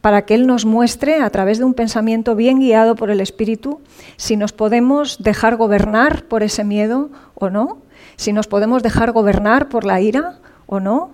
para 0.00 0.22
que 0.22 0.34
Él 0.34 0.46
nos 0.46 0.64
muestre 0.64 1.20
a 1.20 1.30
través 1.30 1.58
de 1.58 1.64
un 1.64 1.74
pensamiento 1.74 2.34
bien 2.34 2.58
guiado 2.58 2.96
por 2.96 3.10
el 3.10 3.20
Espíritu 3.20 3.80
si 4.16 4.36
nos 4.36 4.52
podemos 4.52 5.22
dejar 5.22 5.56
gobernar 5.56 6.24
por 6.24 6.42
ese 6.42 6.64
miedo 6.64 7.10
o 7.34 7.50
no, 7.50 7.78
si 8.16 8.32
nos 8.32 8.46
podemos 8.46 8.82
dejar 8.82 9.12
gobernar 9.12 9.68
por 9.68 9.84
la 9.84 10.00
ira 10.00 10.38
o 10.66 10.80
no, 10.80 11.10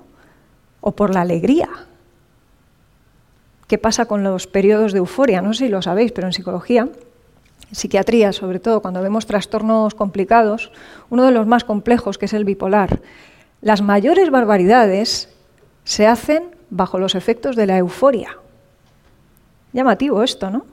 o 0.80 0.92
por 0.92 1.12
la 1.12 1.22
alegría. 1.22 1.68
¿Qué 3.66 3.78
pasa 3.78 4.06
con 4.06 4.22
los 4.22 4.46
periodos 4.46 4.92
de 4.92 4.98
euforia? 4.98 5.42
No 5.42 5.52
sé 5.52 5.64
si 5.64 5.70
lo 5.70 5.82
sabéis, 5.82 6.12
pero 6.12 6.28
en 6.28 6.32
psicología 6.32 6.88
psiquiatría, 7.72 8.32
sobre 8.32 8.60
todo 8.60 8.80
cuando 8.80 9.02
vemos 9.02 9.26
trastornos 9.26 9.94
complicados, 9.94 10.70
uno 11.10 11.24
de 11.24 11.32
los 11.32 11.46
más 11.46 11.64
complejos, 11.64 12.18
que 12.18 12.26
es 12.26 12.32
el 12.32 12.44
bipolar, 12.44 13.00
las 13.60 13.82
mayores 13.82 14.30
barbaridades 14.30 15.34
se 15.84 16.06
hacen 16.06 16.44
bajo 16.70 16.98
los 16.98 17.14
efectos 17.14 17.56
de 17.56 17.66
la 17.66 17.78
euforia. 17.78 18.38
Llamativo 19.76 20.22
esto, 20.22 20.50
¿no? 20.50 20.64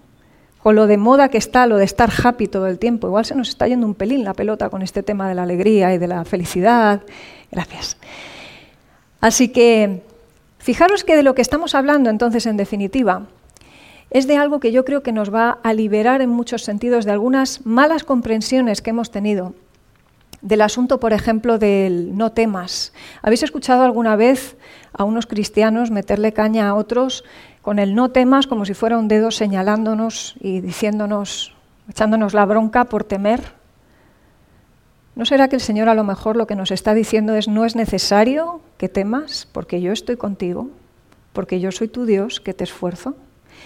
Con 0.59 0.77
lo 0.77 0.87
de 0.87 0.95
moda 0.95 1.27
que 1.27 1.37
está, 1.37 1.67
lo 1.67 1.75
de 1.75 1.83
estar 1.83 2.09
happy 2.23 2.47
todo 2.47 2.67
el 2.67 2.79
tiempo. 2.79 3.07
Igual 3.07 3.25
se 3.25 3.35
nos 3.35 3.49
está 3.49 3.67
yendo 3.67 3.85
un 3.85 3.95
pelín 3.95 4.23
la 4.23 4.33
pelota 4.33 4.69
con 4.69 4.81
este 4.81 5.03
tema 5.03 5.27
de 5.27 5.35
la 5.35 5.43
alegría 5.43 5.93
y 5.93 5.97
de 5.97 6.07
la 6.07 6.23
felicidad. 6.23 7.01
Gracias. 7.51 7.97
Así 9.19 9.49
que, 9.49 10.03
fijaros 10.57 11.03
que 11.03 11.17
de 11.17 11.23
lo 11.23 11.35
que 11.35 11.41
estamos 11.41 11.75
hablando 11.75 12.09
entonces, 12.09 12.45
en 12.45 12.55
definitiva, 12.55 13.23
es 14.09 14.25
de 14.25 14.37
algo 14.37 14.61
que 14.61 14.71
yo 14.71 14.85
creo 14.85 15.03
que 15.03 15.11
nos 15.11 15.33
va 15.33 15.59
a 15.63 15.73
liberar 15.73 16.21
en 16.21 16.29
muchos 16.29 16.63
sentidos 16.63 17.03
de 17.03 17.11
algunas 17.11 17.65
malas 17.65 18.05
comprensiones 18.05 18.81
que 18.81 18.91
hemos 18.91 19.11
tenido. 19.11 19.53
Del 20.41 20.61
asunto, 20.61 21.01
por 21.01 21.11
ejemplo, 21.11 21.57
del 21.57 22.15
no 22.15 22.31
temas. 22.31 22.93
¿Habéis 23.21 23.43
escuchado 23.43 23.83
alguna 23.83 24.15
vez 24.15 24.55
a 24.93 25.03
unos 25.03 25.25
cristianos 25.25 25.91
meterle 25.91 26.31
caña 26.31 26.69
a 26.69 26.75
otros 26.75 27.25
con 27.63 27.79
el 27.79 27.95
no 27.95 28.11
temas 28.11 28.45
como 28.45 28.65
si 28.65 28.75
fuera 28.75 28.99
un 28.99 29.07
dedo 29.07 29.31
señalándonos 29.31 30.35
y 30.41 30.59
diciéndonos, 30.59 31.55
echándonos 31.89 32.33
la 32.33 32.45
bronca 32.45 32.83
por 32.85 33.05
temer? 33.05 33.39
¿No 35.15 35.25
será 35.25 35.47
que 35.47 35.55
el 35.55 35.61
Señor 35.61 35.87
a 35.87 35.95
lo 35.95 36.03
mejor 36.03 36.35
lo 36.35 36.45
que 36.45 36.57
nos 36.57 36.71
está 36.71 36.93
diciendo 36.93 37.35
es 37.35 37.47
no 37.47 37.63
es 37.63 37.77
necesario 37.77 38.59
que 38.77 38.89
temas 38.89 39.47
porque 39.53 39.79
yo 39.79 39.93
estoy 39.93 40.17
contigo, 40.17 40.69
porque 41.31 41.61
yo 41.61 41.71
soy 41.71 41.87
tu 41.87 42.05
Dios 42.05 42.41
que 42.41 42.53
te 42.53 42.65
esfuerzo? 42.65 43.15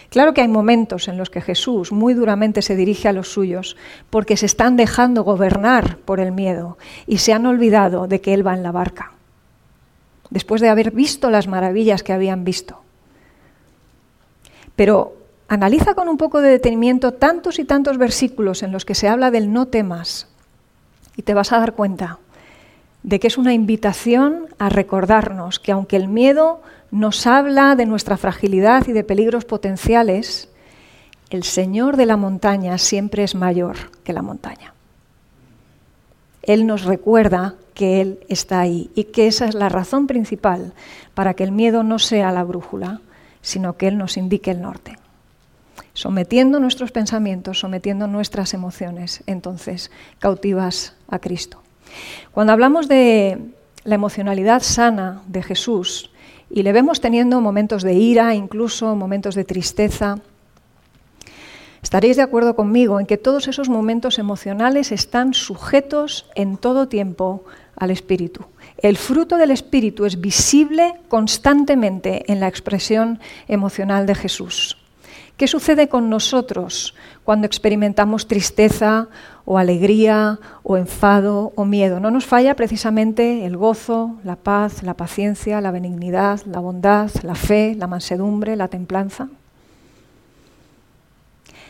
Claro 0.10 0.36
que 0.36 0.42
hay 0.42 0.48
momentos 0.48 1.08
en 1.08 1.18
los 1.18 1.32
que 1.32 1.42
Jesús 1.42 1.92
muy 1.92 2.14
duramente 2.14 2.62
se 2.62 2.76
dirige 2.76 3.08
a 3.08 3.14
los 3.14 3.34
suyos 3.34 3.78
porque 4.12 4.38
se 4.38 4.46
están 4.46 4.78
dejando 4.78 5.24
gobernar 5.24 5.98
por 5.98 6.20
el 6.20 6.32
miedo 6.32 6.78
y 7.08 7.18
se 7.18 7.34
han 7.34 7.48
olvidado 7.48 8.08
de 8.08 8.22
que 8.22 8.36
Él 8.36 8.46
va 8.46 8.54
en 8.54 8.62
la 8.62 8.72
barca, 8.72 9.14
después 10.30 10.62
de 10.62 10.70
haber 10.70 10.92
visto 10.92 11.32
las 11.32 11.48
maravillas 11.48 12.04
que 12.04 12.14
habían 12.14 12.44
visto. 12.44 12.84
Pero 14.78 15.18
analiza 15.50 15.96
con 15.96 16.08
un 16.08 16.18
poco 16.18 16.40
de 16.40 16.52
detenimiento 16.52 17.13
tantos 17.13 17.60
y 17.60 17.66
tantos 17.66 17.98
versículos 17.98 18.63
en 18.63 18.72
los 18.72 18.86
que 18.86 18.96
se 18.96 19.10
habla 19.10 19.32
del 19.32 19.52
no 19.52 19.66
temas 19.66 20.30
y 21.18 21.24
te 21.24 21.34
vas 21.34 21.52
a 21.52 21.60
dar 21.60 21.74
cuenta 21.74 22.20
de 23.04 23.20
que 23.20 23.28
es 23.28 23.38
una 23.38 23.54
invitación 23.54 24.48
a 24.60 24.70
recordarnos 24.70 25.60
que 25.60 25.72
aunque 25.72 25.96
el 25.96 26.08
miedo 26.08 26.62
nos 26.92 27.28
habla 27.28 27.76
de 27.76 27.86
nuestra 27.86 28.18
fragilidad 28.18 28.88
y 28.88 28.92
de 28.92 29.04
peligros 29.04 29.46
potenciales, 29.46 30.50
el 31.30 31.44
Señor 31.44 31.98
de 31.98 32.06
la 32.06 32.18
montaña 32.18 32.78
siempre 32.78 33.24
es 33.24 33.36
mayor 33.36 33.76
que 34.04 34.13
la 34.13 34.22
montaña. 34.22 34.74
Él 36.44 36.66
nos 36.66 36.86
recuerda 36.86 37.56
que 37.74 38.00
Él 38.02 38.20
está 38.30 38.62
ahí 38.62 38.90
y 38.96 39.06
que 39.06 39.28
esa 39.28 39.46
es 39.46 39.56
la 39.56 39.70
razón 39.70 40.08
principal 40.08 40.74
para 41.13 41.34
que 41.34 41.44
el 41.44 41.52
miedo 41.52 41.84
no 41.84 42.00
sea 42.00 42.32
la 42.32 42.44
brújula, 42.44 43.02
sino 43.41 43.78
que 43.78 43.88
Él 43.88 43.97
nos 43.97 44.17
indique 44.17 44.52
el 44.52 44.62
norte. 44.62 44.97
Sometiendo 45.93 46.60
nuestros 46.60 46.91
pensamientos, 46.91 47.60
sometiendo 47.60 48.08
nuestras 48.08 48.54
emociones, 48.54 49.23
entonces 49.26 49.91
cautivas 50.19 50.95
a 51.08 51.19
Cristo. 51.19 51.62
Cuando 52.32 52.54
hablamos 52.54 52.88
de 52.88 53.39
la 53.84 53.95
emocionalidad 53.95 54.62
sana 54.62 55.21
de 55.28 55.41
Jesús, 55.41 56.12
y 56.50 56.63
le 56.63 56.73
vemos 56.73 57.02
teniendo 57.02 57.41
momentos 57.41 57.84
de 57.84 57.93
ira, 57.93 58.34
incluso 58.36 58.95
momentos 58.95 59.36
de 59.36 59.43
tristeza. 59.43 60.19
Estaréis 61.82 62.17
de 62.17 62.23
acuerdo 62.23 62.56
conmigo 62.56 63.00
en 63.00 63.06
que 63.06 63.17
todos 63.17 63.47
esos 63.47 63.69
momentos 63.69 64.17
emocionales 64.19 64.91
están 64.91 65.34
sujetos 65.34 66.26
en 66.36 66.58
todo 66.58 66.88
tiempo 66.88 67.43
al 67.76 67.91
Espíritu. 67.91 68.45
El 68.78 68.98
fruto 68.98 69.38
del 69.38 69.50
Espíritu 69.50 70.06
es 70.06 70.22
visible 70.22 70.94
constantemente 71.08 72.32
en 72.32 72.40
la 72.40 72.48
expresión 72.48 73.20
emocional 73.48 74.06
de 74.06 74.13
Jesús. 74.13 74.78
¿Qué 75.36 75.48
sucede 75.48 75.88
con 75.88 76.10
nosotros 76.10 76.96
cuando 77.24 77.46
experimentamos 77.48 78.28
tristeza 78.28 79.08
o 79.46 79.58
alegría 79.58 80.40
o 80.63 80.78
enfado 80.78 81.54
o 81.56 81.66
miedo? 81.66 82.00
No 82.00 82.12
nos 82.12 82.26
falla 82.26 82.56
precisamente 82.56 83.46
el 83.46 83.58
gozo, 83.58 84.16
la 84.24 84.36
paz, 84.36 84.84
la 84.84 84.96
paciencia, 84.96 85.62
la 85.62 85.72
benignidad, 85.72 86.42
la 86.46 86.60
bondad, 86.60 87.12
la 87.24 87.36
fe, 87.36 87.76
la 87.76 87.88
mansedumbre, 87.88 88.56
la 88.56 88.68
templanza. 88.68 89.30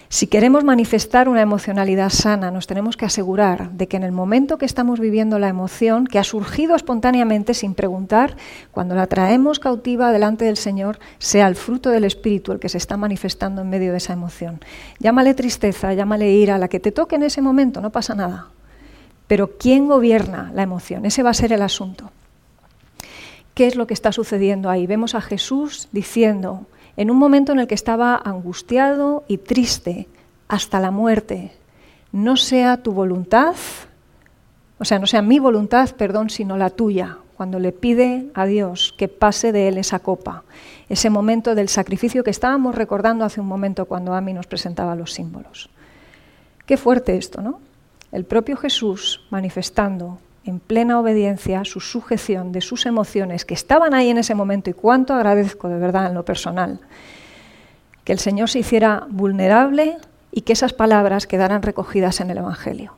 Si 0.10 0.28
queremos 0.28 0.64
manifestar 0.64 1.28
una 1.28 1.42
emocionalidad 1.42 2.10
sana, 2.10 2.50
nos 2.50 2.66
tenemos 2.66 2.96
que 2.96 3.04
asegurar 3.04 3.72
de 3.72 3.90
que 3.90 3.98
en 3.98 4.04
el 4.04 4.14
momento 4.14 4.58
que 4.58 4.66
estamos 4.66 5.02
viviendo 5.02 5.38
la 5.38 5.50
emoción, 5.50 6.08
que 6.08 6.18
ha 6.18 6.24
surgido 6.24 6.78
espontáneamente 6.78 7.54
sin 7.54 7.74
preguntar, 7.74 8.38
cuando 8.72 8.96
la 8.96 9.08
traemos 9.08 9.60
cautiva 9.60 10.14
delante 10.14 10.46
del 10.46 10.56
Señor, 10.56 10.98
sea 11.20 11.48
el 11.48 11.58
fruto 11.58 11.90
del 11.90 12.06
Espíritu 12.06 12.54
el 12.54 12.60
que 12.60 12.70
se 12.70 12.78
está 12.78 12.96
manifestando 12.96 13.62
en 13.62 13.70
medio 13.70 13.92
de 13.92 13.98
esa 13.98 14.14
emoción. 14.14 14.62
Llámale 15.00 15.34
tristeza, 15.34 15.94
llámale 15.94 16.32
ira, 16.32 16.58
la 16.58 16.70
que 16.70 16.80
te 16.80 16.94
toque 16.94 17.18
en 17.18 17.24
ese 17.24 17.42
momento, 17.42 17.82
no 17.82 17.90
pasa 17.90 18.16
nada. 18.16 18.48
Pero 19.28 19.58
¿quién 19.58 19.90
gobierna 19.90 20.52
la 20.56 20.64
emoción? 20.64 21.06
Ese 21.06 21.22
va 21.22 21.32
a 21.32 21.34
ser 21.34 21.52
el 21.52 21.62
asunto. 21.62 22.12
¿Qué 23.54 23.68
es 23.68 23.76
lo 23.76 23.88
que 23.88 23.94
está 23.94 24.14
sucediendo 24.14 24.70
ahí? 24.70 24.88
Vemos 24.88 25.16
a 25.16 25.22
Jesús 25.22 25.90
diciendo, 25.92 26.66
en 26.98 27.12
un 27.12 27.18
momento 27.18 27.52
en 27.52 27.60
el 27.60 27.68
que 27.68 27.76
estaba 27.76 28.16
angustiado 28.16 29.24
y 29.28 29.38
triste 29.38 30.08
hasta 30.48 30.80
la 30.80 30.92
muerte. 30.92 31.54
No 32.12 32.36
sea 32.36 32.78
tu 32.78 32.92
voluntad, 32.92 33.56
o 34.80 34.86
sea, 34.86 35.00
no 35.00 35.08
sea 35.08 35.22
mi 35.22 35.40
voluntad, 35.40 35.90
perdón, 35.96 36.30
sino 36.30 36.58
la 36.58 36.72
tuya, 36.72 37.18
cuando 37.36 37.60
le 37.60 37.72
pide 37.72 38.32
a 38.34 38.46
Dios 38.48 38.96
que 38.98 39.08
pase 39.08 39.52
de 39.52 39.68
él 39.68 39.78
esa 39.78 40.00
copa, 40.00 40.44
ese 40.90 41.12
momento 41.12 41.54
del 41.54 41.70
sacrificio 41.70 42.24
que 42.24 42.32
estábamos 42.32 42.74
recordando 42.74 43.24
hace 43.24 43.40
un 43.40 43.48
momento 43.48 43.86
cuando 43.86 44.16
Ami 44.16 44.34
nos 44.34 44.48
presentaba 44.48 44.96
los 44.96 45.14
símbolos. 45.14 45.70
Qué 46.66 46.78
fuerte 46.78 47.16
esto, 47.16 47.42
¿no? 47.42 47.60
El 48.12 48.26
propio 48.26 48.58
Jesús 48.58 49.22
manifestando 49.30 50.20
en 50.48 50.60
plena 50.60 51.00
obediencia, 51.00 51.66
su 51.66 51.80
sujeción 51.80 52.52
de 52.52 52.62
sus 52.62 52.86
emociones 52.86 53.46
que 53.46 53.54
estaban 53.54 53.94
ahí 53.94 54.10
en 54.10 54.18
ese 54.18 54.36
momento 54.36 54.70
y 54.70 54.74
cuánto 54.74 55.14
agradezco 55.14 55.68
de 55.68 55.78
verdad 55.78 56.08
en 56.08 56.14
lo 56.14 56.24
personal. 56.24 56.80
Que 58.04 58.14
el 58.14 58.20
Señor 58.20 58.50
se 58.50 58.60
hiciera 58.60 59.06
vulnerable 59.10 59.98
y 60.32 60.42
que 60.42 60.54
esas 60.54 60.74
palabras 60.74 61.28
quedaran 61.28 61.62
recogidas 61.62 62.22
en 62.22 62.32
el 62.32 62.38
Evangelio. 62.38 62.96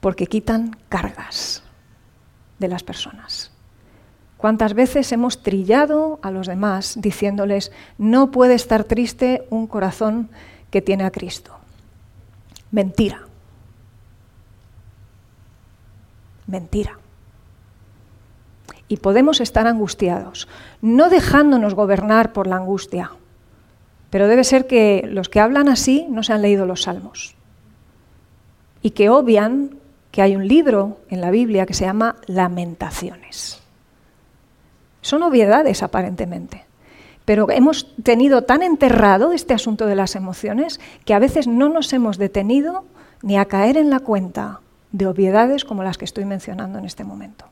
Porque 0.00 0.26
quitan 0.26 0.76
cargas 0.88 1.62
de 2.58 2.68
las 2.68 2.82
personas. 2.82 3.50
¿Cuántas 4.36 4.74
veces 4.74 5.10
hemos 5.12 5.42
trillado 5.42 6.18
a 6.22 6.30
los 6.30 6.46
demás 6.46 6.96
diciéndoles, 7.00 7.72
no 7.98 8.30
puede 8.30 8.54
estar 8.54 8.84
triste 8.84 9.46
un 9.50 9.66
corazón 9.66 10.30
que 10.70 10.82
tiene 10.82 11.04
a 11.04 11.10
Cristo? 11.10 11.56
Mentira. 12.70 13.26
Mentira. 16.46 16.98
Y 18.88 18.98
podemos 18.98 19.40
estar 19.40 19.66
angustiados, 19.66 20.48
no 20.80 21.08
dejándonos 21.08 21.74
gobernar 21.74 22.32
por 22.32 22.46
la 22.46 22.56
angustia. 22.56 23.12
Pero 24.10 24.28
debe 24.28 24.44
ser 24.44 24.66
que 24.66 25.08
los 25.08 25.28
que 25.28 25.40
hablan 25.40 25.68
así 25.68 26.06
no 26.10 26.22
se 26.22 26.32
han 26.32 26.42
leído 26.42 26.66
los 26.66 26.82
salmos. 26.82 27.34
Y 28.82 28.90
que 28.90 29.08
obvian 29.08 29.78
que 30.10 30.20
hay 30.20 30.36
un 30.36 30.46
libro 30.46 30.98
en 31.08 31.22
la 31.22 31.30
Biblia 31.30 31.64
que 31.64 31.74
se 31.74 31.86
llama 31.86 32.16
Lamentaciones. 32.26 33.62
Son 35.00 35.22
obviedades 35.22 35.82
aparentemente. 35.82 36.64
Pero 37.24 37.50
hemos 37.50 37.94
tenido 38.02 38.42
tan 38.42 38.62
enterrado 38.62 39.32
este 39.32 39.54
asunto 39.54 39.86
de 39.86 39.96
las 39.96 40.16
emociones 40.16 40.80
que 41.04 41.14
a 41.14 41.18
veces 41.18 41.46
no 41.46 41.68
nos 41.68 41.92
hemos 41.92 42.18
detenido 42.18 42.84
ni 43.22 43.38
a 43.38 43.46
caer 43.46 43.76
en 43.76 43.90
la 43.90 44.00
cuenta 44.00 44.60
de 44.92 45.06
obviedades 45.06 45.64
como 45.64 45.82
las 45.82 45.98
que 45.98 46.04
estoy 46.04 46.24
mencionando 46.24 46.78
en 46.78 46.84
este 46.84 47.04
momento. 47.04 47.46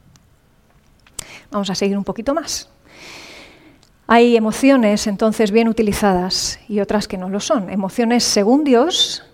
Vamos 1.50 1.70
a 1.70 1.74
seguir 1.74 1.98
un 1.98 2.05
poquito 2.05 2.35
más. 2.35 2.68
Hay 4.07 4.37
emociones 4.37 5.07
entonces 5.07 5.50
bien 5.50 5.68
utilizadas 5.68 6.59
y 6.68 6.81
otras 6.81 7.09
que 7.09 7.18
no 7.18 7.29
lo 7.29 7.40
son. 7.40 7.70
Emociones 7.70 8.24
según 8.24 8.64
Dios 8.64 9.24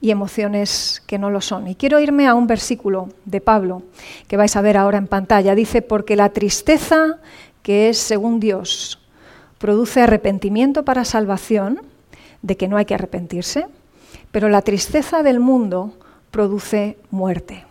y 0.00 0.10
emociones 0.10 1.02
que 1.06 1.18
no 1.18 1.30
lo 1.30 1.40
son. 1.40 1.66
Y 1.66 1.74
quiero 1.74 2.00
irme 2.00 2.26
a 2.26 2.34
un 2.34 2.46
versículo 2.46 3.08
de 3.24 3.40
Pablo 3.40 3.82
que 4.28 4.36
vais 4.36 4.54
a 4.56 4.60
ver 4.60 4.76
ahora 4.76 4.98
en 4.98 5.08
pantalla. 5.08 5.54
Dice, 5.54 5.82
porque 5.82 6.16
la 6.16 6.28
tristeza 6.28 7.18
que 7.62 7.88
es 7.88 7.98
según 7.98 8.40
Dios 8.40 9.00
produce 9.58 10.02
arrepentimiento 10.02 10.84
para 10.84 11.04
salvación, 11.04 11.80
de 12.42 12.56
que 12.58 12.68
no 12.68 12.76
hay 12.76 12.84
que 12.84 12.94
arrepentirse, 12.94 13.66
pero 14.30 14.50
la 14.50 14.60
tristeza 14.60 15.22
del 15.22 15.40
mundo 15.40 15.94
produce 16.34 16.98
muerte. 17.12 17.64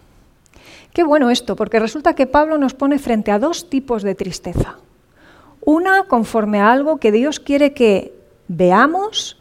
Qué 0.93 1.03
bueno 1.03 1.29
esto, 1.29 1.57
porque 1.57 1.81
resulta 1.81 2.15
que 2.15 2.27
Pablo 2.27 2.57
nos 2.57 2.73
pone 2.73 2.97
frente 2.97 3.29
a 3.29 3.37
dos 3.37 3.69
tipos 3.69 4.03
de 4.03 4.15
tristeza. 4.15 4.77
Una 5.65 6.03
conforme 6.03 6.61
a 6.61 6.71
algo 6.71 6.95
que 6.95 7.11
Dios 7.11 7.41
quiere 7.41 7.73
que 7.73 8.13
veamos, 8.47 9.37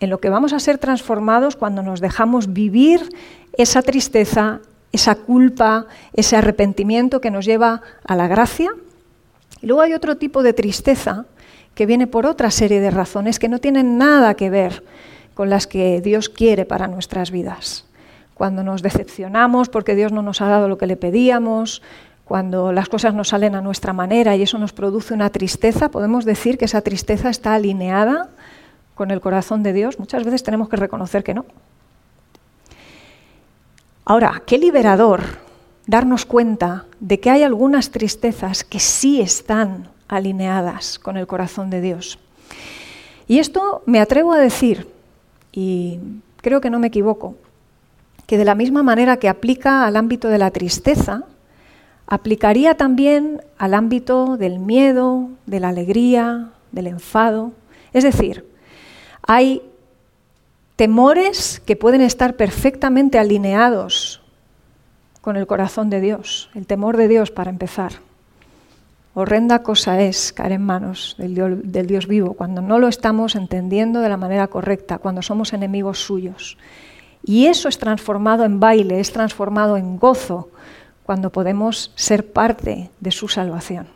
en 0.00 0.10
lo 0.10 0.18
que 0.18 0.30
vamos 0.30 0.52
a 0.52 0.58
ser 0.58 0.78
transformados 0.78 1.54
cuando 1.54 1.84
nos 1.84 2.00
dejamos 2.00 2.52
vivir 2.52 3.08
esa 3.56 3.82
tristeza, 3.82 4.58
esa 4.90 5.14
culpa, 5.14 5.86
ese 6.12 6.34
arrepentimiento 6.34 7.20
que 7.20 7.30
nos 7.30 7.44
lleva 7.44 7.82
a 8.04 8.16
la 8.16 8.26
gracia. 8.26 8.70
Y 9.62 9.68
luego 9.68 9.82
hay 9.82 9.94
otro 9.94 10.16
tipo 10.16 10.42
de 10.42 10.54
tristeza 10.54 11.26
que 11.76 11.86
viene 11.86 12.08
por 12.08 12.26
otra 12.26 12.50
serie 12.50 12.80
de 12.80 12.90
razones 12.90 13.38
que 13.38 13.48
no 13.48 13.60
tienen 13.60 13.96
nada 13.96 14.34
que 14.34 14.50
ver 14.50 14.82
con 15.34 15.50
las 15.50 15.68
que 15.68 16.00
Dios 16.00 16.28
quiere 16.28 16.64
para 16.64 16.88
nuestras 16.88 17.30
vidas 17.30 17.86
cuando 18.36 18.62
nos 18.62 18.82
decepcionamos 18.82 19.70
porque 19.70 19.94
Dios 19.94 20.12
no 20.12 20.20
nos 20.20 20.42
ha 20.42 20.46
dado 20.46 20.68
lo 20.68 20.76
que 20.76 20.86
le 20.86 20.98
pedíamos, 20.98 21.80
cuando 22.26 22.70
las 22.70 22.90
cosas 22.90 23.14
no 23.14 23.24
salen 23.24 23.54
a 23.54 23.62
nuestra 23.62 23.94
manera 23.94 24.36
y 24.36 24.42
eso 24.42 24.58
nos 24.58 24.74
produce 24.74 25.14
una 25.14 25.30
tristeza, 25.30 25.90
podemos 25.90 26.26
decir 26.26 26.58
que 26.58 26.66
esa 26.66 26.82
tristeza 26.82 27.30
está 27.30 27.54
alineada 27.54 28.28
con 28.94 29.10
el 29.10 29.22
corazón 29.22 29.62
de 29.62 29.72
Dios. 29.72 29.98
Muchas 29.98 30.22
veces 30.22 30.42
tenemos 30.42 30.68
que 30.68 30.76
reconocer 30.76 31.24
que 31.24 31.32
no. 31.32 31.46
Ahora, 34.04 34.42
qué 34.44 34.58
liberador 34.58 35.22
darnos 35.86 36.26
cuenta 36.26 36.84
de 37.00 37.20
que 37.20 37.30
hay 37.30 37.42
algunas 37.42 37.90
tristezas 37.90 38.64
que 38.64 38.80
sí 38.80 39.20
están 39.22 39.88
alineadas 40.08 40.98
con 40.98 41.16
el 41.16 41.26
corazón 41.26 41.70
de 41.70 41.80
Dios. 41.80 42.18
Y 43.28 43.38
esto 43.38 43.82
me 43.86 43.98
atrevo 43.98 44.34
a 44.34 44.38
decir, 44.38 44.92
y 45.52 46.00
creo 46.42 46.60
que 46.60 46.70
no 46.70 46.78
me 46.78 46.88
equivoco, 46.88 47.36
que 48.26 48.38
de 48.38 48.44
la 48.44 48.54
misma 48.54 48.82
manera 48.82 49.16
que 49.18 49.28
aplica 49.28 49.86
al 49.86 49.96
ámbito 49.96 50.28
de 50.28 50.38
la 50.38 50.50
tristeza, 50.50 51.24
aplicaría 52.06 52.76
también 52.76 53.42
al 53.58 53.74
ámbito 53.74 54.36
del 54.36 54.58
miedo, 54.58 55.30
de 55.46 55.60
la 55.60 55.68
alegría, 55.68 56.50
del 56.72 56.88
enfado. 56.88 57.52
Es 57.92 58.04
decir, 58.04 58.44
hay 59.26 59.62
temores 60.76 61.60
que 61.64 61.76
pueden 61.76 62.00
estar 62.00 62.36
perfectamente 62.36 63.18
alineados 63.18 64.22
con 65.20 65.36
el 65.36 65.46
corazón 65.46 65.90
de 65.90 66.00
Dios, 66.00 66.50
el 66.54 66.66
temor 66.66 66.96
de 66.96 67.08
Dios 67.08 67.30
para 67.30 67.50
empezar. 67.50 67.92
Horrenda 69.14 69.62
cosa 69.62 70.00
es 70.02 70.32
caer 70.32 70.52
en 70.52 70.62
manos 70.62 71.16
del 71.18 71.34
Dios, 71.34 71.58
del 71.64 71.86
Dios, 71.86 72.06
vivo 72.06 72.34
cuando 72.34 72.60
no 72.60 72.78
lo 72.78 72.86
estamos 72.86 73.34
entendiendo 73.34 74.00
de 74.00 74.10
la 74.10 74.18
manera 74.18 74.46
correcta, 74.48 74.98
cuando 74.98 75.22
somos 75.22 75.54
enemigos 75.54 75.98
suyos. 76.00 76.58
Y 77.26 77.46
eso 77.46 77.68
es 77.68 77.76
transformado 77.76 78.44
en 78.44 78.60
baile, 78.60 79.00
es 79.00 79.12
transformado 79.12 79.76
en 79.76 79.98
gozo 79.98 80.48
cuando 81.02 81.30
podemos 81.30 81.90
ser 81.96 82.32
parte 82.32 82.88
de 83.00 83.10
su 83.10 83.26
salvación. 83.26 83.88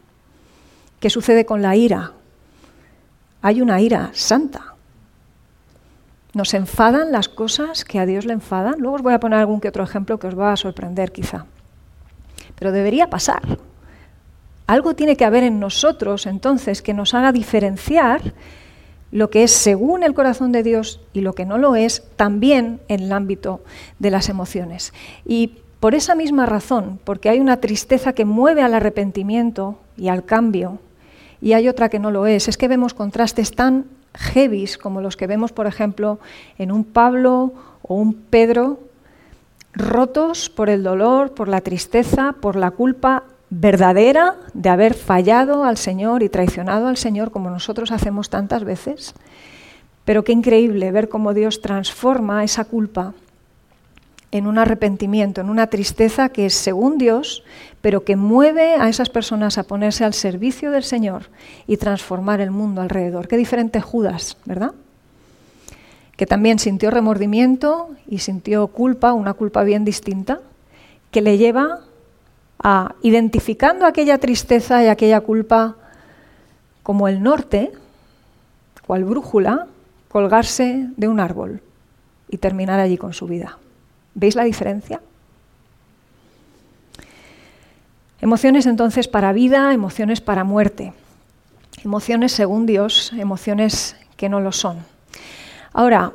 ¿Qué 0.98 1.10
sucede 1.10 1.46
con 1.46 1.62
la 1.62 1.76
ira? 1.76 2.12
Hay 3.40 3.62
una 3.62 3.80
ira 3.80 4.10
santa. 4.12 4.74
Nos 6.34 6.54
enfadan 6.54 7.12
las 7.12 7.28
cosas 7.28 7.84
que 7.84 8.00
a 8.00 8.06
Dios 8.06 8.24
le 8.24 8.32
enfadan. 8.32 8.80
Luego 8.80 8.96
os 8.96 9.02
voy 9.02 9.14
a 9.14 9.20
poner 9.20 9.38
algún 9.38 9.60
que 9.60 9.68
otro 9.68 9.84
ejemplo 9.84 10.18
que 10.18 10.26
os 10.26 10.38
va 10.38 10.52
a 10.52 10.56
sorprender 10.56 11.12
quizá. 11.12 11.46
Pero 12.58 12.72
debería 12.72 13.10
pasar. 13.10 13.42
Algo 14.66 14.94
tiene 14.94 15.16
que 15.16 15.24
haber 15.24 15.44
en 15.44 15.60
nosotros 15.60 16.26
entonces 16.26 16.82
que 16.82 16.94
nos 16.94 17.14
haga 17.14 17.30
diferenciar 17.30 18.34
lo 19.12 19.30
que 19.30 19.42
es 19.42 19.50
según 19.50 20.02
el 20.02 20.14
corazón 20.14 20.52
de 20.52 20.62
Dios 20.62 21.00
y 21.12 21.20
lo 21.20 21.32
que 21.34 21.46
no 21.46 21.58
lo 21.58 21.76
es 21.76 22.04
también 22.16 22.80
en 22.88 23.00
el 23.00 23.12
ámbito 23.12 23.60
de 23.98 24.10
las 24.10 24.28
emociones. 24.28 24.92
Y 25.24 25.58
por 25.80 25.94
esa 25.94 26.14
misma 26.14 26.46
razón, 26.46 27.00
porque 27.04 27.28
hay 27.28 27.40
una 27.40 27.58
tristeza 27.58 28.12
que 28.12 28.24
mueve 28.24 28.62
al 28.62 28.74
arrepentimiento 28.74 29.78
y 29.96 30.08
al 30.08 30.24
cambio, 30.24 30.78
y 31.40 31.54
hay 31.54 31.68
otra 31.68 31.88
que 31.88 31.98
no 31.98 32.10
lo 32.10 32.26
es, 32.26 32.48
es 32.48 32.58
que 32.58 32.68
vemos 32.68 32.94
contrastes 32.94 33.52
tan 33.52 33.86
heavies 34.14 34.76
como 34.76 35.00
los 35.00 35.16
que 35.16 35.26
vemos, 35.26 35.52
por 35.52 35.66
ejemplo, 35.66 36.20
en 36.58 36.70
un 36.70 36.84
Pablo 36.84 37.52
o 37.82 37.94
un 37.94 38.14
Pedro, 38.14 38.78
rotos 39.72 40.50
por 40.50 40.68
el 40.68 40.82
dolor, 40.82 41.32
por 41.32 41.48
la 41.48 41.60
tristeza, 41.60 42.34
por 42.40 42.56
la 42.56 42.72
culpa 42.72 43.24
verdadera 43.50 44.36
de 44.54 44.68
haber 44.68 44.94
fallado 44.94 45.64
al 45.64 45.76
Señor 45.76 46.22
y 46.22 46.28
traicionado 46.28 46.86
al 46.86 46.96
Señor 46.96 47.32
como 47.32 47.50
nosotros 47.50 47.90
hacemos 47.90 48.30
tantas 48.30 48.64
veces. 48.64 49.14
Pero 50.04 50.24
qué 50.24 50.32
increíble 50.32 50.92
ver 50.92 51.08
cómo 51.08 51.34
Dios 51.34 51.60
transforma 51.60 52.44
esa 52.44 52.64
culpa 52.64 53.12
en 54.32 54.46
un 54.46 54.58
arrepentimiento, 54.58 55.40
en 55.40 55.50
una 55.50 55.66
tristeza 55.66 56.28
que 56.28 56.46
es 56.46 56.54
según 56.54 56.98
Dios, 56.98 57.42
pero 57.80 58.04
que 58.04 58.14
mueve 58.14 58.76
a 58.76 58.88
esas 58.88 59.10
personas 59.10 59.58
a 59.58 59.64
ponerse 59.64 60.04
al 60.04 60.14
servicio 60.14 60.70
del 60.70 60.84
Señor 60.84 61.24
y 61.66 61.76
transformar 61.76 62.40
el 62.40 62.52
mundo 62.52 62.80
alrededor. 62.80 63.26
Qué 63.26 63.36
diferente 63.36 63.80
Judas, 63.80 64.36
¿verdad? 64.44 64.72
Que 66.16 66.26
también 66.26 66.60
sintió 66.60 66.92
remordimiento 66.92 67.90
y 68.06 68.18
sintió 68.18 68.68
culpa, 68.68 69.12
una 69.12 69.34
culpa 69.34 69.64
bien 69.64 69.84
distinta, 69.84 70.40
que 71.10 71.22
le 71.22 71.38
lleva 71.38 71.80
a, 72.62 72.94
identificando 73.02 73.86
aquella 73.86 74.18
tristeza 74.18 74.82
y 74.82 74.88
aquella 74.88 75.20
culpa 75.20 75.76
como 76.82 77.08
el 77.08 77.22
norte, 77.22 77.72
cual 78.86 79.04
brújula, 79.04 79.66
colgarse 80.08 80.88
de 80.96 81.08
un 81.08 81.20
árbol 81.20 81.62
y 82.28 82.38
terminar 82.38 82.80
allí 82.80 82.98
con 82.98 83.12
su 83.12 83.26
vida. 83.26 83.58
¿Veis 84.14 84.34
la 84.34 84.44
diferencia? 84.44 85.00
Emociones 88.20 88.66
entonces 88.66 89.08
para 89.08 89.32
vida, 89.32 89.72
emociones 89.72 90.20
para 90.20 90.44
muerte. 90.44 90.92
Emociones 91.82 92.32
según 92.32 92.66
Dios, 92.66 93.12
emociones 93.16 93.96
que 94.16 94.28
no 94.28 94.40
lo 94.40 94.52
son. 94.52 94.84
Ahora, 95.72 96.12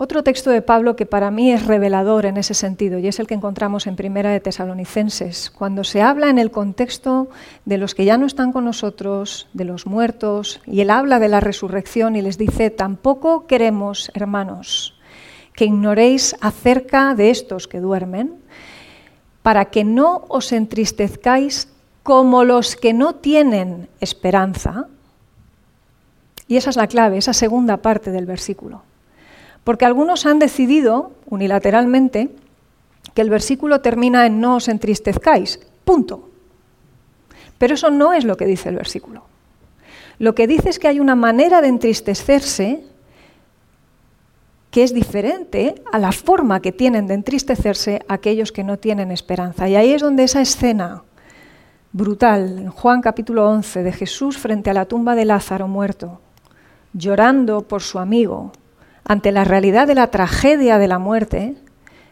otro 0.00 0.22
texto 0.22 0.50
de 0.50 0.62
Pablo 0.62 0.94
que 0.94 1.06
para 1.06 1.32
mí 1.32 1.50
es 1.50 1.66
revelador 1.66 2.24
en 2.24 2.36
ese 2.36 2.54
sentido 2.54 3.00
y 3.00 3.08
es 3.08 3.18
el 3.18 3.26
que 3.26 3.34
encontramos 3.34 3.88
en 3.88 3.96
Primera 3.96 4.30
de 4.30 4.38
Tesalonicenses, 4.38 5.50
cuando 5.50 5.82
se 5.82 6.02
habla 6.02 6.30
en 6.30 6.38
el 6.38 6.52
contexto 6.52 7.28
de 7.64 7.78
los 7.78 7.96
que 7.96 8.04
ya 8.04 8.16
no 8.16 8.24
están 8.24 8.52
con 8.52 8.64
nosotros, 8.64 9.48
de 9.54 9.64
los 9.64 9.86
muertos, 9.86 10.60
y 10.66 10.82
él 10.82 10.90
habla 10.90 11.18
de 11.18 11.26
la 11.26 11.40
resurrección 11.40 12.14
y 12.14 12.22
les 12.22 12.38
dice, 12.38 12.70
tampoco 12.70 13.48
queremos, 13.48 14.12
hermanos, 14.14 14.94
que 15.52 15.64
ignoréis 15.64 16.36
acerca 16.40 17.16
de 17.16 17.30
estos 17.30 17.66
que 17.66 17.80
duermen, 17.80 18.36
para 19.42 19.64
que 19.64 19.82
no 19.82 20.26
os 20.28 20.52
entristezcáis 20.52 21.72
como 22.04 22.44
los 22.44 22.76
que 22.76 22.92
no 22.92 23.16
tienen 23.16 23.88
esperanza. 23.98 24.86
Y 26.46 26.56
esa 26.56 26.70
es 26.70 26.76
la 26.76 26.86
clave, 26.86 27.18
esa 27.18 27.32
segunda 27.32 27.78
parte 27.78 28.12
del 28.12 28.26
versículo. 28.26 28.87
Porque 29.68 29.84
algunos 29.84 30.24
han 30.24 30.38
decidido 30.38 31.12
unilateralmente 31.28 32.30
que 33.12 33.20
el 33.20 33.28
versículo 33.28 33.82
termina 33.82 34.24
en 34.24 34.40
no 34.40 34.56
os 34.56 34.66
entristezcáis, 34.66 35.60
punto. 35.84 36.30
Pero 37.58 37.74
eso 37.74 37.90
no 37.90 38.14
es 38.14 38.24
lo 38.24 38.38
que 38.38 38.46
dice 38.46 38.70
el 38.70 38.76
versículo. 38.76 39.24
Lo 40.18 40.34
que 40.34 40.46
dice 40.46 40.70
es 40.70 40.78
que 40.78 40.88
hay 40.88 41.00
una 41.00 41.16
manera 41.16 41.60
de 41.60 41.68
entristecerse 41.68 42.82
que 44.70 44.84
es 44.84 44.94
diferente 44.94 45.74
a 45.92 45.98
la 45.98 46.12
forma 46.12 46.62
que 46.62 46.72
tienen 46.72 47.06
de 47.06 47.12
entristecerse 47.12 48.00
aquellos 48.08 48.52
que 48.52 48.64
no 48.64 48.78
tienen 48.78 49.10
esperanza. 49.10 49.68
Y 49.68 49.76
ahí 49.76 49.92
es 49.92 50.00
donde 50.00 50.24
esa 50.24 50.40
escena 50.40 51.02
brutal, 51.92 52.58
en 52.58 52.70
Juan 52.70 53.02
capítulo 53.02 53.46
11, 53.46 53.82
de 53.82 53.92
Jesús 53.92 54.38
frente 54.38 54.70
a 54.70 54.72
la 54.72 54.86
tumba 54.86 55.14
de 55.14 55.26
Lázaro 55.26 55.68
muerto, 55.68 56.22
llorando 56.94 57.68
por 57.68 57.82
su 57.82 57.98
amigo, 57.98 58.50
ante 59.08 59.32
la 59.32 59.42
realidad 59.42 59.88
de 59.88 59.96
la 59.96 60.10
tragedia 60.10 60.78
de 60.78 60.86
la 60.86 60.98
muerte, 60.98 61.56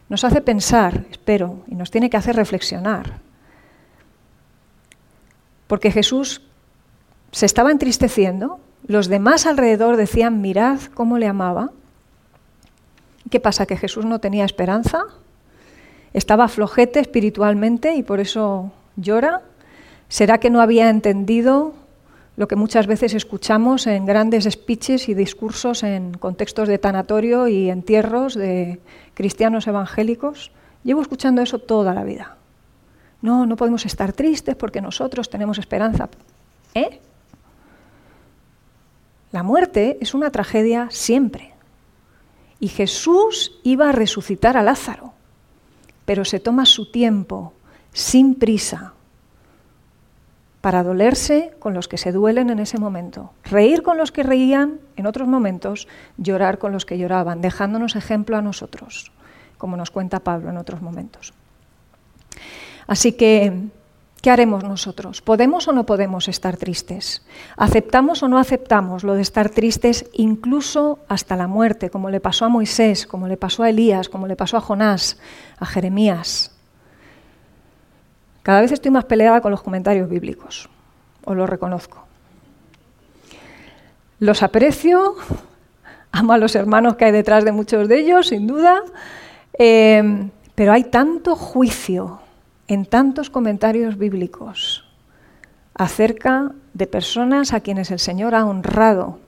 nos 0.09 0.23
hace 0.23 0.41
pensar, 0.41 1.05
espero, 1.09 1.63
y 1.67 1.75
nos 1.75 1.91
tiene 1.91 2.09
que 2.09 2.17
hacer 2.17 2.35
reflexionar. 2.35 3.19
Porque 5.67 5.91
Jesús 5.91 6.41
se 7.31 7.45
estaba 7.45 7.71
entristeciendo, 7.71 8.59
los 8.85 9.07
demás 9.07 9.45
alrededor 9.45 9.95
decían, 9.95 10.41
mirad 10.41 10.79
cómo 10.93 11.17
le 11.17 11.27
amaba, 11.27 11.71
¿Qué 13.29 13.39
pasa? 13.39 13.65
¿Que 13.65 13.77
Jesús 13.77 14.05
no 14.05 14.19
tenía 14.19 14.45
esperanza? 14.45 15.03
¿Estaba 16.13 16.47
flojete 16.47 16.99
espiritualmente 16.99 17.95
y 17.95 18.03
por 18.03 18.19
eso 18.19 18.71
llora? 18.95 19.41
¿Será 20.07 20.39
que 20.39 20.49
no 20.49 20.61
había 20.61 20.89
entendido 20.89 21.73
lo 22.37 22.47
que 22.47 22.55
muchas 22.55 22.85
veces 22.85 23.15
escuchamos 23.15 23.87
en 23.87 24.05
grandes 24.05 24.45
speeches 24.45 25.09
y 25.09 25.15
discursos 25.15 25.81
en 25.81 26.13
contextos 26.13 26.67
de 26.67 26.77
tanatorio 26.77 27.47
y 27.47 27.71
entierros 27.71 28.35
de 28.35 28.79
cristianos 29.15 29.65
evangélicos? 29.65 30.51
Llevo 30.83 31.01
escuchando 31.01 31.41
eso 31.41 31.57
toda 31.57 31.95
la 31.95 32.03
vida. 32.03 32.37
No, 33.23 33.47
no 33.47 33.55
podemos 33.55 33.87
estar 33.87 34.13
tristes 34.13 34.55
porque 34.55 34.81
nosotros 34.81 35.31
tenemos 35.31 35.57
esperanza. 35.57 36.09
¿Eh? 36.75 37.01
La 39.31 39.41
muerte 39.41 39.97
es 39.99 40.13
una 40.13 40.29
tragedia 40.29 40.89
siempre. 40.91 41.55
Y 42.59 42.67
Jesús 42.67 43.59
iba 43.63 43.89
a 43.89 43.93
resucitar 43.93 44.57
a 44.57 44.63
Lázaro, 44.63 45.13
pero 46.05 46.23
se 46.23 46.39
toma 46.39 46.67
su 46.67 46.91
tiempo, 46.91 47.53
sin 47.93 48.35
prisa, 48.35 48.93
para 50.67 50.83
dolerse 50.83 51.53
con 51.59 51.73
los 51.73 51.87
que 51.87 51.97
se 51.97 52.11
duelen 52.11 52.49
en 52.49 52.59
ese 52.59 52.77
momento, 52.77 53.31
reír 53.45 53.83
con 53.83 53.95
los 53.95 54.11
que 54.11 54.21
reían 54.21 54.81
en 54.97 55.05
otros 55.07 55.25
momentos, 55.25 55.87
llorar 56.17 56.57
con 56.57 56.73
los 56.73 56.85
que 56.85 56.97
lloraban, 56.97 57.39
dejándonos 57.39 57.95
ejemplo 57.95 58.35
a 58.35 58.41
nosotros, 58.41 59.13
como 59.57 59.77
nos 59.77 59.91
cuenta 59.91 60.19
Pablo 60.19 60.49
en 60.49 60.57
otros 60.57 60.81
momentos. 60.81 61.33
Así 62.85 63.13
que 63.13 63.69
¿Qué 64.21 64.29
haremos 64.29 64.65
nosotros? 64.65 65.21
¿Podemos 65.21 65.69
o 65.69 65.71
no 65.71 65.85
podemos 65.85 66.27
estar 66.27 66.57
tristes? 66.57 67.25
¿Aceptamos 67.55 68.21
o 68.23 68.27
no 68.27 68.37
aceptamos 68.37 69.05
lo 69.05 69.13
de 69.13 69.21
estar 69.21 69.49
tristes 69.49 70.09
incluso 70.11 70.99
hasta 71.07 71.37
la 71.37 71.47
muerte, 71.47 71.89
como 71.89 72.09
le 72.09 72.19
pasó 72.19 72.43
a 72.43 72.49
Moisés, 72.49 73.07
como 73.07 73.29
le 73.29 73.37
pasó 73.37 73.63
a 73.63 73.69
Elías, 73.69 74.09
como 74.09 74.27
le 74.27 74.35
pasó 74.35 74.57
a 74.57 74.61
Jonás, 74.61 75.17
a 75.59 75.65
Jeremías? 75.65 76.56
Cada 78.47 78.61
vez 78.61 78.71
estoy 78.71 78.91
más 78.91 79.03
peleada 79.03 79.41
con 79.41 79.51
los 79.51 79.61
comentarios 79.61 80.07
bíblicos, 80.07 80.69
os 81.25 81.35
lo 81.35 81.45
reconozco. 81.47 82.05
Los 84.19 84.41
aprecio, 84.41 85.15
amo 86.13 86.31
a 86.31 86.37
los 86.37 86.55
hermanos 86.55 86.95
que 86.95 87.03
hay 87.03 87.11
detrás 87.11 87.43
de 87.43 87.51
muchos 87.51 87.89
de 87.89 87.99
ellos, 87.99 88.27
sin 88.27 88.47
duda, 88.47 88.83
eh, 89.59 90.29
pero 90.55 90.71
hay 90.71 90.85
tanto 90.85 91.35
juicio 91.35 92.21
en 92.69 92.85
tantos 92.85 93.29
comentarios 93.29 93.97
bíblicos 93.97 94.85
acerca 95.73 96.53
de 96.73 96.87
personas 96.87 97.51
a 97.51 97.59
quienes 97.59 97.91
el 97.91 97.99
Señor 97.99 98.33
ha 98.33 98.45
honrado, 98.45 99.19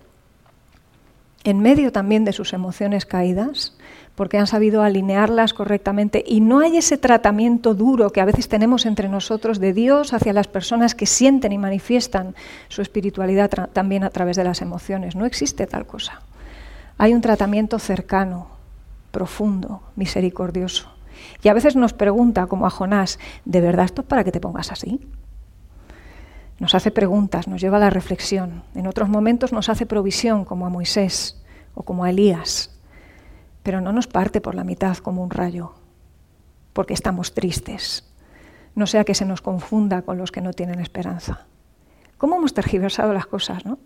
en 1.43 1.59
medio 1.61 1.91
también 1.91 2.25
de 2.25 2.33
sus 2.33 2.53
emociones 2.53 3.05
caídas, 3.05 3.73
porque 4.15 4.37
han 4.37 4.47
sabido 4.47 4.81
alinearlas 4.81 5.53
correctamente 5.53 6.23
y 6.27 6.41
no 6.41 6.59
hay 6.59 6.75
ese 6.75 6.97
tratamiento 6.97 7.73
duro 7.73 8.09
que 8.09 8.19
a 8.19 8.25
veces 8.25 8.49
tenemos 8.49 8.85
entre 8.85 9.07
nosotros 9.07 9.59
de 9.59 9.71
Dios 9.71 10.11
hacia 10.13 10.33
las 10.33 10.47
personas 10.47 10.93
que 10.93 11.05
sienten 11.05 11.53
y 11.53 11.57
manifiestan 11.57 12.35
su 12.67 12.81
espiritualidad 12.81 13.49
también 13.71 14.03
a 14.03 14.09
través 14.09 14.35
de 14.35 14.43
las 14.43 14.61
emociones. 14.61 15.15
No 15.15 15.25
existe 15.25 15.67
tal 15.67 15.85
cosa. 15.85 16.21
Hay 16.97 17.13
un 17.13 17.21
tratamiento 17.21 17.79
cercano, 17.79 18.47
profundo, 19.11 19.83
misericordioso. 19.95 20.91
Y 21.41 21.47
a 21.47 21.53
veces 21.53 21.77
nos 21.77 21.93
pregunta, 21.93 22.47
como 22.47 22.67
a 22.67 22.69
Jonás, 22.69 23.19
¿de 23.45 23.61
verdad 23.61 23.85
esto 23.85 24.01
es 24.01 24.07
para 24.07 24.25
que 24.25 24.33
te 24.33 24.41
pongas 24.41 24.73
así? 24.73 24.99
Nos 26.59 26.75
hace 26.75 26.91
preguntas, 26.91 27.47
nos 27.47 27.61
lleva 27.61 27.77
a 27.77 27.79
la 27.79 27.89
reflexión. 27.89 28.63
En 28.75 28.85
otros 28.85 29.07
momentos 29.07 29.53
nos 29.53 29.69
hace 29.69 29.85
provisión, 29.85 30.43
como 30.43 30.65
a 30.65 30.69
Moisés 30.69 31.41
o 31.73 31.83
como 31.83 32.03
a 32.03 32.09
Elías. 32.09 32.77
Pero 33.63 33.79
no 33.81 33.93
nos 33.93 34.07
parte 34.07 34.41
por 34.41 34.55
la 34.55 34.65
mitad 34.65 34.97
como 34.97 35.23
un 35.23 35.29
rayo, 35.29 35.73
porque 36.73 36.93
estamos 36.93 37.33
tristes. 37.33 38.05
No 38.75 38.87
sea 38.87 39.05
que 39.05 39.15
se 39.15 39.25
nos 39.25 39.41
confunda 39.41 40.01
con 40.01 40.17
los 40.17 40.31
que 40.31 40.41
no 40.41 40.53
tienen 40.53 40.79
esperanza. 40.79 41.45
¿Cómo 42.17 42.35
hemos 42.35 42.53
tergiversado 42.53 43.13
las 43.13 43.25
cosas, 43.25 43.65
no? 43.65 43.79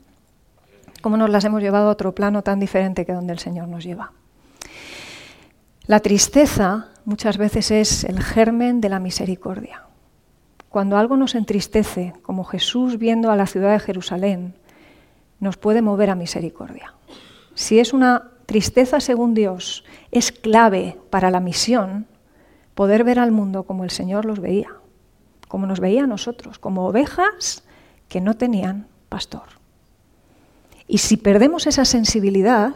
¿Cómo 1.01 1.17
nos 1.17 1.29
las 1.29 1.45
hemos 1.45 1.61
llevado 1.61 1.89
a 1.89 1.91
otro 1.91 2.15
plano 2.15 2.41
tan 2.41 2.59
diferente 2.59 3.05
que 3.05 3.13
donde 3.13 3.33
el 3.33 3.39
Señor 3.39 3.67
nos 3.67 3.83
lleva? 3.83 4.13
La 5.85 5.99
tristeza 5.99 6.87
muchas 7.05 7.37
veces 7.37 7.69
es 7.69 8.03
el 8.05 8.23
germen 8.23 8.81
de 8.81 8.89
la 8.89 8.99
misericordia. 8.99 9.83
Cuando 10.73 10.97
algo 10.97 11.17
nos 11.17 11.35
entristece, 11.35 12.13
como 12.23 12.43
Jesús 12.43 12.97
viendo 12.97 13.29
a 13.29 13.35
la 13.35 13.45
ciudad 13.45 13.73
de 13.73 13.79
Jerusalén, 13.79 14.55
nos 15.39 15.55
puede 15.55 15.83
mover 15.83 16.09
a 16.09 16.15
misericordia. 16.15 16.95
Si 17.53 17.79
es 17.79 17.93
una 17.93 18.31
tristeza 18.47 18.99
según 18.99 19.35
Dios, 19.35 19.85
es 20.09 20.31
clave 20.31 20.97
para 21.11 21.29
la 21.29 21.41
misión 21.41 22.07
poder 22.73 23.03
ver 23.03 23.19
al 23.19 23.31
mundo 23.31 23.65
como 23.65 23.83
el 23.83 23.91
Señor 23.91 24.25
los 24.25 24.39
veía, 24.39 24.71
como 25.47 25.67
nos 25.67 25.79
veía 25.79 26.05
a 26.05 26.07
nosotros, 26.07 26.57
como 26.57 26.87
ovejas 26.87 27.63
que 28.07 28.19
no 28.19 28.33
tenían 28.33 28.87
pastor. 29.09 29.43
Y 30.87 30.97
si 30.97 31.17
perdemos 31.17 31.67
esa 31.67 31.85
sensibilidad, 31.85 32.73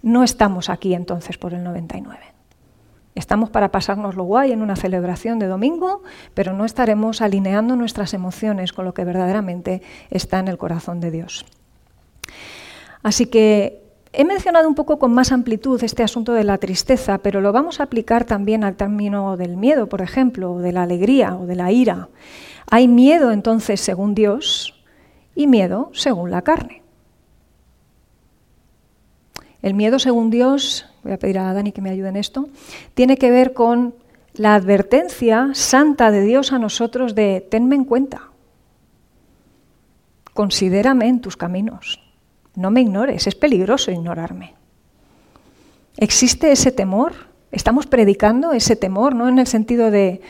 no 0.00 0.22
estamos 0.22 0.70
aquí 0.70 0.94
entonces 0.94 1.38
por 1.38 1.54
el 1.54 1.64
99. 1.64 2.31
Estamos 3.14 3.50
para 3.50 3.70
pasárnoslo 3.70 4.24
guay 4.24 4.52
en 4.52 4.62
una 4.62 4.76
celebración 4.76 5.38
de 5.38 5.46
domingo, 5.46 6.02
pero 6.34 6.54
no 6.54 6.64
estaremos 6.64 7.20
alineando 7.20 7.76
nuestras 7.76 8.14
emociones 8.14 8.72
con 8.72 8.84
lo 8.84 8.94
que 8.94 9.04
verdaderamente 9.04 9.82
está 10.10 10.38
en 10.38 10.48
el 10.48 10.56
corazón 10.56 11.00
de 11.00 11.10
Dios. 11.10 11.44
Así 13.02 13.26
que 13.26 13.82
he 14.12 14.24
mencionado 14.24 14.68
un 14.68 14.74
poco 14.74 14.98
con 14.98 15.12
más 15.12 15.32
amplitud 15.32 15.82
este 15.82 16.02
asunto 16.02 16.32
de 16.32 16.44
la 16.44 16.58
tristeza, 16.58 17.18
pero 17.18 17.40
lo 17.40 17.52
vamos 17.52 17.80
a 17.80 17.84
aplicar 17.84 18.24
también 18.24 18.64
al 18.64 18.76
término 18.76 19.36
del 19.36 19.56
miedo, 19.56 19.88
por 19.88 20.00
ejemplo, 20.00 20.52
o 20.52 20.58
de 20.60 20.72
la 20.72 20.82
alegría 20.82 21.36
o 21.36 21.46
de 21.46 21.56
la 21.56 21.70
ira. 21.70 22.08
Hay 22.70 22.88
miedo 22.88 23.30
entonces 23.32 23.80
según 23.80 24.14
Dios 24.14 24.82
y 25.34 25.46
miedo 25.46 25.90
según 25.92 26.30
la 26.30 26.42
carne. 26.42 26.81
El 29.62 29.74
miedo 29.74 29.98
según 29.98 30.30
Dios 30.30 30.86
voy 31.02 31.12
a 31.12 31.18
pedir 31.18 31.38
a 31.38 31.52
Dani 31.52 31.72
que 31.72 31.80
me 31.80 31.90
ayude 31.90 32.08
en 32.08 32.16
esto, 32.16 32.48
tiene 32.94 33.16
que 33.16 33.30
ver 33.30 33.52
con 33.52 33.94
la 34.34 34.54
advertencia 34.54 35.50
santa 35.52 36.10
de 36.10 36.22
Dios 36.22 36.52
a 36.52 36.58
nosotros 36.58 37.14
de 37.14 37.46
tenme 37.48 37.76
en 37.76 37.84
cuenta, 37.84 38.30
considérame 40.34 41.06
en 41.08 41.20
tus 41.20 41.36
caminos, 41.36 42.00
no 42.54 42.70
me 42.70 42.80
ignores, 42.80 43.26
es 43.26 43.34
peligroso 43.34 43.90
ignorarme. 43.90 44.54
¿Existe 45.96 46.52
ese 46.52 46.72
temor? 46.72 47.12
¿Estamos 47.50 47.86
predicando 47.86 48.52
ese 48.52 48.76
temor? 48.76 49.14
No 49.14 49.28
en 49.28 49.38
el 49.38 49.46
sentido 49.46 49.90
de 49.90 50.22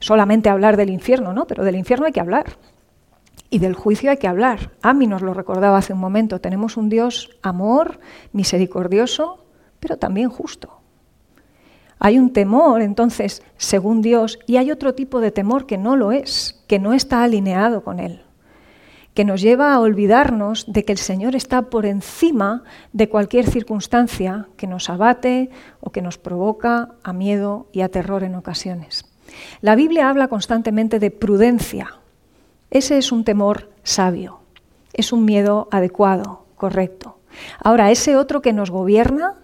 solamente 0.00 0.48
hablar 0.48 0.76
del 0.76 0.90
infierno, 0.90 1.32
¿no? 1.32 1.46
Pero 1.46 1.64
del 1.64 1.76
infierno 1.76 2.06
hay 2.06 2.12
que 2.12 2.20
hablar. 2.20 2.56
Y 3.52 3.58
del 3.58 3.74
juicio 3.74 4.10
hay 4.10 4.16
que 4.16 4.28
hablar. 4.28 4.72
Ami 4.80 5.06
nos 5.06 5.20
lo 5.20 5.34
recordaba 5.34 5.76
hace 5.76 5.92
un 5.92 6.00
momento. 6.00 6.40
Tenemos 6.40 6.78
un 6.78 6.88
Dios 6.88 7.36
amor, 7.42 8.00
misericordioso, 8.32 9.44
pero 9.78 9.98
también 9.98 10.30
justo. 10.30 10.80
Hay 11.98 12.18
un 12.18 12.32
temor, 12.32 12.80
entonces, 12.80 13.42
según 13.58 14.00
Dios, 14.00 14.38
y 14.46 14.56
hay 14.56 14.70
otro 14.70 14.94
tipo 14.94 15.20
de 15.20 15.32
temor 15.32 15.66
que 15.66 15.76
no 15.76 15.96
lo 15.96 16.12
es, 16.12 16.64
que 16.66 16.78
no 16.78 16.94
está 16.94 17.22
alineado 17.22 17.84
con 17.84 18.00
Él, 18.00 18.22
que 19.12 19.26
nos 19.26 19.42
lleva 19.42 19.74
a 19.74 19.80
olvidarnos 19.80 20.64
de 20.72 20.86
que 20.86 20.92
el 20.92 20.98
Señor 20.98 21.36
está 21.36 21.68
por 21.68 21.84
encima 21.84 22.64
de 22.94 23.10
cualquier 23.10 23.46
circunstancia 23.46 24.48
que 24.56 24.66
nos 24.66 24.88
abate 24.88 25.50
o 25.80 25.92
que 25.92 26.00
nos 26.00 26.16
provoca 26.16 26.94
a 27.02 27.12
miedo 27.12 27.68
y 27.70 27.82
a 27.82 27.90
terror 27.90 28.24
en 28.24 28.34
ocasiones. 28.34 29.04
La 29.60 29.74
Biblia 29.74 30.08
habla 30.08 30.28
constantemente 30.28 30.98
de 30.98 31.10
prudencia. 31.10 31.98
Ese 32.72 32.96
es 32.96 33.12
un 33.12 33.22
temor 33.22 33.68
sabio, 33.82 34.40
es 34.94 35.12
un 35.12 35.26
miedo 35.26 35.68
adecuado, 35.70 36.46
correcto. 36.56 37.18
Ahora, 37.62 37.90
ese 37.90 38.16
otro 38.16 38.40
que 38.40 38.54
nos 38.54 38.70
gobierna, 38.70 39.34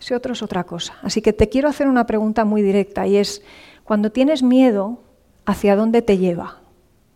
ese 0.00 0.14
otro 0.14 0.34
es 0.34 0.42
otra 0.42 0.62
cosa. 0.62 0.94
Así 1.02 1.20
que 1.20 1.32
te 1.32 1.48
quiero 1.48 1.68
hacer 1.68 1.88
una 1.88 2.06
pregunta 2.06 2.44
muy 2.44 2.62
directa 2.62 3.04
y 3.08 3.16
es, 3.16 3.42
cuando 3.82 4.12
tienes 4.12 4.44
miedo, 4.44 5.00
¿hacia 5.46 5.74
dónde 5.74 6.00
te 6.00 6.18
lleva 6.18 6.60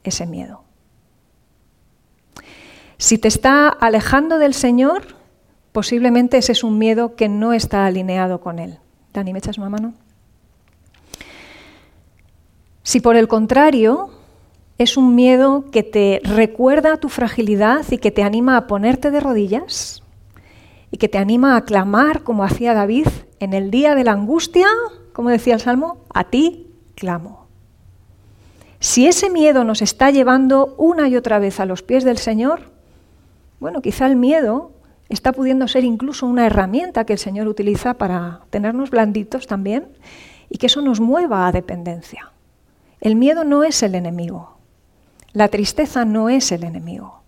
ese 0.02 0.26
miedo? 0.26 0.64
Si 2.98 3.18
te 3.18 3.28
está 3.28 3.68
alejando 3.68 4.38
del 4.38 4.54
Señor, 4.54 5.14
posiblemente 5.70 6.38
ese 6.38 6.50
es 6.50 6.64
un 6.64 6.78
miedo 6.78 7.14
que 7.14 7.28
no 7.28 7.52
está 7.52 7.86
alineado 7.86 8.40
con 8.40 8.58
Él. 8.58 8.80
Dani, 9.12 9.32
¿me 9.32 9.38
echas 9.38 9.56
una 9.56 9.68
mano? 9.68 9.94
Si 12.82 12.98
por 12.98 13.14
el 13.14 13.28
contrario 13.28 14.10
es 14.80 14.96
un 14.96 15.14
miedo 15.14 15.66
que 15.70 15.82
te 15.82 16.22
recuerda 16.24 16.96
tu 16.96 17.10
fragilidad 17.10 17.84
y 17.90 17.98
que 17.98 18.10
te 18.10 18.22
anima 18.22 18.56
a 18.56 18.66
ponerte 18.66 19.10
de 19.10 19.20
rodillas 19.20 20.02
y 20.90 20.96
que 20.96 21.06
te 21.06 21.18
anima 21.18 21.54
a 21.54 21.66
clamar 21.66 22.22
como 22.22 22.44
hacía 22.44 22.72
David 22.72 23.06
en 23.40 23.52
el 23.52 23.70
día 23.70 23.94
de 23.94 24.04
la 24.04 24.12
angustia, 24.12 24.66
como 25.12 25.28
decía 25.28 25.52
el 25.52 25.60
Salmo, 25.60 25.98
a 26.14 26.24
ti 26.24 26.66
clamo. 26.94 27.46
Si 28.78 29.06
ese 29.06 29.28
miedo 29.28 29.64
nos 29.64 29.82
está 29.82 30.10
llevando 30.10 30.74
una 30.78 31.08
y 31.08 31.16
otra 31.16 31.38
vez 31.38 31.60
a 31.60 31.66
los 31.66 31.82
pies 31.82 32.02
del 32.02 32.16
Señor, 32.16 32.70
bueno, 33.58 33.82
quizá 33.82 34.06
el 34.06 34.16
miedo 34.16 34.72
está 35.10 35.32
pudiendo 35.32 35.68
ser 35.68 35.84
incluso 35.84 36.26
una 36.26 36.46
herramienta 36.46 37.04
que 37.04 37.12
el 37.12 37.18
Señor 37.18 37.48
utiliza 37.48 37.98
para 37.98 38.40
tenernos 38.48 38.88
blanditos 38.88 39.46
también 39.46 39.88
y 40.48 40.56
que 40.56 40.68
eso 40.68 40.80
nos 40.80 41.00
mueva 41.00 41.46
a 41.46 41.52
dependencia. 41.52 42.32
El 43.02 43.16
miedo 43.16 43.44
no 43.44 43.62
es 43.62 43.82
el 43.82 43.94
enemigo. 43.94 44.59
La 45.32 45.48
tristeza 45.48 46.04
no 46.04 46.28
es 46.28 46.50
el 46.50 46.64
enemigo. 46.64 47.20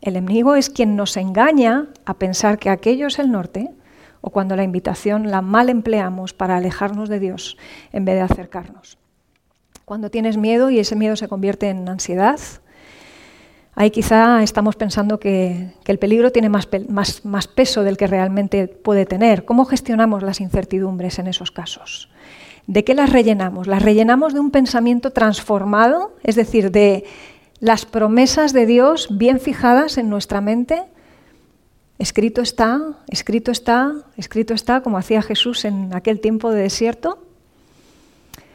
El 0.00 0.16
enemigo 0.16 0.56
es 0.56 0.70
quien 0.70 0.96
nos 0.96 1.16
engaña 1.16 1.88
a 2.04 2.14
pensar 2.14 2.58
que 2.58 2.70
aquello 2.70 3.06
es 3.06 3.18
el 3.18 3.30
norte 3.30 3.70
o 4.20 4.30
cuando 4.30 4.56
la 4.56 4.64
invitación 4.64 5.30
la 5.30 5.42
mal 5.42 5.68
empleamos 5.68 6.32
para 6.32 6.56
alejarnos 6.56 7.08
de 7.08 7.20
Dios 7.20 7.58
en 7.92 8.04
vez 8.04 8.14
de 8.16 8.22
acercarnos. 8.22 8.98
Cuando 9.84 10.10
tienes 10.10 10.38
miedo 10.38 10.70
y 10.70 10.78
ese 10.78 10.96
miedo 10.96 11.16
se 11.16 11.28
convierte 11.28 11.68
en 11.68 11.88
ansiedad, 11.88 12.40
ahí 13.74 13.90
quizá 13.90 14.42
estamos 14.42 14.76
pensando 14.76 15.20
que, 15.20 15.74
el 15.84 15.98
peligro 15.98 16.32
tiene 16.32 16.48
más, 16.48 16.66
peso 17.54 17.82
del 17.82 17.96
que 17.96 18.06
realmente 18.06 18.68
puede 18.68 19.04
tener. 19.06 19.44
¿Cómo 19.44 19.66
gestionamos 19.66 20.22
las 20.22 20.40
incertidumbres 20.40 21.18
en 21.18 21.26
esos 21.26 21.50
casos? 21.50 22.08
¿De 22.66 22.84
qué 22.84 22.94
las 22.94 23.10
rellenamos? 23.10 23.66
Las 23.66 23.82
rellenamos 23.82 24.34
de 24.34 24.40
un 24.40 24.50
pensamiento 24.50 25.10
transformado, 25.10 26.14
es 26.22 26.36
decir, 26.36 26.70
de 26.70 27.04
las 27.58 27.86
promesas 27.86 28.52
de 28.52 28.66
Dios 28.66 29.08
bien 29.10 29.40
fijadas 29.40 29.98
en 29.98 30.08
nuestra 30.08 30.40
mente. 30.40 30.82
Escrito 31.98 32.40
está, 32.40 32.80
escrito 33.08 33.50
está, 33.50 33.92
escrito 34.16 34.54
está, 34.54 34.80
como 34.80 34.98
hacía 34.98 35.22
Jesús 35.22 35.64
en 35.64 35.94
aquel 35.94 36.20
tiempo 36.20 36.50
de 36.50 36.62
desierto. 36.62 37.24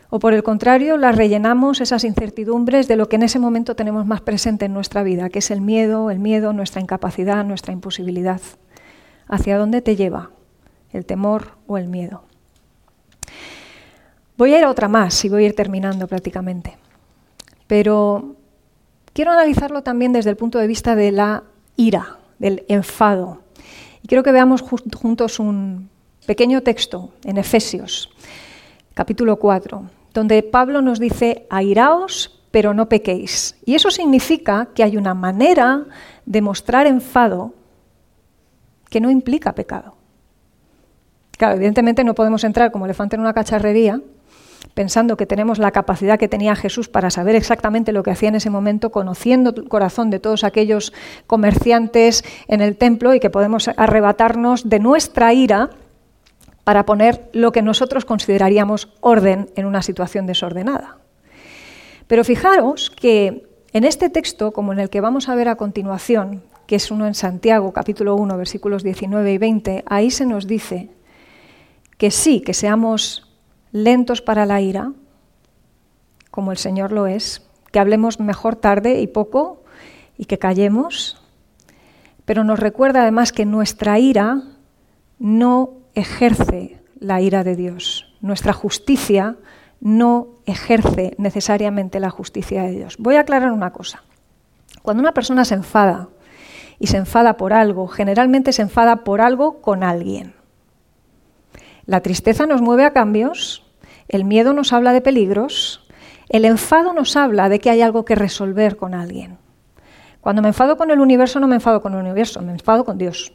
O 0.09 0.19
por 0.19 0.33
el 0.33 0.43
contrario, 0.43 0.97
las 0.97 1.15
rellenamos 1.15 1.81
esas 1.81 2.05
incertidumbres 2.05 2.87
de 2.87 2.95
lo 2.95 3.09
que 3.09 3.17
en 3.17 3.23
ese 3.23 3.39
momento 3.39 3.75
tenemos 3.75 4.05
más 4.05 4.21
presente 4.21 4.65
en 4.65 4.73
nuestra 4.73 5.03
vida, 5.03 5.29
que 5.29 5.39
es 5.39 5.51
el 5.51 5.59
miedo, 5.59 6.11
el 6.11 6.19
miedo, 6.19 6.53
nuestra 6.53 6.81
incapacidad, 6.81 7.43
nuestra 7.43 7.73
imposibilidad. 7.73 8.41
¿Hacia 9.27 9.57
dónde 9.57 9.81
te 9.81 9.97
lleva 9.97 10.31
el 10.93 11.05
temor 11.05 11.57
o 11.67 11.77
el 11.77 11.89
miedo? 11.89 12.26
Voy 14.37 14.53
a 14.53 14.59
ir 14.59 14.65
a 14.65 14.69
otra 14.69 14.87
más 14.87 15.25
y 15.25 15.29
voy 15.29 15.43
a 15.43 15.47
ir 15.47 15.55
terminando 15.55 16.07
prácticamente. 16.07 16.77
Pero 17.65 18.35
quiero 19.13 19.31
analizarlo 19.31 19.81
también 19.81 20.13
desde 20.13 20.29
el 20.29 20.37
punto 20.37 20.59
de 20.59 20.67
vista 20.67 20.95
de 20.95 21.11
la 21.11 21.43
ira, 21.75 22.17
del 22.37 22.63
enfado. 22.67 23.41
Y 24.03 24.07
quiero 24.07 24.23
que 24.23 24.31
veamos 24.31 24.61
juntos 24.61 25.39
un 25.39 25.89
pequeño 26.27 26.61
texto 26.61 27.09
en 27.23 27.37
Efesios, 27.37 28.11
capítulo 28.93 29.37
4, 29.37 29.89
donde 30.13 30.43
Pablo 30.43 30.83
nos 30.83 30.99
dice, 30.99 31.47
airaos, 31.49 32.39
pero 32.51 32.75
no 32.75 32.87
pequéis. 32.87 33.57
Y 33.65 33.73
eso 33.73 33.89
significa 33.89 34.67
que 34.75 34.83
hay 34.83 34.97
una 34.97 35.15
manera 35.15 35.85
de 36.27 36.41
mostrar 36.43 36.85
enfado 36.85 37.53
que 38.89 39.01
no 39.01 39.09
implica 39.09 39.55
pecado. 39.55 39.95
Claro, 41.37 41.55
evidentemente 41.55 42.03
no 42.03 42.13
podemos 42.13 42.43
entrar 42.43 42.71
como 42.71 42.85
elefante 42.85 43.15
en 43.15 43.21
una 43.21 43.33
cacharrería 43.33 43.99
pensando 44.73 45.17
que 45.17 45.25
tenemos 45.25 45.59
la 45.59 45.71
capacidad 45.71 46.19
que 46.19 46.27
tenía 46.27 46.55
Jesús 46.55 46.87
para 46.87 47.09
saber 47.09 47.35
exactamente 47.35 47.91
lo 47.91 48.03
que 48.03 48.11
hacía 48.11 48.29
en 48.29 48.35
ese 48.35 48.49
momento, 48.49 48.91
conociendo 48.91 49.53
el 49.55 49.67
corazón 49.67 50.09
de 50.09 50.19
todos 50.19 50.43
aquellos 50.43 50.93
comerciantes 51.25 52.23
en 52.47 52.61
el 52.61 52.77
templo 52.77 53.13
y 53.13 53.19
que 53.19 53.29
podemos 53.29 53.69
arrebatarnos 53.69 54.69
de 54.69 54.79
nuestra 54.79 55.33
ira 55.33 55.69
para 56.63 56.85
poner 56.85 57.29
lo 57.33 57.51
que 57.51 57.61
nosotros 57.61 58.05
consideraríamos 58.05 58.89
orden 58.99 59.49
en 59.55 59.65
una 59.65 59.81
situación 59.81 60.25
desordenada. 60.25 60.97
Pero 62.07 62.23
fijaros 62.23 62.89
que 62.89 63.47
en 63.73 63.83
este 63.83 64.09
texto, 64.09 64.51
como 64.51 64.73
en 64.73 64.79
el 64.79 64.89
que 64.89 65.01
vamos 65.01 65.29
a 65.29 65.35
ver 65.35 65.49
a 65.49 65.55
continuación, 65.55 66.43
que 66.65 66.75
es 66.75 66.91
uno 66.91 67.07
en 67.07 67.13
Santiago, 67.13 67.71
capítulo 67.73 68.15
1, 68.15 68.37
versículos 68.37 68.83
19 68.83 69.33
y 69.33 69.37
20, 69.37 69.83
ahí 69.87 70.11
se 70.11 70.25
nos 70.25 70.47
dice 70.47 70.89
que 71.97 72.11
sí, 72.11 72.41
que 72.41 72.53
seamos 72.53 73.26
lentos 73.71 74.21
para 74.21 74.45
la 74.45 74.61
ira, 74.61 74.93
como 76.31 76.51
el 76.51 76.57
Señor 76.57 76.91
lo 76.91 77.07
es, 77.07 77.47
que 77.71 77.79
hablemos 77.79 78.19
mejor 78.19 78.55
tarde 78.55 79.01
y 79.01 79.07
poco 79.07 79.63
y 80.17 80.25
que 80.25 80.39
callemos, 80.39 81.21
pero 82.25 82.43
nos 82.43 82.59
recuerda 82.59 83.01
además 83.01 83.31
que 83.31 83.45
nuestra 83.45 83.99
ira 83.99 84.43
no 85.19 85.73
ejerce 85.95 86.79
la 86.99 87.21
ira 87.21 87.43
de 87.43 87.55
Dios, 87.55 88.13
nuestra 88.21 88.53
justicia 88.53 89.37
no 89.79 90.29
ejerce 90.45 91.13
necesariamente 91.17 91.99
la 91.99 92.09
justicia 92.09 92.63
de 92.63 92.71
Dios. 92.71 92.95
Voy 92.97 93.15
a 93.15 93.21
aclarar 93.21 93.51
una 93.51 93.71
cosa. 93.71 94.03
Cuando 94.81 95.01
una 95.01 95.13
persona 95.13 95.45
se 95.45 95.55
enfada 95.55 96.09
y 96.79 96.87
se 96.87 96.97
enfada 96.97 97.37
por 97.37 97.53
algo, 97.53 97.87
generalmente 97.87 98.53
se 98.53 98.61
enfada 98.61 99.03
por 99.03 99.21
algo 99.21 99.61
con 99.61 99.83
alguien. 99.83 100.36
La 101.87 102.01
tristeza 102.01 102.45
nos 102.45 102.61
mueve 102.61 102.83
a 102.83 102.91
cambios, 102.91 103.63
el 104.09 104.25
miedo 104.25 104.51
nos 104.51 104.73
habla 104.73 104.91
de 104.91 104.99
peligros, 104.99 105.87
el 106.27 106.43
enfado 106.43 106.91
nos 106.91 107.15
habla 107.15 107.47
de 107.47 107.59
que 107.59 107.69
hay 107.69 107.81
algo 107.81 108.03
que 108.03 108.13
resolver 108.13 108.75
con 108.75 108.93
alguien. 108.93 109.37
Cuando 110.19 110.41
me 110.41 110.49
enfado 110.49 110.75
con 110.75 110.91
el 110.91 110.99
universo 110.99 111.39
no 111.39 111.47
me 111.47 111.55
enfado 111.55 111.81
con 111.81 111.93
el 111.93 112.01
universo, 112.01 112.41
me 112.41 112.51
enfado 112.51 112.83
con 112.83 112.97
Dios. 112.97 113.31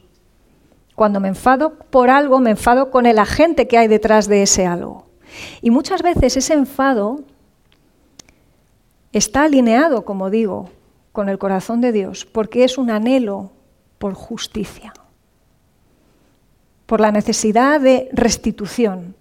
Cuando 0.94 1.18
me 1.18 1.28
enfado 1.28 1.76
por 1.78 2.10
algo, 2.10 2.40
me 2.40 2.50
enfado 2.50 2.90
con 2.90 3.06
el 3.06 3.18
agente 3.18 3.66
que 3.66 3.78
hay 3.78 3.88
detrás 3.88 4.28
de 4.28 4.42
ese 4.42 4.66
algo. 4.66 5.06
Y 5.62 5.70
muchas 5.70 6.02
veces 6.02 6.36
ese 6.36 6.52
enfado 6.52 7.20
está 9.12 9.44
alineado, 9.44 10.04
como 10.04 10.28
digo, 10.28 10.68
con 11.12 11.30
el 11.30 11.38
corazón 11.38 11.80
de 11.80 11.92
Dios, 11.92 12.26
porque 12.26 12.64
es 12.64 12.76
un 12.76 12.90
anhelo 12.90 13.52
por 13.98 14.12
justicia 14.12 14.92
por 16.92 17.00
la 17.00 17.10
necesidad 17.10 17.80
de 17.80 18.10
restitución. 18.12 19.14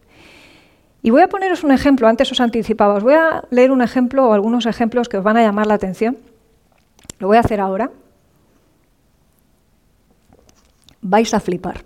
Y 1.02 1.10
voy 1.10 1.22
a 1.22 1.30
poneros 1.30 1.64
un 1.64 1.72
ejemplo, 1.72 2.06
antes 2.06 2.30
os 2.30 2.42
anticipaba, 2.42 2.96
os 2.96 3.02
voy 3.02 3.14
a 3.14 3.46
leer 3.50 3.72
un 3.72 3.82
ejemplo 3.82 4.28
o 4.28 4.34
algunos 4.34 4.66
ejemplos 4.66 5.08
que 5.08 5.16
os 5.16 5.24
van 5.24 5.38
a 5.38 5.42
llamar 5.42 5.68
la 5.68 5.76
atención. 5.76 6.18
Lo 7.20 7.28
voy 7.28 7.38
a 7.38 7.40
hacer 7.40 7.62
ahora. 7.62 7.90
Vais 11.02 11.34
a 11.34 11.40
flipar. 11.40 11.86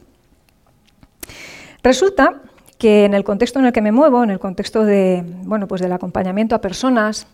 Resulta 1.83 2.41
que 2.79 3.05
en 3.05 3.13
el 3.13 3.23
contexto 3.23 3.59
en 3.59 3.67
el 3.67 3.71
que 3.71 3.83
me 3.83 3.91
muevo, 3.91 4.23
en 4.23 4.31
el 4.31 4.39
contexto 4.39 4.85
de, 4.85 5.23
bueno, 5.43 5.67
pues 5.67 5.81
del 5.81 5.91
acompañamiento 5.91 6.55
a 6.55 6.61
personas, 6.61 7.27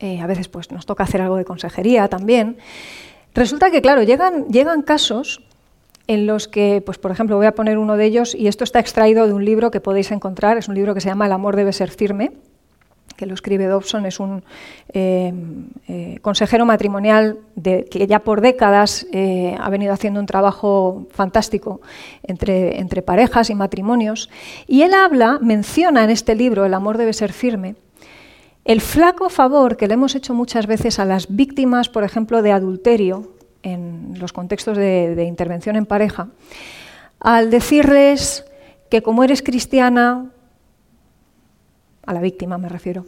eh, 0.00 0.20
a 0.20 0.26
veces 0.26 0.48
pues 0.48 0.72
nos 0.72 0.86
toca 0.86 1.04
hacer 1.04 1.22
algo 1.22 1.36
de 1.36 1.44
consejería 1.44 2.08
también, 2.08 2.58
resulta 3.32 3.70
que, 3.70 3.80
claro, 3.80 4.02
llegan, 4.02 4.48
llegan 4.48 4.82
casos 4.82 5.44
en 6.10 6.26
los 6.26 6.48
que, 6.48 6.82
pues 6.84 6.98
por 6.98 7.12
ejemplo, 7.12 7.36
voy 7.36 7.46
a 7.46 7.54
poner 7.54 7.78
uno 7.78 7.96
de 7.96 8.04
ellos, 8.04 8.34
y 8.34 8.48
esto 8.48 8.64
está 8.64 8.80
extraído 8.80 9.28
de 9.28 9.32
un 9.32 9.44
libro 9.44 9.70
que 9.70 9.80
podéis 9.80 10.10
encontrar, 10.10 10.58
es 10.58 10.66
un 10.66 10.74
libro 10.74 10.92
que 10.92 11.00
se 11.00 11.08
llama 11.08 11.26
El 11.26 11.32
amor 11.32 11.54
debe 11.54 11.72
ser 11.72 11.88
firme, 11.88 12.32
que 13.16 13.26
lo 13.26 13.34
escribe 13.34 13.66
Dobson, 13.66 14.06
es 14.06 14.18
un 14.18 14.42
eh, 14.92 15.32
eh, 15.86 16.18
consejero 16.20 16.66
matrimonial 16.66 17.38
que 17.62 18.06
ya 18.08 18.24
por 18.24 18.40
décadas 18.40 19.06
eh, 19.12 19.56
ha 19.60 19.70
venido 19.70 19.92
haciendo 19.92 20.18
un 20.18 20.26
trabajo 20.26 21.06
fantástico 21.12 21.80
entre 22.24 23.02
parejas 23.02 23.48
y 23.50 23.54
matrimonios. 23.54 24.30
Y 24.66 24.82
él 24.82 24.94
habla, 24.94 25.38
menciona 25.40 26.02
en 26.02 26.10
este 26.10 26.34
libro, 26.34 26.64
El 26.64 26.74
amor 26.74 26.98
debe 26.98 27.12
ser 27.12 27.32
firme, 27.32 27.76
el 28.64 28.80
flaco 28.80 29.28
favor 29.28 29.76
que 29.76 29.86
le 29.86 29.94
hemos 29.94 30.16
hecho 30.16 30.34
muchas 30.34 30.66
veces 30.66 30.98
a 30.98 31.04
las 31.04 31.28
víctimas, 31.28 31.88
por 31.88 32.02
ejemplo, 32.02 32.42
de 32.42 32.50
adulterio, 32.50 33.28
en 33.62 34.18
los 34.18 34.32
contextos 34.32 34.76
de, 34.76 35.24
intervención 35.24 35.76
en 35.76 35.86
pareja, 35.86 36.28
al 37.18 37.50
decirles 37.50 38.44
que 38.90 39.02
como 39.02 39.24
eres 39.24 39.42
cristiana, 39.42 40.30
a 42.06 42.14
la 42.14 42.20
víctima 42.20 42.58
me 42.58 42.68
refiero, 42.68 43.06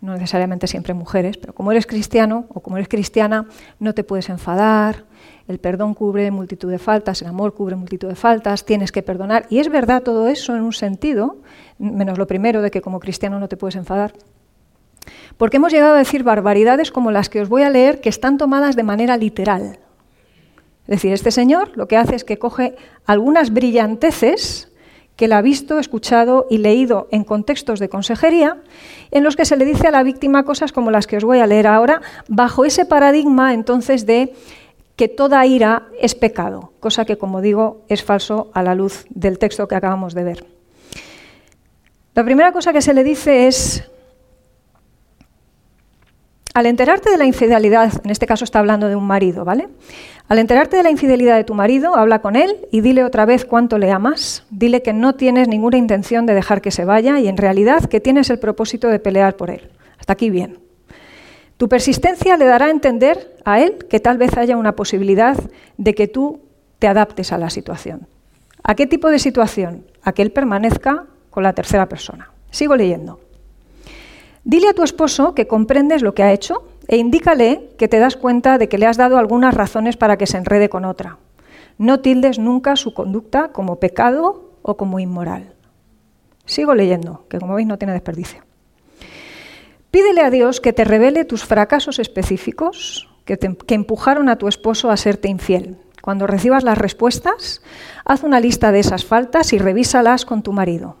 no 0.00 0.14
necesariamente 0.14 0.66
siempre 0.66 0.94
mujeres, 0.94 1.36
pero 1.36 1.54
como 1.54 1.72
eres 1.72 1.86
cristiano 1.86 2.46
o 2.48 2.60
como 2.60 2.78
eres 2.78 2.88
cristiana, 2.88 3.46
no 3.78 3.94
te 3.94 4.02
puedes 4.02 4.30
enfadar, 4.30 5.04
el 5.50 5.58
perdón 5.58 5.94
cubre 5.94 6.30
multitud 6.30 6.70
de 6.70 6.78
faltas, 6.78 7.20
el 7.22 7.28
amor 7.28 7.54
cubre 7.54 7.74
multitud 7.74 8.08
de 8.08 8.14
faltas, 8.14 8.64
tienes 8.64 8.92
que 8.92 9.02
perdonar. 9.02 9.46
Y 9.50 9.58
es 9.58 9.68
verdad 9.68 10.00
todo 10.00 10.28
eso 10.28 10.54
en 10.54 10.62
un 10.62 10.72
sentido, 10.72 11.38
menos 11.78 12.18
lo 12.18 12.28
primero 12.28 12.62
de 12.62 12.70
que 12.70 12.80
como 12.80 13.00
cristiano 13.00 13.40
no 13.40 13.48
te 13.48 13.56
puedes 13.56 13.74
enfadar. 13.74 14.12
Porque 15.36 15.56
hemos 15.56 15.72
llegado 15.72 15.96
a 15.96 15.98
decir 15.98 16.22
barbaridades 16.22 16.92
como 16.92 17.10
las 17.10 17.28
que 17.28 17.40
os 17.40 17.48
voy 17.48 17.62
a 17.62 17.70
leer 17.70 18.00
que 18.00 18.08
están 18.08 18.38
tomadas 18.38 18.76
de 18.76 18.84
manera 18.84 19.16
literal. 19.16 19.79
Es 20.90 20.96
decir, 20.96 21.12
este 21.12 21.30
señor 21.30 21.70
lo 21.76 21.86
que 21.86 21.96
hace 21.96 22.16
es 22.16 22.24
que 22.24 22.40
coge 22.40 22.74
algunas 23.06 23.52
brillanteces 23.52 24.72
que 25.14 25.26
él 25.26 25.32
ha 25.32 25.40
visto, 25.40 25.78
escuchado 25.78 26.48
y 26.50 26.58
leído 26.58 27.06
en 27.12 27.22
contextos 27.22 27.78
de 27.78 27.88
consejería, 27.88 28.56
en 29.12 29.22
los 29.22 29.36
que 29.36 29.44
se 29.44 29.56
le 29.56 29.64
dice 29.64 29.86
a 29.86 29.92
la 29.92 30.02
víctima 30.02 30.42
cosas 30.42 30.72
como 30.72 30.90
las 30.90 31.06
que 31.06 31.16
os 31.16 31.22
voy 31.22 31.38
a 31.38 31.46
leer 31.46 31.68
ahora, 31.68 32.02
bajo 32.26 32.64
ese 32.64 32.86
paradigma 32.86 33.54
entonces 33.54 34.04
de 34.04 34.34
que 34.96 35.06
toda 35.06 35.46
ira 35.46 35.86
es 36.00 36.16
pecado, 36.16 36.72
cosa 36.80 37.04
que, 37.04 37.16
como 37.16 37.40
digo, 37.40 37.82
es 37.86 38.02
falso 38.02 38.50
a 38.52 38.64
la 38.64 38.74
luz 38.74 39.06
del 39.10 39.38
texto 39.38 39.68
que 39.68 39.76
acabamos 39.76 40.12
de 40.12 40.24
ver. 40.24 40.44
La 42.16 42.24
primera 42.24 42.50
cosa 42.50 42.72
que 42.72 42.82
se 42.82 42.94
le 42.94 43.04
dice 43.04 43.46
es, 43.46 43.88
al 46.52 46.66
enterarte 46.66 47.10
de 47.10 47.16
la 47.16 47.26
infidelidad, 47.26 47.92
en 48.02 48.10
este 48.10 48.26
caso 48.26 48.42
está 48.42 48.58
hablando 48.58 48.88
de 48.88 48.96
un 48.96 49.06
marido, 49.06 49.44
¿vale? 49.44 49.68
Al 50.30 50.38
enterarte 50.38 50.76
de 50.76 50.84
la 50.84 50.92
infidelidad 50.92 51.34
de 51.34 51.42
tu 51.42 51.54
marido, 51.54 51.96
habla 51.96 52.20
con 52.20 52.36
él 52.36 52.68
y 52.70 52.82
dile 52.82 53.02
otra 53.02 53.26
vez 53.26 53.44
cuánto 53.44 53.78
le 53.78 53.90
amas. 53.90 54.44
Dile 54.48 54.80
que 54.80 54.92
no 54.92 55.16
tienes 55.16 55.48
ninguna 55.48 55.76
intención 55.76 56.24
de 56.24 56.34
dejar 56.34 56.60
que 56.60 56.70
se 56.70 56.84
vaya 56.84 57.18
y 57.18 57.26
en 57.26 57.36
realidad 57.36 57.86
que 57.86 57.98
tienes 57.98 58.30
el 58.30 58.38
propósito 58.38 58.86
de 58.86 59.00
pelear 59.00 59.36
por 59.36 59.50
él. 59.50 59.72
Hasta 59.98 60.12
aquí 60.12 60.30
bien. 60.30 60.60
Tu 61.56 61.68
persistencia 61.68 62.36
le 62.36 62.44
dará 62.44 62.66
a 62.66 62.70
entender 62.70 63.38
a 63.44 63.60
él 63.60 63.78
que 63.90 63.98
tal 63.98 64.18
vez 64.18 64.36
haya 64.36 64.56
una 64.56 64.76
posibilidad 64.76 65.36
de 65.78 65.94
que 65.96 66.06
tú 66.06 66.42
te 66.78 66.86
adaptes 66.86 67.32
a 67.32 67.38
la 67.38 67.50
situación. 67.50 68.06
¿A 68.62 68.76
qué 68.76 68.86
tipo 68.86 69.10
de 69.10 69.18
situación? 69.18 69.84
A 70.04 70.12
que 70.12 70.22
él 70.22 70.30
permanezca 70.30 71.06
con 71.30 71.42
la 71.42 71.54
tercera 71.54 71.88
persona. 71.88 72.30
Sigo 72.52 72.76
leyendo. 72.76 73.18
Dile 74.44 74.68
a 74.68 74.74
tu 74.74 74.84
esposo 74.84 75.34
que 75.34 75.48
comprendes 75.48 76.02
lo 76.02 76.14
que 76.14 76.22
ha 76.22 76.32
hecho 76.32 76.69
e 76.88 76.96
indícale 76.96 77.70
que 77.78 77.88
te 77.88 77.98
das 77.98 78.16
cuenta 78.16 78.58
de 78.58 78.68
que 78.68 78.78
le 78.78 78.86
has 78.86 78.96
dado 78.96 79.18
algunas 79.18 79.54
razones 79.54 79.96
para 79.96 80.16
que 80.16 80.26
se 80.26 80.38
enrede 80.38 80.68
con 80.68 80.84
otra. 80.84 81.18
No 81.78 82.00
tildes 82.00 82.38
nunca 82.38 82.76
su 82.76 82.94
conducta 82.94 83.48
como 83.48 83.76
pecado 83.76 84.50
o 84.62 84.76
como 84.76 85.00
inmoral. 85.00 85.54
Sigo 86.44 86.74
leyendo, 86.74 87.24
que 87.28 87.38
como 87.38 87.54
veis 87.54 87.68
no 87.68 87.78
tiene 87.78 87.92
desperdicio. 87.92 88.42
Pídele 89.90 90.20
a 90.20 90.30
Dios 90.30 90.60
que 90.60 90.72
te 90.72 90.84
revele 90.84 91.24
tus 91.24 91.44
fracasos 91.44 91.98
específicos 91.98 93.08
que, 93.24 93.38
que, 93.38 93.74
empujaron 93.74 94.28
a 94.28 94.36
tu 94.36 94.46
esposo 94.46 94.90
a 94.90 94.96
serte 94.96 95.28
infiel. 95.28 95.78
Cuando 96.02 96.26
recibas 96.26 96.64
las 96.64 96.78
respuestas, 96.78 97.62
haz 98.04 98.22
una 98.22 98.40
lista 98.40 98.72
de 98.72 98.80
esas 98.80 99.04
faltas 99.04 99.52
y 99.52 99.58
revísalas 99.58 100.24
con 100.24 100.42
tu 100.42 100.52
marido. 100.52 100.96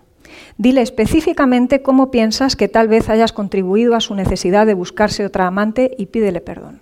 Dile 0.58 0.82
específicamente 0.82 1.82
cómo 1.82 2.10
piensas 2.10 2.56
que 2.56 2.68
tal 2.68 2.88
vez 2.88 3.08
hayas 3.08 3.32
contribuido 3.32 3.94
a 3.94 4.00
su 4.00 4.14
necesidad 4.14 4.66
de 4.66 4.74
buscarse 4.74 5.24
otra 5.24 5.46
amante 5.46 5.94
y 5.98 6.06
pídele 6.06 6.40
perdón. 6.40 6.80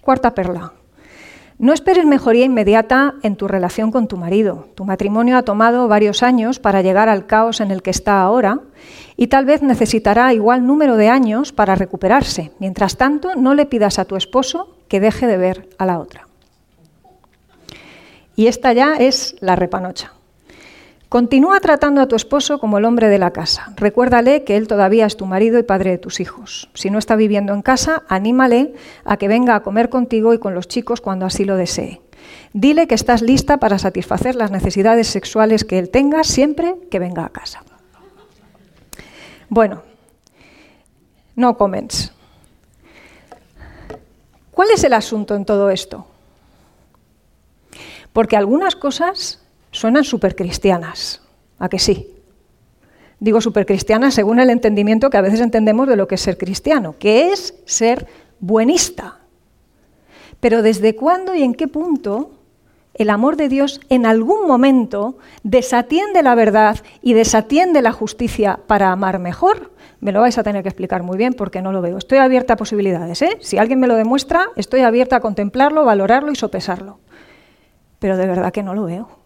Cuarta 0.00 0.34
perla. 0.34 0.72
No 1.58 1.72
esperes 1.72 2.06
mejoría 2.06 2.44
inmediata 2.44 3.16
en 3.22 3.34
tu 3.34 3.48
relación 3.48 3.90
con 3.90 4.06
tu 4.06 4.16
marido. 4.16 4.68
Tu 4.76 4.84
matrimonio 4.84 5.36
ha 5.36 5.42
tomado 5.42 5.88
varios 5.88 6.22
años 6.22 6.60
para 6.60 6.82
llegar 6.82 7.08
al 7.08 7.26
caos 7.26 7.60
en 7.60 7.72
el 7.72 7.82
que 7.82 7.90
está 7.90 8.22
ahora 8.22 8.60
y 9.16 9.26
tal 9.26 9.44
vez 9.44 9.60
necesitará 9.60 10.32
igual 10.32 10.64
número 10.64 10.96
de 10.96 11.08
años 11.08 11.52
para 11.52 11.74
recuperarse. 11.74 12.52
Mientras 12.60 12.96
tanto, 12.96 13.34
no 13.34 13.54
le 13.54 13.66
pidas 13.66 13.98
a 13.98 14.04
tu 14.04 14.14
esposo 14.14 14.76
que 14.86 15.00
deje 15.00 15.26
de 15.26 15.36
ver 15.36 15.68
a 15.78 15.86
la 15.86 15.98
otra. 15.98 16.28
Y 18.36 18.46
esta 18.46 18.72
ya 18.72 18.94
es 18.94 19.34
la 19.40 19.56
repanocha. 19.56 20.12
Continúa 21.08 21.58
tratando 21.60 22.02
a 22.02 22.06
tu 22.06 22.16
esposo 22.16 22.58
como 22.58 22.76
el 22.76 22.84
hombre 22.84 23.08
de 23.08 23.18
la 23.18 23.30
casa. 23.30 23.72
Recuérdale 23.76 24.44
que 24.44 24.58
él 24.58 24.68
todavía 24.68 25.06
es 25.06 25.16
tu 25.16 25.24
marido 25.24 25.58
y 25.58 25.62
padre 25.62 25.92
de 25.92 25.98
tus 25.98 26.20
hijos. 26.20 26.68
Si 26.74 26.90
no 26.90 26.98
está 26.98 27.16
viviendo 27.16 27.54
en 27.54 27.62
casa, 27.62 28.02
anímale 28.08 28.74
a 29.04 29.16
que 29.16 29.26
venga 29.26 29.54
a 29.54 29.62
comer 29.62 29.88
contigo 29.88 30.34
y 30.34 30.38
con 30.38 30.54
los 30.54 30.68
chicos 30.68 31.00
cuando 31.00 31.24
así 31.24 31.46
lo 31.46 31.56
desee. 31.56 32.02
Dile 32.52 32.86
que 32.86 32.94
estás 32.94 33.22
lista 33.22 33.56
para 33.56 33.78
satisfacer 33.78 34.34
las 34.34 34.50
necesidades 34.50 35.06
sexuales 35.06 35.64
que 35.64 35.78
él 35.78 35.88
tenga 35.88 36.24
siempre 36.24 36.74
que 36.90 36.98
venga 36.98 37.24
a 37.24 37.30
casa. 37.30 37.62
Bueno, 39.48 39.82
no 41.36 41.56
comments. 41.56 42.12
¿Cuál 44.50 44.68
es 44.74 44.84
el 44.84 44.92
asunto 44.92 45.34
en 45.36 45.46
todo 45.46 45.70
esto? 45.70 46.06
Porque 48.12 48.36
algunas 48.36 48.76
cosas 48.76 49.40
suenan 49.70 50.04
cristianas, 50.34 51.22
¿A 51.58 51.68
que 51.68 51.78
sí? 51.78 52.14
Digo 53.20 53.40
cristianas 53.66 54.14
según 54.14 54.38
el 54.38 54.50
entendimiento 54.50 55.10
que 55.10 55.16
a 55.16 55.22
veces 55.22 55.40
entendemos 55.40 55.88
de 55.88 55.96
lo 55.96 56.06
que 56.06 56.14
es 56.14 56.20
ser 56.20 56.38
cristiano, 56.38 56.94
que 56.98 57.32
es 57.32 57.54
ser 57.64 58.06
buenista. 58.38 59.18
Pero 60.40 60.62
¿desde 60.62 60.94
cuándo 60.94 61.34
y 61.34 61.42
en 61.42 61.54
qué 61.54 61.66
punto 61.66 62.30
el 62.94 63.10
amor 63.10 63.36
de 63.36 63.48
Dios 63.48 63.80
en 63.88 64.06
algún 64.06 64.46
momento 64.46 65.18
desatiende 65.42 66.22
la 66.22 66.36
verdad 66.36 66.78
y 67.02 67.14
desatiende 67.14 67.82
la 67.82 67.92
justicia 67.92 68.60
para 68.68 68.92
amar 68.92 69.18
mejor? 69.18 69.72
Me 70.00 70.12
lo 70.12 70.20
vais 70.20 70.38
a 70.38 70.44
tener 70.44 70.62
que 70.62 70.68
explicar 70.68 71.02
muy 71.02 71.18
bien 71.18 71.34
porque 71.34 71.60
no 71.60 71.72
lo 71.72 71.82
veo. 71.82 71.98
Estoy 71.98 72.18
abierta 72.18 72.54
a 72.54 72.56
posibilidades. 72.56 73.20
¿eh? 73.22 73.36
Si 73.40 73.58
alguien 73.58 73.80
me 73.80 73.88
lo 73.88 73.96
demuestra, 73.96 74.46
estoy 74.54 74.82
abierta 74.82 75.16
a 75.16 75.20
contemplarlo, 75.20 75.84
valorarlo 75.84 76.30
y 76.30 76.36
sopesarlo. 76.36 77.00
Pero 77.98 78.16
de 78.16 78.28
verdad 78.28 78.52
que 78.52 78.62
no 78.62 78.74
lo 78.74 78.84
veo. 78.84 79.17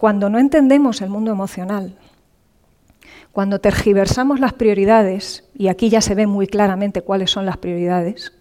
Cuando 0.00 0.30
no 0.30 0.38
entendemos 0.38 1.02
el 1.02 1.10
mundo 1.10 1.30
emocional, 1.30 1.98
cuando 3.32 3.60
tergiversamos 3.60 4.40
las 4.40 4.54
prioridades, 4.54 5.44
y 5.54 5.68
aquí 5.68 5.90
ya 5.90 6.00
se 6.00 6.14
ve 6.14 6.26
muy 6.26 6.46
claramente 6.46 7.02
cuáles 7.02 7.30
son 7.30 7.44
las 7.44 7.58
prioridades, 7.58 8.32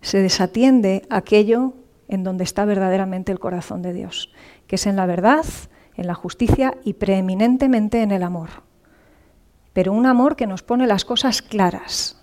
se 0.00 0.22
desatiende 0.22 1.02
aquello 1.10 1.74
en 2.08 2.24
donde 2.24 2.44
está 2.44 2.64
verdaderamente 2.64 3.32
el 3.32 3.38
corazón 3.38 3.82
de 3.82 3.92
Dios, 3.92 4.32
que 4.66 4.76
es 4.76 4.86
en 4.86 4.96
la 4.96 5.04
verdad, 5.04 5.44
en 5.94 6.06
la 6.06 6.14
justicia 6.14 6.78
y 6.84 6.94
preeminentemente 6.94 8.00
en 8.00 8.10
el 8.10 8.22
amor. 8.22 8.48
Pero 9.74 9.92
un 9.92 10.06
amor 10.06 10.36
que 10.36 10.46
nos 10.46 10.62
pone 10.62 10.86
las 10.86 11.04
cosas 11.04 11.42
claras 11.42 12.18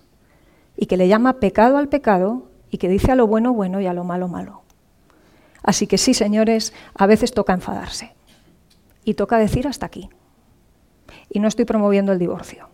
y 0.76 0.86
que 0.86 0.96
le 0.96 1.06
llama 1.06 1.34
pecado 1.34 1.76
al 1.76 1.88
pecado 1.88 2.50
y 2.68 2.78
que 2.78 2.88
dice 2.88 3.12
a 3.12 3.14
lo 3.14 3.28
bueno 3.28 3.54
bueno 3.54 3.80
y 3.80 3.86
a 3.86 3.94
lo 3.94 4.02
malo 4.02 4.26
malo. 4.26 4.62
Así 5.62 5.86
que 5.86 5.98
sí, 5.98 6.14
señores, 6.14 6.74
a 6.94 7.06
veces 7.06 7.32
toca 7.32 7.52
enfadarse 7.52 8.18
y 9.04 9.14
toca 9.14 9.38
decir 9.38 9.66
hasta 9.66 9.86
aquí. 9.86 10.10
Y 11.28 11.40
no 11.40 11.48
estoy 11.48 11.64
promoviendo 11.64 12.12
el 12.12 12.18
divorcio. 12.18 12.68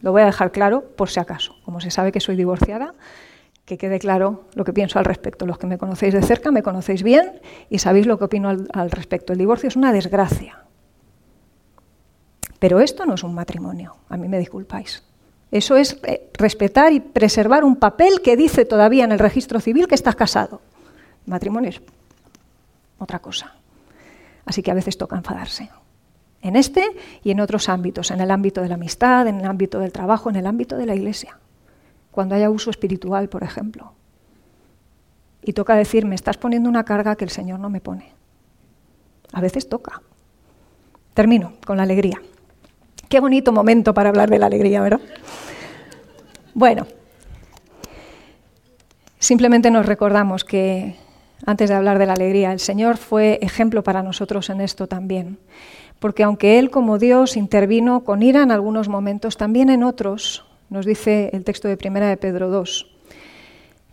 Lo 0.00 0.12
voy 0.12 0.22
a 0.22 0.26
dejar 0.26 0.52
claro 0.52 0.82
por 0.96 1.08
si 1.08 1.20
acaso. 1.20 1.56
Como 1.64 1.80
se 1.80 1.90
sabe 1.90 2.12
que 2.12 2.20
soy 2.20 2.36
divorciada, 2.36 2.94
que 3.66 3.78
quede 3.78 3.98
claro 3.98 4.44
lo 4.54 4.64
que 4.64 4.72
pienso 4.72 4.98
al 4.98 5.04
respecto. 5.04 5.44
Los 5.44 5.58
que 5.58 5.66
me 5.66 5.78
conocéis 5.78 6.14
de 6.14 6.22
cerca 6.22 6.50
me 6.50 6.62
conocéis 6.62 7.02
bien 7.02 7.40
y 7.68 7.80
sabéis 7.80 8.06
lo 8.06 8.18
que 8.18 8.24
opino 8.24 8.48
al, 8.48 8.90
respecto. 8.90 9.32
El 9.32 9.38
divorcio 9.38 9.68
es 9.68 9.76
una 9.76 9.92
desgracia. 9.92 10.62
Pero 12.58 12.80
esto 12.80 13.04
no 13.04 13.14
es 13.14 13.22
un 13.22 13.34
matrimonio, 13.34 13.96
a 14.08 14.16
mí 14.16 14.28
me 14.28 14.38
disculpáis. 14.38 15.02
Eso 15.50 15.76
es 15.76 15.98
eh, 16.04 16.30
respetar 16.34 16.92
y 16.92 17.00
preservar 17.00 17.64
un 17.64 17.76
papel 17.76 18.22
que 18.22 18.36
dice 18.36 18.64
todavía 18.64 19.04
en 19.04 19.12
el 19.12 19.18
registro 19.18 19.60
civil 19.60 19.86
que 19.88 19.94
estás 19.94 20.16
casado. 20.16 20.62
matrimonio 21.26 21.70
es 21.70 21.82
otra 22.98 23.18
cosa. 23.18 23.55
Así 24.46 24.62
que 24.62 24.70
a 24.70 24.74
veces 24.74 24.96
toca 24.96 25.16
enfadarse. 25.16 25.68
En 26.40 26.56
este 26.56 26.96
y 27.24 27.32
en 27.32 27.40
otros 27.40 27.68
ámbitos, 27.68 28.10
en 28.10 28.20
el 28.20 28.30
ámbito 28.30 28.62
de 28.62 28.68
la 28.68 28.76
amistad, 28.76 29.26
en 29.26 29.40
el 29.40 29.44
ámbito 29.44 29.80
del 29.80 29.92
trabajo, 29.92 30.30
en 30.30 30.36
el 30.36 30.46
ámbito 30.46 30.76
de 30.76 30.86
la 30.86 30.94
iglesia. 30.94 31.38
Cuando 32.12 32.34
haya 32.34 32.48
uso 32.48 32.70
espiritual, 32.70 33.28
por 33.28 33.42
ejemplo. 33.42 33.92
Y 35.42 35.52
toca 35.52 35.74
decir, 35.74 36.06
me 36.06 36.14
estás 36.14 36.36
poniendo 36.36 36.68
una 36.68 36.84
carga 36.84 37.16
que 37.16 37.24
el 37.24 37.30
Señor 37.30 37.60
no 37.60 37.68
me 37.68 37.80
pone. 37.80 38.12
A 39.32 39.40
veces 39.40 39.68
toca. 39.68 40.00
Termino 41.14 41.54
con 41.66 41.76
la 41.76 41.82
alegría. 41.82 42.22
Qué 43.08 43.20
bonito 43.20 43.52
momento 43.52 43.94
para 43.94 44.08
hablar 44.08 44.30
de 44.30 44.38
la 44.38 44.46
alegría, 44.46 44.80
¿verdad? 44.80 45.00
Bueno, 46.54 46.86
simplemente 49.18 49.70
nos 49.70 49.86
recordamos 49.86 50.44
que 50.44 50.96
antes 51.44 51.68
de 51.68 51.76
hablar 51.76 51.98
de 51.98 52.06
la 52.06 52.14
alegría. 52.14 52.52
El 52.52 52.60
Señor 52.60 52.96
fue 52.96 53.38
ejemplo 53.42 53.82
para 53.82 54.02
nosotros 54.02 54.48
en 54.50 54.60
esto 54.60 54.86
también. 54.86 55.38
Porque 55.98 56.22
aunque 56.22 56.58
Él 56.58 56.70
como 56.70 56.98
Dios 56.98 57.36
intervino 57.36 58.04
con 58.04 58.22
ira 58.22 58.42
en 58.42 58.50
algunos 58.50 58.88
momentos, 58.88 59.36
también 59.36 59.70
en 59.70 59.82
otros, 59.82 60.44
nos 60.70 60.86
dice 60.86 61.30
el 61.32 61.44
texto 61.44 61.68
de 61.68 61.76
Primera 61.76 62.08
de 62.08 62.16
Pedro 62.16 62.50
2, 62.50 62.86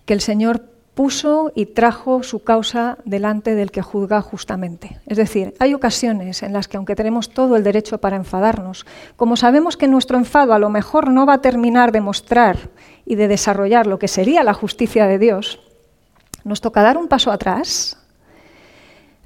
que 0.06 0.14
el 0.14 0.22
Señor 0.22 0.74
puso 0.94 1.52
y 1.56 1.68
trajo 1.68 2.22
su 2.22 2.44
causa 2.44 2.98
delante 3.04 3.56
del 3.56 3.72
que 3.72 3.82
juzga 3.82 4.22
justamente. 4.22 5.00
Es 5.08 5.18
decir, 5.18 5.56
hay 5.60 5.74
ocasiones 5.74 6.44
en 6.44 6.54
las 6.54 6.68
que 6.68 6.78
aunque 6.78 6.96
tenemos 6.96 7.32
todo 7.32 7.56
el 7.56 7.64
derecho 7.64 7.98
para 7.98 8.16
enfadarnos, 8.16 8.86
como 9.16 9.36
sabemos 9.36 9.76
que 9.76 9.88
nuestro 9.88 10.18
enfado 10.18 10.54
a 10.54 10.60
lo 10.60 10.70
mejor 10.70 11.10
no 11.10 11.26
va 11.26 11.36
a 11.36 11.42
terminar 11.42 11.92
de 11.92 12.02
mostrar 12.02 12.70
y 13.06 13.16
de 13.16 13.28
desarrollar 13.28 13.88
lo 13.88 13.98
que 13.98 14.08
sería 14.08 14.44
la 14.44 14.54
justicia 14.54 15.08
de 15.08 15.18
Dios, 15.18 15.60
nos 16.44 16.62
toca 16.62 16.82
dar 16.82 16.98
un 16.98 17.08
paso 17.08 17.32
atrás, 17.32 17.98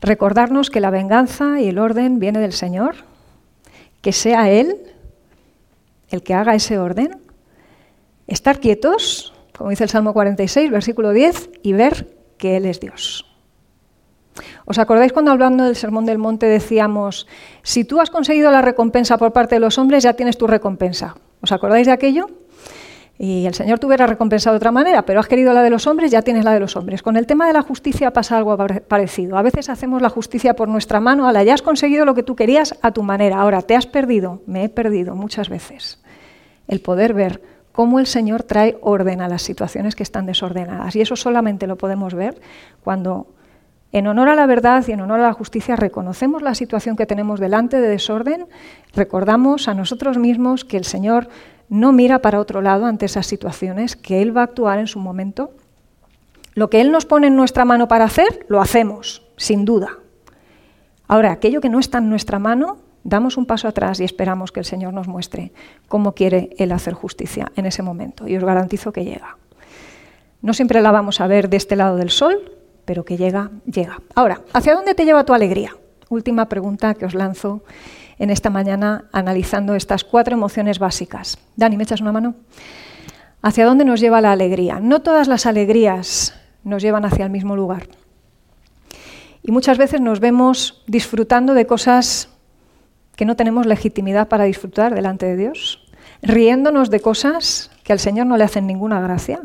recordarnos 0.02 0.70
que 0.70 0.80
la 0.80 0.90
venganza 0.90 1.60
y 1.62 1.70
el 1.70 1.80
orden 1.80 2.20
viene 2.20 2.40
del 2.40 2.54
Señor, 2.54 2.96
que 4.02 4.12
sea 4.12 4.50
Él 4.50 4.78
el 6.10 6.24
que 6.24 6.34
haga 6.34 6.56
ese 6.56 6.80
orden, 6.80 7.20
estar 8.28 8.60
quietos 8.60 9.34
como 9.58 9.72
dice 9.72 9.84
el 9.84 9.90
Salmo 9.90 10.14
46, 10.14 10.70
versículo 10.70 11.12
10, 11.12 11.50
y 11.64 11.74
ver 11.74 12.16
que 12.38 12.58
Él 12.58 12.66
es 12.66 12.80
Dios. 12.80 13.26
¿Os 14.66 14.78
acordáis 14.78 15.14
cuando 15.14 15.32
hablando 15.32 15.64
del 15.64 15.76
Sermón 15.76 16.06
del 16.06 16.20
Monte 16.20 16.46
decíamos, 16.46 17.28
si 17.64 17.84
tú 17.84 18.00
has 18.00 18.12
conseguido 18.12 18.52
la 18.52 18.62
recompensa 18.62 19.18
por 19.18 19.34
parte 19.34 19.56
de 19.56 19.60
los 19.60 19.80
hombres, 19.80 20.04
ya 20.04 20.14
tienes 20.14 20.38
tu 20.38 20.46
recompensa? 20.46 21.16
¿Os 21.42 21.52
acordáis 21.52 21.88
de 21.88 21.94
aquello? 21.94 22.28
Y 23.20 23.48
el 23.48 23.56
Señor 23.56 23.80
te 23.80 23.88
hubiera 23.88 24.06
recompensado 24.06 24.54
de 24.54 24.58
otra 24.58 24.72
manera, 24.72 25.04
pero 25.04 25.20
has 25.20 25.28
querido 25.28 25.52
la 25.54 25.64
de 25.64 25.72
los 25.72 25.88
hombres, 25.88 26.12
ya 26.12 26.22
tienes 26.22 26.46
la 26.46 26.54
de 26.54 26.60
los 26.60 26.76
hombres. 26.76 27.02
Con 27.02 27.18
el 27.18 27.26
tema 27.26 27.48
de 27.48 27.54
la 27.54 27.64
justicia 27.64 28.12
pasa 28.12 28.38
algo 28.38 28.56
parecido. 28.88 29.38
A 29.38 29.42
veces 29.42 29.70
hacemos 29.70 30.04
la 30.04 30.10
justicia 30.10 30.56
por 30.56 30.68
nuestra 30.68 31.00
mano, 31.00 31.32
la 31.32 31.44
ya 31.44 31.56
has 31.56 31.64
conseguido 31.64 32.06
lo 32.06 32.14
que 32.14 32.22
tú 32.22 32.36
querías 32.36 32.78
a 32.84 32.92
tu 32.92 33.02
manera. 33.02 33.40
Ahora, 33.40 33.64
te 33.64 33.76
has 33.76 33.88
perdido, 33.88 34.44
me 34.46 34.66
he 34.66 34.70
perdido 34.70 35.16
muchas 35.16 35.50
veces. 35.50 36.00
El 36.68 36.80
poder 36.80 37.16
ver 37.16 37.42
cómo 37.72 38.00
el 38.00 38.06
Señor 38.06 38.44
trae 38.44 38.78
orden 38.82 39.22
a 39.22 39.28
las 39.28 39.42
situaciones 39.42 39.96
que 39.96 40.04
están 40.04 40.28
desordenadas. 40.28 40.96
Y 40.96 41.02
eso 41.02 41.16
solamente 41.16 41.66
lo 41.66 41.76
podemos 41.76 42.14
ver 42.14 42.40
cuando, 42.84 43.28
en 43.92 44.06
honor 44.06 44.30
a 44.30 44.36
la 44.36 44.46
verdad 44.46 44.84
y 44.88 44.92
en 44.92 45.02
honor 45.02 45.22
a 45.22 45.28
la 45.28 45.34
justicia, 45.34 45.76
reconocemos 45.76 46.44
la 46.44 46.54
situación 46.54 46.96
que 46.96 47.08
tenemos 47.08 47.40
delante 47.40 47.82
de 47.82 47.88
desorden, 47.88 48.46
recordamos 48.94 49.68
a 49.68 49.74
nosotros 49.74 50.20
mismos 50.20 50.66
que 50.66 50.78
el 50.78 50.86
Señor 50.86 51.30
no 51.70 51.92
mira 51.92 52.20
para 52.20 52.40
otro 52.40 52.62
lado 52.62 52.86
ante 52.86 53.06
esas 53.06 53.28
situaciones, 53.28 53.96
que 53.96 54.22
Él 54.22 54.36
va 54.36 54.42
a 54.42 54.46
actuar 54.46 54.80
en 54.80 54.88
su 54.88 55.00
momento. 55.00 55.52
Lo 56.54 56.70
que 56.70 56.82
Él 56.82 56.92
nos 56.92 57.06
pone 57.06 57.28
en 57.28 57.36
nuestra 57.36 57.66
mano 57.66 57.88
para 57.88 58.06
hacer, 58.06 58.46
lo 58.48 58.62
hacemos, 58.62 59.24
sin 59.36 59.66
duda. 59.66 60.00
Ahora, 61.08 61.32
aquello 61.32 61.62
que 61.62 61.70
no 61.70 61.80
está 61.80 62.00
en 62.00 62.10
nuestra 62.10 62.40
mano, 62.40 62.78
damos 63.04 63.38
un 63.38 63.46
paso 63.46 63.68
atrás 63.68 64.00
y 64.00 64.04
esperamos 64.04 64.52
que 64.52 64.60
el 64.60 64.66
Señor 64.66 64.94
nos 64.94 65.08
muestre 65.08 65.54
cómo 65.88 66.14
quiere 66.14 66.50
Él 66.58 66.72
hacer 66.72 66.94
justicia 66.94 67.52
en 67.56 67.66
ese 67.66 67.84
momento. 67.84 68.28
Y 68.28 68.36
os 68.36 68.44
garantizo 68.44 68.92
que 68.92 69.06
llega. 69.06 69.38
No 70.42 70.54
siempre 70.54 70.82
la 70.82 70.92
vamos 70.92 71.22
a 71.22 71.28
ver 71.28 71.50
de 71.50 71.58
este 71.58 71.76
lado 71.76 71.96
del 71.96 72.10
sol, 72.10 72.52
pero 72.86 73.06
que 73.06 73.18
llega, 73.18 73.52
llega. 73.66 74.02
Ahora, 74.16 74.42
¿hacia 74.54 74.76
dónde 74.76 74.96
te 74.96 75.06
lleva 75.06 75.26
tu 75.26 75.34
alegría? 75.34 75.76
Última 76.10 76.48
pregunta 76.48 76.94
que 76.94 77.06
os 77.06 77.14
lanzo 77.14 77.64
en 78.20 78.30
esta 78.30 78.50
mañana 78.50 79.06
analizando 79.12 79.76
estas 79.76 80.04
cuatro 80.04 80.36
emociones 80.36 80.80
básicas. 80.80 81.38
Dani, 81.56 81.78
¿me 81.78 81.84
echas 81.84 82.02
una 82.02 82.12
mano? 82.12 82.36
¿Hacia 83.42 83.66
dónde 83.66 83.86
nos 83.86 84.00
lleva 84.00 84.22
la 84.22 84.32
alegría? 84.32 84.80
No 84.80 85.02
todas 85.02 85.28
las 85.28 85.46
alegrías 85.46 86.34
nos 86.64 86.82
llevan 86.82 87.06
hacia 87.06 87.26
el 87.26 87.32
mismo 87.32 87.56
lugar. 87.56 87.88
Y 89.44 89.52
muchas 89.52 89.78
veces 89.78 90.02
nos 90.02 90.20
vemos 90.20 90.84
disfrutando 90.88 91.54
de 91.54 91.66
cosas 91.66 92.30
que 93.16 93.26
no 93.26 93.36
tenemos 93.36 93.66
legitimidad 93.66 94.28
para 94.28 94.44
disfrutar 94.44 94.94
delante 94.94 95.26
de 95.26 95.38
Dios, 95.38 95.88
riéndonos 96.22 96.90
de 96.90 97.00
cosas 97.00 97.72
que 97.84 97.94
al 97.94 98.00
Señor 98.00 98.28
no 98.28 98.38
le 98.38 98.44
hacen 98.44 98.68
ninguna 98.68 99.00
gracia. 99.00 99.42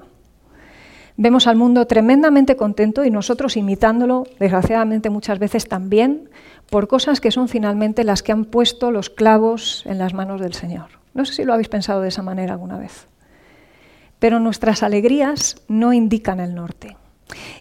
Vemos 1.17 1.47
al 1.47 1.57
mundo 1.57 1.87
tremendamente 1.87 2.57
contento 2.57 3.05
y 3.05 3.11
nosotros 3.11 3.57
imitándolo, 3.57 4.27
desgraciadamente 4.41 5.11
muchas 5.11 5.39
veces 5.39 5.69
también, 5.69 6.31
por 6.71 6.89
cosas 6.89 7.21
que 7.21 7.31
son 7.31 7.49
finalmente 7.49 8.03
las 8.03 8.23
que 8.23 8.33
han 8.33 8.47
puesto 8.47 8.91
los 8.91 9.11
clavos 9.11 9.85
en 9.87 9.99
las 9.99 10.15
manos 10.15 10.41
del 10.41 10.55
Señor. 10.55 10.87
No 11.13 11.25
sé 11.27 11.35
si 11.35 11.45
lo 11.45 11.53
habéis 11.53 11.69
pensado 11.69 12.01
de 12.01 12.09
esa 12.09 12.23
manera 12.23 12.55
alguna 12.55 12.79
vez. 12.79 13.07
Pero 14.19 14.41
nuestras 14.41 14.83
alegrías 14.83 15.57
no 15.69 15.93
indican 15.93 16.41
el 16.41 16.55
norte. 16.55 16.97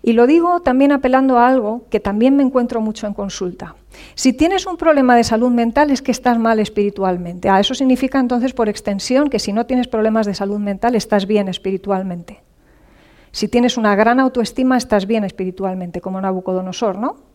Y 0.02 0.14
lo 0.14 0.28
digo 0.28 0.62
también 0.62 0.92
apelando 0.92 1.38
a 1.38 1.48
algo 1.48 1.86
que 1.90 2.00
también 2.00 2.36
me 2.36 2.44
encuentro 2.44 2.82
mucho 2.82 3.08
en 3.08 3.14
consulta. 3.14 3.76
Si 4.16 4.34
tienes 4.34 4.66
un 4.66 4.78
problema 4.78 5.16
de 5.16 5.24
salud 5.24 5.50
mental 5.50 5.92
es 5.92 6.02
que 6.02 6.12
estás 6.12 6.40
mal 6.40 6.60
espiritualmente. 6.60 7.50
Ah, 7.50 7.60
eso 7.60 7.74
significa 7.74 8.20
entonces 8.20 8.54
por 8.54 8.70
extensión 8.70 9.30
que 9.30 9.40
si 9.40 9.54
no 9.54 9.66
tienes 9.66 9.88
problemas 9.88 10.26
de 10.26 10.34
salud 10.34 10.60
mental 10.60 10.96
estás 10.96 11.26
bien 11.26 11.48
espiritualmente. 11.48 12.42
Si 13.32 13.48
tienes 13.48 13.78
una 13.78 13.96
gran 13.96 14.20
autoestima 14.20 14.78
estás 14.78 15.06
bien 15.08 15.24
espiritualmente, 15.24 16.02
como 16.02 16.20
Nabucodonosor, 16.20 16.98
¿no? 16.98 17.32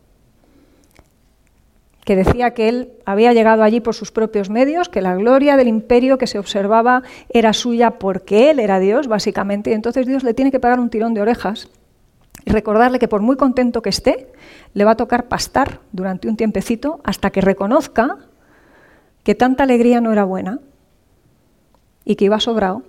que 2.06 2.14
decía 2.14 2.54
que 2.54 2.68
él 2.68 2.92
había 3.04 3.32
llegado 3.32 3.64
allí 3.64 3.80
por 3.80 3.96
sus 3.96 4.12
propios 4.12 4.48
medios, 4.48 4.88
que 4.88 5.02
la 5.02 5.16
gloria 5.16 5.56
del 5.56 5.66
imperio 5.66 6.18
que 6.18 6.28
se 6.28 6.38
observaba 6.38 7.02
era 7.30 7.52
suya 7.52 7.98
porque 7.98 8.50
él 8.50 8.60
era 8.60 8.78
Dios, 8.78 9.08
básicamente, 9.08 9.70
y 9.70 9.72
entonces 9.72 10.06
Dios 10.06 10.22
le 10.22 10.32
tiene 10.32 10.52
que 10.52 10.60
pagar 10.60 10.78
un 10.78 10.88
tirón 10.88 11.14
de 11.14 11.22
orejas 11.22 11.68
y 12.44 12.52
recordarle 12.52 13.00
que 13.00 13.08
por 13.08 13.22
muy 13.22 13.36
contento 13.36 13.82
que 13.82 13.88
esté, 13.88 14.32
le 14.72 14.84
va 14.84 14.92
a 14.92 14.96
tocar 14.96 15.26
pastar 15.26 15.80
durante 15.90 16.28
un 16.28 16.36
tiempecito 16.36 17.00
hasta 17.02 17.30
que 17.30 17.40
reconozca 17.40 18.18
que 19.24 19.34
tanta 19.34 19.64
alegría 19.64 20.00
no 20.00 20.12
era 20.12 20.22
buena 20.22 20.60
y 22.04 22.14
que 22.14 22.26
iba 22.26 22.38
sobrado 22.38 22.84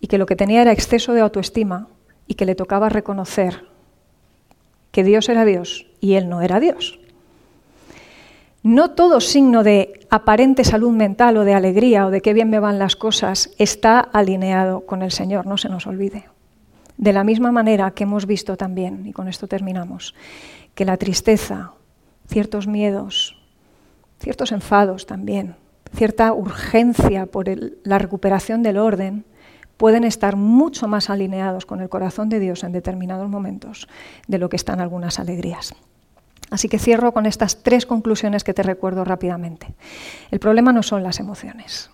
y 0.00 0.06
que 0.06 0.16
lo 0.16 0.24
que 0.24 0.34
tenía 0.34 0.62
era 0.62 0.72
exceso 0.72 1.12
de 1.12 1.20
autoestima 1.20 1.88
y 2.26 2.34
que 2.34 2.46
le 2.46 2.54
tocaba 2.54 2.88
reconocer 2.88 3.66
que 4.92 5.04
Dios 5.04 5.28
era 5.28 5.44
Dios 5.44 5.86
y 6.00 6.14
él 6.14 6.28
no 6.28 6.40
era 6.40 6.60
Dios. 6.60 6.98
No 8.62 8.92
todo 8.92 9.20
signo 9.20 9.62
de 9.62 10.06
aparente 10.08 10.64
salud 10.64 10.92
mental 10.92 11.36
o 11.36 11.44
de 11.44 11.52
alegría 11.52 12.06
o 12.06 12.10
de 12.10 12.22
qué 12.22 12.32
bien 12.32 12.48
me 12.48 12.60
van 12.60 12.78
las 12.78 12.96
cosas 12.96 13.50
está 13.58 14.00
alineado 14.00 14.86
con 14.86 15.02
el 15.02 15.10
Señor, 15.10 15.46
no 15.46 15.58
se 15.58 15.68
nos 15.68 15.86
olvide. 15.86 16.30
De 16.96 17.12
la 17.12 17.24
misma 17.24 17.52
manera 17.52 17.90
que 17.90 18.04
hemos 18.04 18.24
visto 18.24 18.56
también, 18.56 19.06
y 19.06 19.12
con 19.12 19.28
esto 19.28 19.48
terminamos, 19.48 20.14
que 20.74 20.84
la 20.84 20.96
tristeza, 20.96 21.72
ciertos 22.28 22.66
miedos, 22.66 23.36
ciertos 24.20 24.52
enfados 24.52 25.04
también, 25.04 25.56
cierta 25.94 26.32
urgencia 26.32 27.26
por 27.26 27.46
la 27.84 27.98
recuperación 27.98 28.62
del 28.62 28.78
orden, 28.78 29.24
pueden 29.76 30.04
estar 30.04 30.36
mucho 30.36 30.88
más 30.88 31.10
alineados 31.10 31.66
con 31.66 31.80
el 31.80 31.88
corazón 31.88 32.28
de 32.28 32.40
Dios 32.40 32.64
en 32.64 32.72
determinados 32.72 33.28
momentos 33.28 33.88
de 34.28 34.38
lo 34.38 34.48
que 34.48 34.56
están 34.56 34.80
algunas 34.80 35.18
alegrías. 35.18 35.74
Así 36.50 36.68
que 36.68 36.78
cierro 36.78 37.12
con 37.12 37.26
estas 37.26 37.62
tres 37.62 37.86
conclusiones 37.86 38.44
que 38.44 38.54
te 38.54 38.62
recuerdo 38.62 39.04
rápidamente. 39.04 39.74
El 40.30 40.38
problema 40.38 40.72
no 40.72 40.82
son 40.82 41.02
las 41.02 41.18
emociones. 41.18 41.90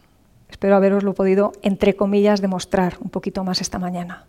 Espero 0.49 0.77
haberoslo 0.77 1.15
podido, 1.15 1.53
entre 1.63 1.95
comillas, 1.97 2.41
demostrar 2.41 2.97
un 3.01 3.11
poquito 3.11 3.45
más 3.45 3.61
esta 3.61 3.79
mañana 3.79 4.27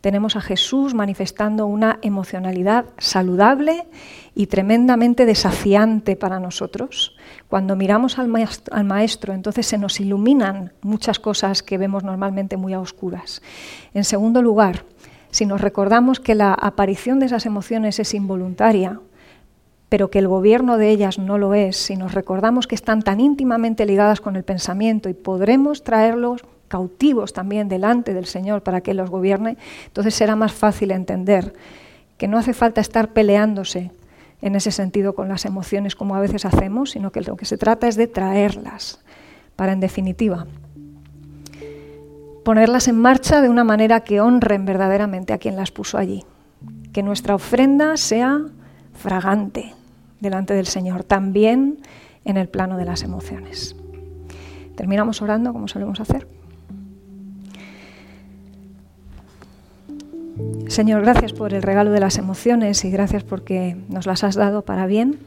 tenemos 0.00 0.36
a 0.36 0.40
Jesús 0.40 0.94
manifestando 0.94 1.66
una 1.66 1.98
emocionalidad 2.02 2.86
saludable 2.98 3.86
y 4.34 4.46
tremendamente 4.46 5.26
desafiante 5.26 6.16
para 6.16 6.38
nosotros. 6.38 7.16
Cuando 7.48 7.76
miramos 7.76 8.18
al 8.18 8.28
maestro, 8.84 9.32
entonces 9.32 9.66
se 9.66 9.78
nos 9.78 10.00
iluminan 10.00 10.72
muchas 10.82 11.18
cosas 11.18 11.62
que 11.62 11.78
vemos 11.78 12.04
normalmente 12.04 12.58
muy 12.58 12.74
a 12.74 12.80
oscuras. 12.80 13.40
En 13.94 14.04
segundo 14.04 14.42
lugar, 14.42 14.84
si 15.30 15.46
nos 15.46 15.60
recordamos 15.60 16.20
que 16.20 16.34
la 16.34 16.52
aparición 16.52 17.18
de 17.20 17.26
esas 17.26 17.46
emociones 17.46 17.98
es 17.98 18.12
involuntaria, 18.12 19.00
pero 19.88 20.10
que 20.10 20.18
el 20.18 20.28
gobierno 20.28 20.76
de 20.76 20.90
ellas 20.90 21.18
no 21.18 21.38
lo 21.38 21.54
es, 21.54 21.78
si 21.78 21.96
nos 21.96 22.12
recordamos 22.12 22.66
que 22.66 22.74
están 22.74 23.00
tan 23.00 23.20
íntimamente 23.20 23.86
ligadas 23.86 24.20
con 24.20 24.36
el 24.36 24.44
pensamiento 24.44 25.08
y 25.08 25.14
podremos 25.14 25.82
traerlos 25.84 26.44
cautivos 26.68 27.32
también 27.32 27.70
delante 27.70 28.12
del 28.12 28.26
Señor 28.26 28.62
para 28.62 28.82
que 28.82 28.92
los 28.92 29.08
gobierne, 29.08 29.56
entonces 29.86 30.14
será 30.14 30.36
más 30.36 30.52
fácil 30.52 30.90
entender 30.90 31.54
que 32.18 32.28
no 32.28 32.36
hace 32.36 32.52
falta 32.52 32.82
estar 32.82 33.14
peleándose 33.14 33.90
en 34.40 34.54
ese 34.54 34.70
sentido 34.70 35.14
con 35.14 35.28
las 35.28 35.44
emociones 35.44 35.96
como 35.96 36.14
a 36.14 36.20
veces 36.20 36.44
hacemos, 36.44 36.92
sino 36.92 37.10
que 37.10 37.22
lo 37.22 37.36
que 37.36 37.44
se 37.44 37.58
trata 37.58 37.88
es 37.88 37.96
de 37.96 38.06
traerlas 38.06 39.00
para, 39.56 39.72
en 39.72 39.80
definitiva, 39.80 40.46
ponerlas 42.44 42.88
en 42.88 43.00
marcha 43.00 43.40
de 43.40 43.48
una 43.48 43.64
manera 43.64 44.00
que 44.00 44.20
honren 44.20 44.64
verdaderamente 44.64 45.32
a 45.32 45.38
quien 45.38 45.56
las 45.56 45.70
puso 45.70 45.98
allí. 45.98 46.24
Que 46.92 47.02
nuestra 47.02 47.34
ofrenda 47.34 47.96
sea 47.96 48.40
fragante 48.94 49.74
delante 50.20 50.54
del 50.54 50.66
Señor, 50.66 51.04
también 51.04 51.78
en 52.24 52.36
el 52.36 52.48
plano 52.48 52.76
de 52.76 52.84
las 52.84 53.02
emociones. 53.02 53.76
Terminamos 54.76 55.22
orando 55.22 55.52
como 55.52 55.68
solemos 55.68 56.00
hacer. 56.00 56.26
Señor, 60.68 61.02
gracias 61.02 61.32
por 61.32 61.54
el 61.54 61.62
regalo 61.62 61.90
de 61.92 62.00
las 62.00 62.18
emociones 62.18 62.84
y 62.84 62.90
gracias 62.90 63.24
porque 63.24 63.76
nos 63.88 64.06
las 64.06 64.22
has 64.22 64.34
dado 64.34 64.62
para 64.62 64.86
bien. 64.86 65.18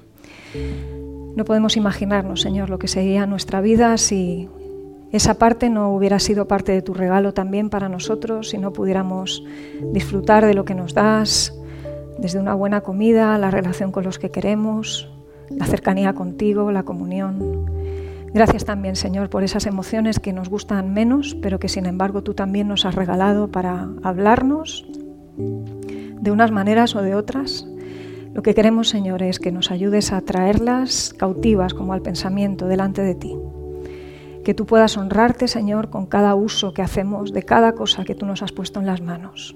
No 1.36 1.45
podemos 1.45 1.78
imaginarnos, 1.78 2.41
Señor, 2.41 2.70
lo 2.70 2.78
que 2.78 2.88
sería 2.88 3.26
nuestra 3.26 3.62
vida 3.62 3.97
si 3.97 4.49
esa 5.12 5.36
parte 5.36 5.70
no 5.70 5.89
hubiera 5.93 6.20
sido 6.20 6.47
parte 6.47 6.72
de 6.72 6.82
tu 6.82 6.93
regalo 6.93 7.34
también 7.34 7.70
para 7.70 7.89
nosotros 7.89 8.49
si 8.49 8.57
no 8.57 8.72
pudiéramos 8.72 9.43
disfrutar 9.91 10.45
de 10.45 10.53
lo 10.53 10.64
que 10.64 10.76
nos 10.76 10.93
das, 10.93 11.53
desde 12.20 12.39
una 12.39 12.53
buena 12.53 12.82
comida, 12.82 13.38
la 13.38 13.49
relación 13.49 13.91
con 13.91 14.03
los 14.03 14.20
que 14.20 14.30
queremos, 14.30 15.09
la 15.49 15.66
cercanía 15.66 16.14
contigo, 16.14 16.72
la 16.72 16.84
comunión. 16.84 17.66
Gracias 18.34 18.64
también, 18.64 18.95
Señor, 18.95 19.30
por 19.30 19.43
esas 19.43 19.66
emociones 19.66 20.20
que 20.20 20.32
nos 20.32 20.49
gustan 20.49 20.93
menos, 20.93 21.36
pero 21.41 21.59
que 21.59 21.68
sin 21.68 21.86
embargo 21.86 22.22
tú 22.22 22.34
también 22.34 22.68
nos 22.68 22.86
has 22.86 22.95
regalado 22.95 23.49
para 23.49 23.89
hablarnos 24.03 24.86
de 25.38 26.32
unas 26.32 26.51
maneras 26.51 26.95
o 26.95 27.01
de 27.01 27.15
otras. 27.15 27.65
Lo 28.34 28.41
que 28.41 28.53
queremos, 28.53 28.89
Señor, 28.89 29.23
es 29.23 29.39
que 29.39 29.51
nos 29.51 29.71
ayudes 29.71 30.13
a 30.13 30.21
traerlas 30.21 31.13
cautivas 31.17 31.73
como 31.73 31.93
al 31.93 32.01
pensamiento 32.01 32.67
delante 32.67 33.01
de 33.01 33.15
ti. 33.15 33.36
Que 34.43 34.53
tú 34.53 34.65
puedas 34.65 34.97
honrarte, 34.97 35.47
Señor, 35.47 35.89
con 35.89 36.05
cada 36.05 36.34
uso 36.36 36.73
que 36.73 36.82
hacemos 36.82 37.34
de 37.34 37.43
cada 37.43 37.73
cosa 37.73 38.05
que 38.05 38.15
tú 38.15 38.25
nos 38.25 38.41
has 38.41 38.51
puesto 38.51 38.79
en 38.79 38.86
las 38.86 39.01
manos 39.01 39.55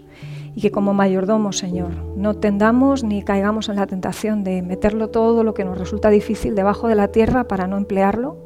y 0.55 0.61
que 0.61 0.71
como 0.71 0.93
mayordomos, 0.93 1.57
Señor, 1.57 1.91
no 2.15 2.35
tendamos 2.35 3.03
ni 3.03 3.21
caigamos 3.23 3.67
en 3.67 3.75
la 3.75 3.87
tentación 3.87 4.43
de 4.43 4.61
meterlo 4.61 5.09
todo 5.09 5.43
lo 5.43 5.53
que 5.53 5.65
nos 5.65 5.77
resulta 5.77 6.09
difícil 6.09 6.55
debajo 6.55 6.87
de 6.87 6.95
la 6.95 7.09
tierra 7.09 7.47
para 7.47 7.67
no 7.67 7.77
emplearlo, 7.77 8.37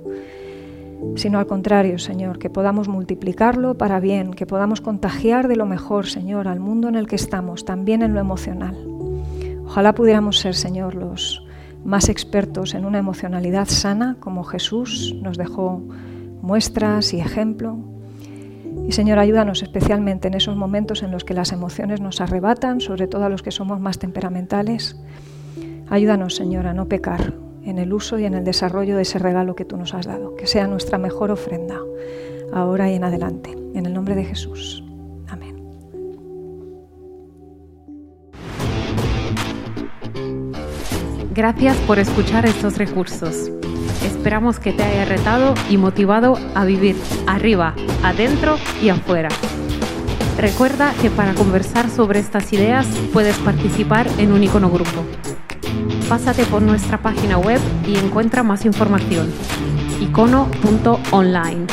sino 1.15 1.39
al 1.39 1.47
contrario, 1.47 1.99
Señor, 1.99 2.39
que 2.39 2.49
podamos 2.49 2.87
multiplicarlo 2.87 3.77
para 3.77 3.99
bien, 3.99 4.33
que 4.33 4.45
podamos 4.45 4.81
contagiar 4.81 5.47
de 5.47 5.55
lo 5.55 5.65
mejor, 5.65 6.07
Señor, 6.07 6.47
al 6.47 6.59
mundo 6.59 6.87
en 6.87 6.95
el 6.95 7.07
que 7.07 7.15
estamos, 7.15 7.65
también 7.65 8.01
en 8.01 8.13
lo 8.13 8.19
emocional. 8.19 8.75
Ojalá 9.65 9.93
pudiéramos 9.93 10.39
ser, 10.39 10.55
Señor, 10.55 10.95
los 10.95 11.45
más 11.83 12.09
expertos 12.09 12.73
en 12.73 12.85
una 12.85 12.99
emocionalidad 12.99 13.67
sana, 13.67 14.17
como 14.19 14.43
Jesús 14.43 15.15
nos 15.21 15.37
dejó 15.37 15.81
muestras 16.41 17.13
y 17.13 17.19
ejemplo 17.19 17.77
y 18.87 18.91
Señor, 18.91 19.19
ayúdanos 19.19 19.61
especialmente 19.61 20.27
en 20.27 20.33
esos 20.33 20.55
momentos 20.55 21.03
en 21.03 21.11
los 21.11 21.23
que 21.23 21.33
las 21.33 21.51
emociones 21.51 22.01
nos 22.01 22.21
arrebatan, 22.21 22.81
sobre 22.81 23.07
todo 23.07 23.25
a 23.25 23.29
los 23.29 23.43
que 23.43 23.51
somos 23.51 23.79
más 23.79 23.99
temperamentales. 23.99 24.99
Ayúdanos, 25.89 26.35
Señor, 26.35 26.67
a 26.67 26.73
no 26.73 26.87
pecar 26.87 27.33
en 27.69 27.77
el 27.77 27.93
uso 27.93 28.17
y 28.17 28.25
en 28.25 28.33
el 28.33 28.43
desarrollo 28.43 28.95
de 28.95 29.03
ese 29.03 29.19
regalo 29.19 29.55
que 29.55 29.65
tú 29.65 29.77
nos 29.77 29.93
has 29.93 30.07
dado, 30.07 30.35
que 30.35 30.47
sea 30.47 30.67
nuestra 30.67 30.97
mejor 30.97 31.31
ofrenda, 31.31 31.79
ahora 32.51 32.89
y 32.89 32.95
en 32.95 33.03
adelante. 33.03 33.55
En 33.73 33.85
el 33.85 33.93
nombre 33.93 34.15
de 34.15 34.25
Jesús. 34.25 34.83
Amén. 35.27 35.55
Gracias 41.33 41.77
por 41.77 41.99
escuchar 41.99 42.45
estos 42.47 42.77
recursos. 42.77 43.51
Esperamos 44.03 44.59
que 44.59 44.73
te 44.73 44.83
haya 44.83 45.05
retado 45.05 45.53
y 45.69 45.77
motivado 45.77 46.37
a 46.55 46.65
vivir 46.65 46.95
arriba, 47.27 47.75
adentro 48.03 48.57
y 48.81 48.89
afuera. 48.89 49.29
Recuerda 50.37 50.93
que 51.01 51.09
para 51.09 51.35
conversar 51.35 51.89
sobre 51.89 52.19
estas 52.19 52.51
ideas 52.51 52.87
puedes 53.13 53.37
participar 53.39 54.07
en 54.17 54.31
un 54.31 54.43
icono 54.43 54.69
grupo. 54.69 55.05
Pásate 56.09 56.43
por 56.45 56.63
nuestra 56.63 56.97
página 56.97 57.37
web 57.37 57.61
y 57.85 57.95
encuentra 57.95 58.41
más 58.41 58.65
información. 58.65 59.31
icono.online. 60.01 61.67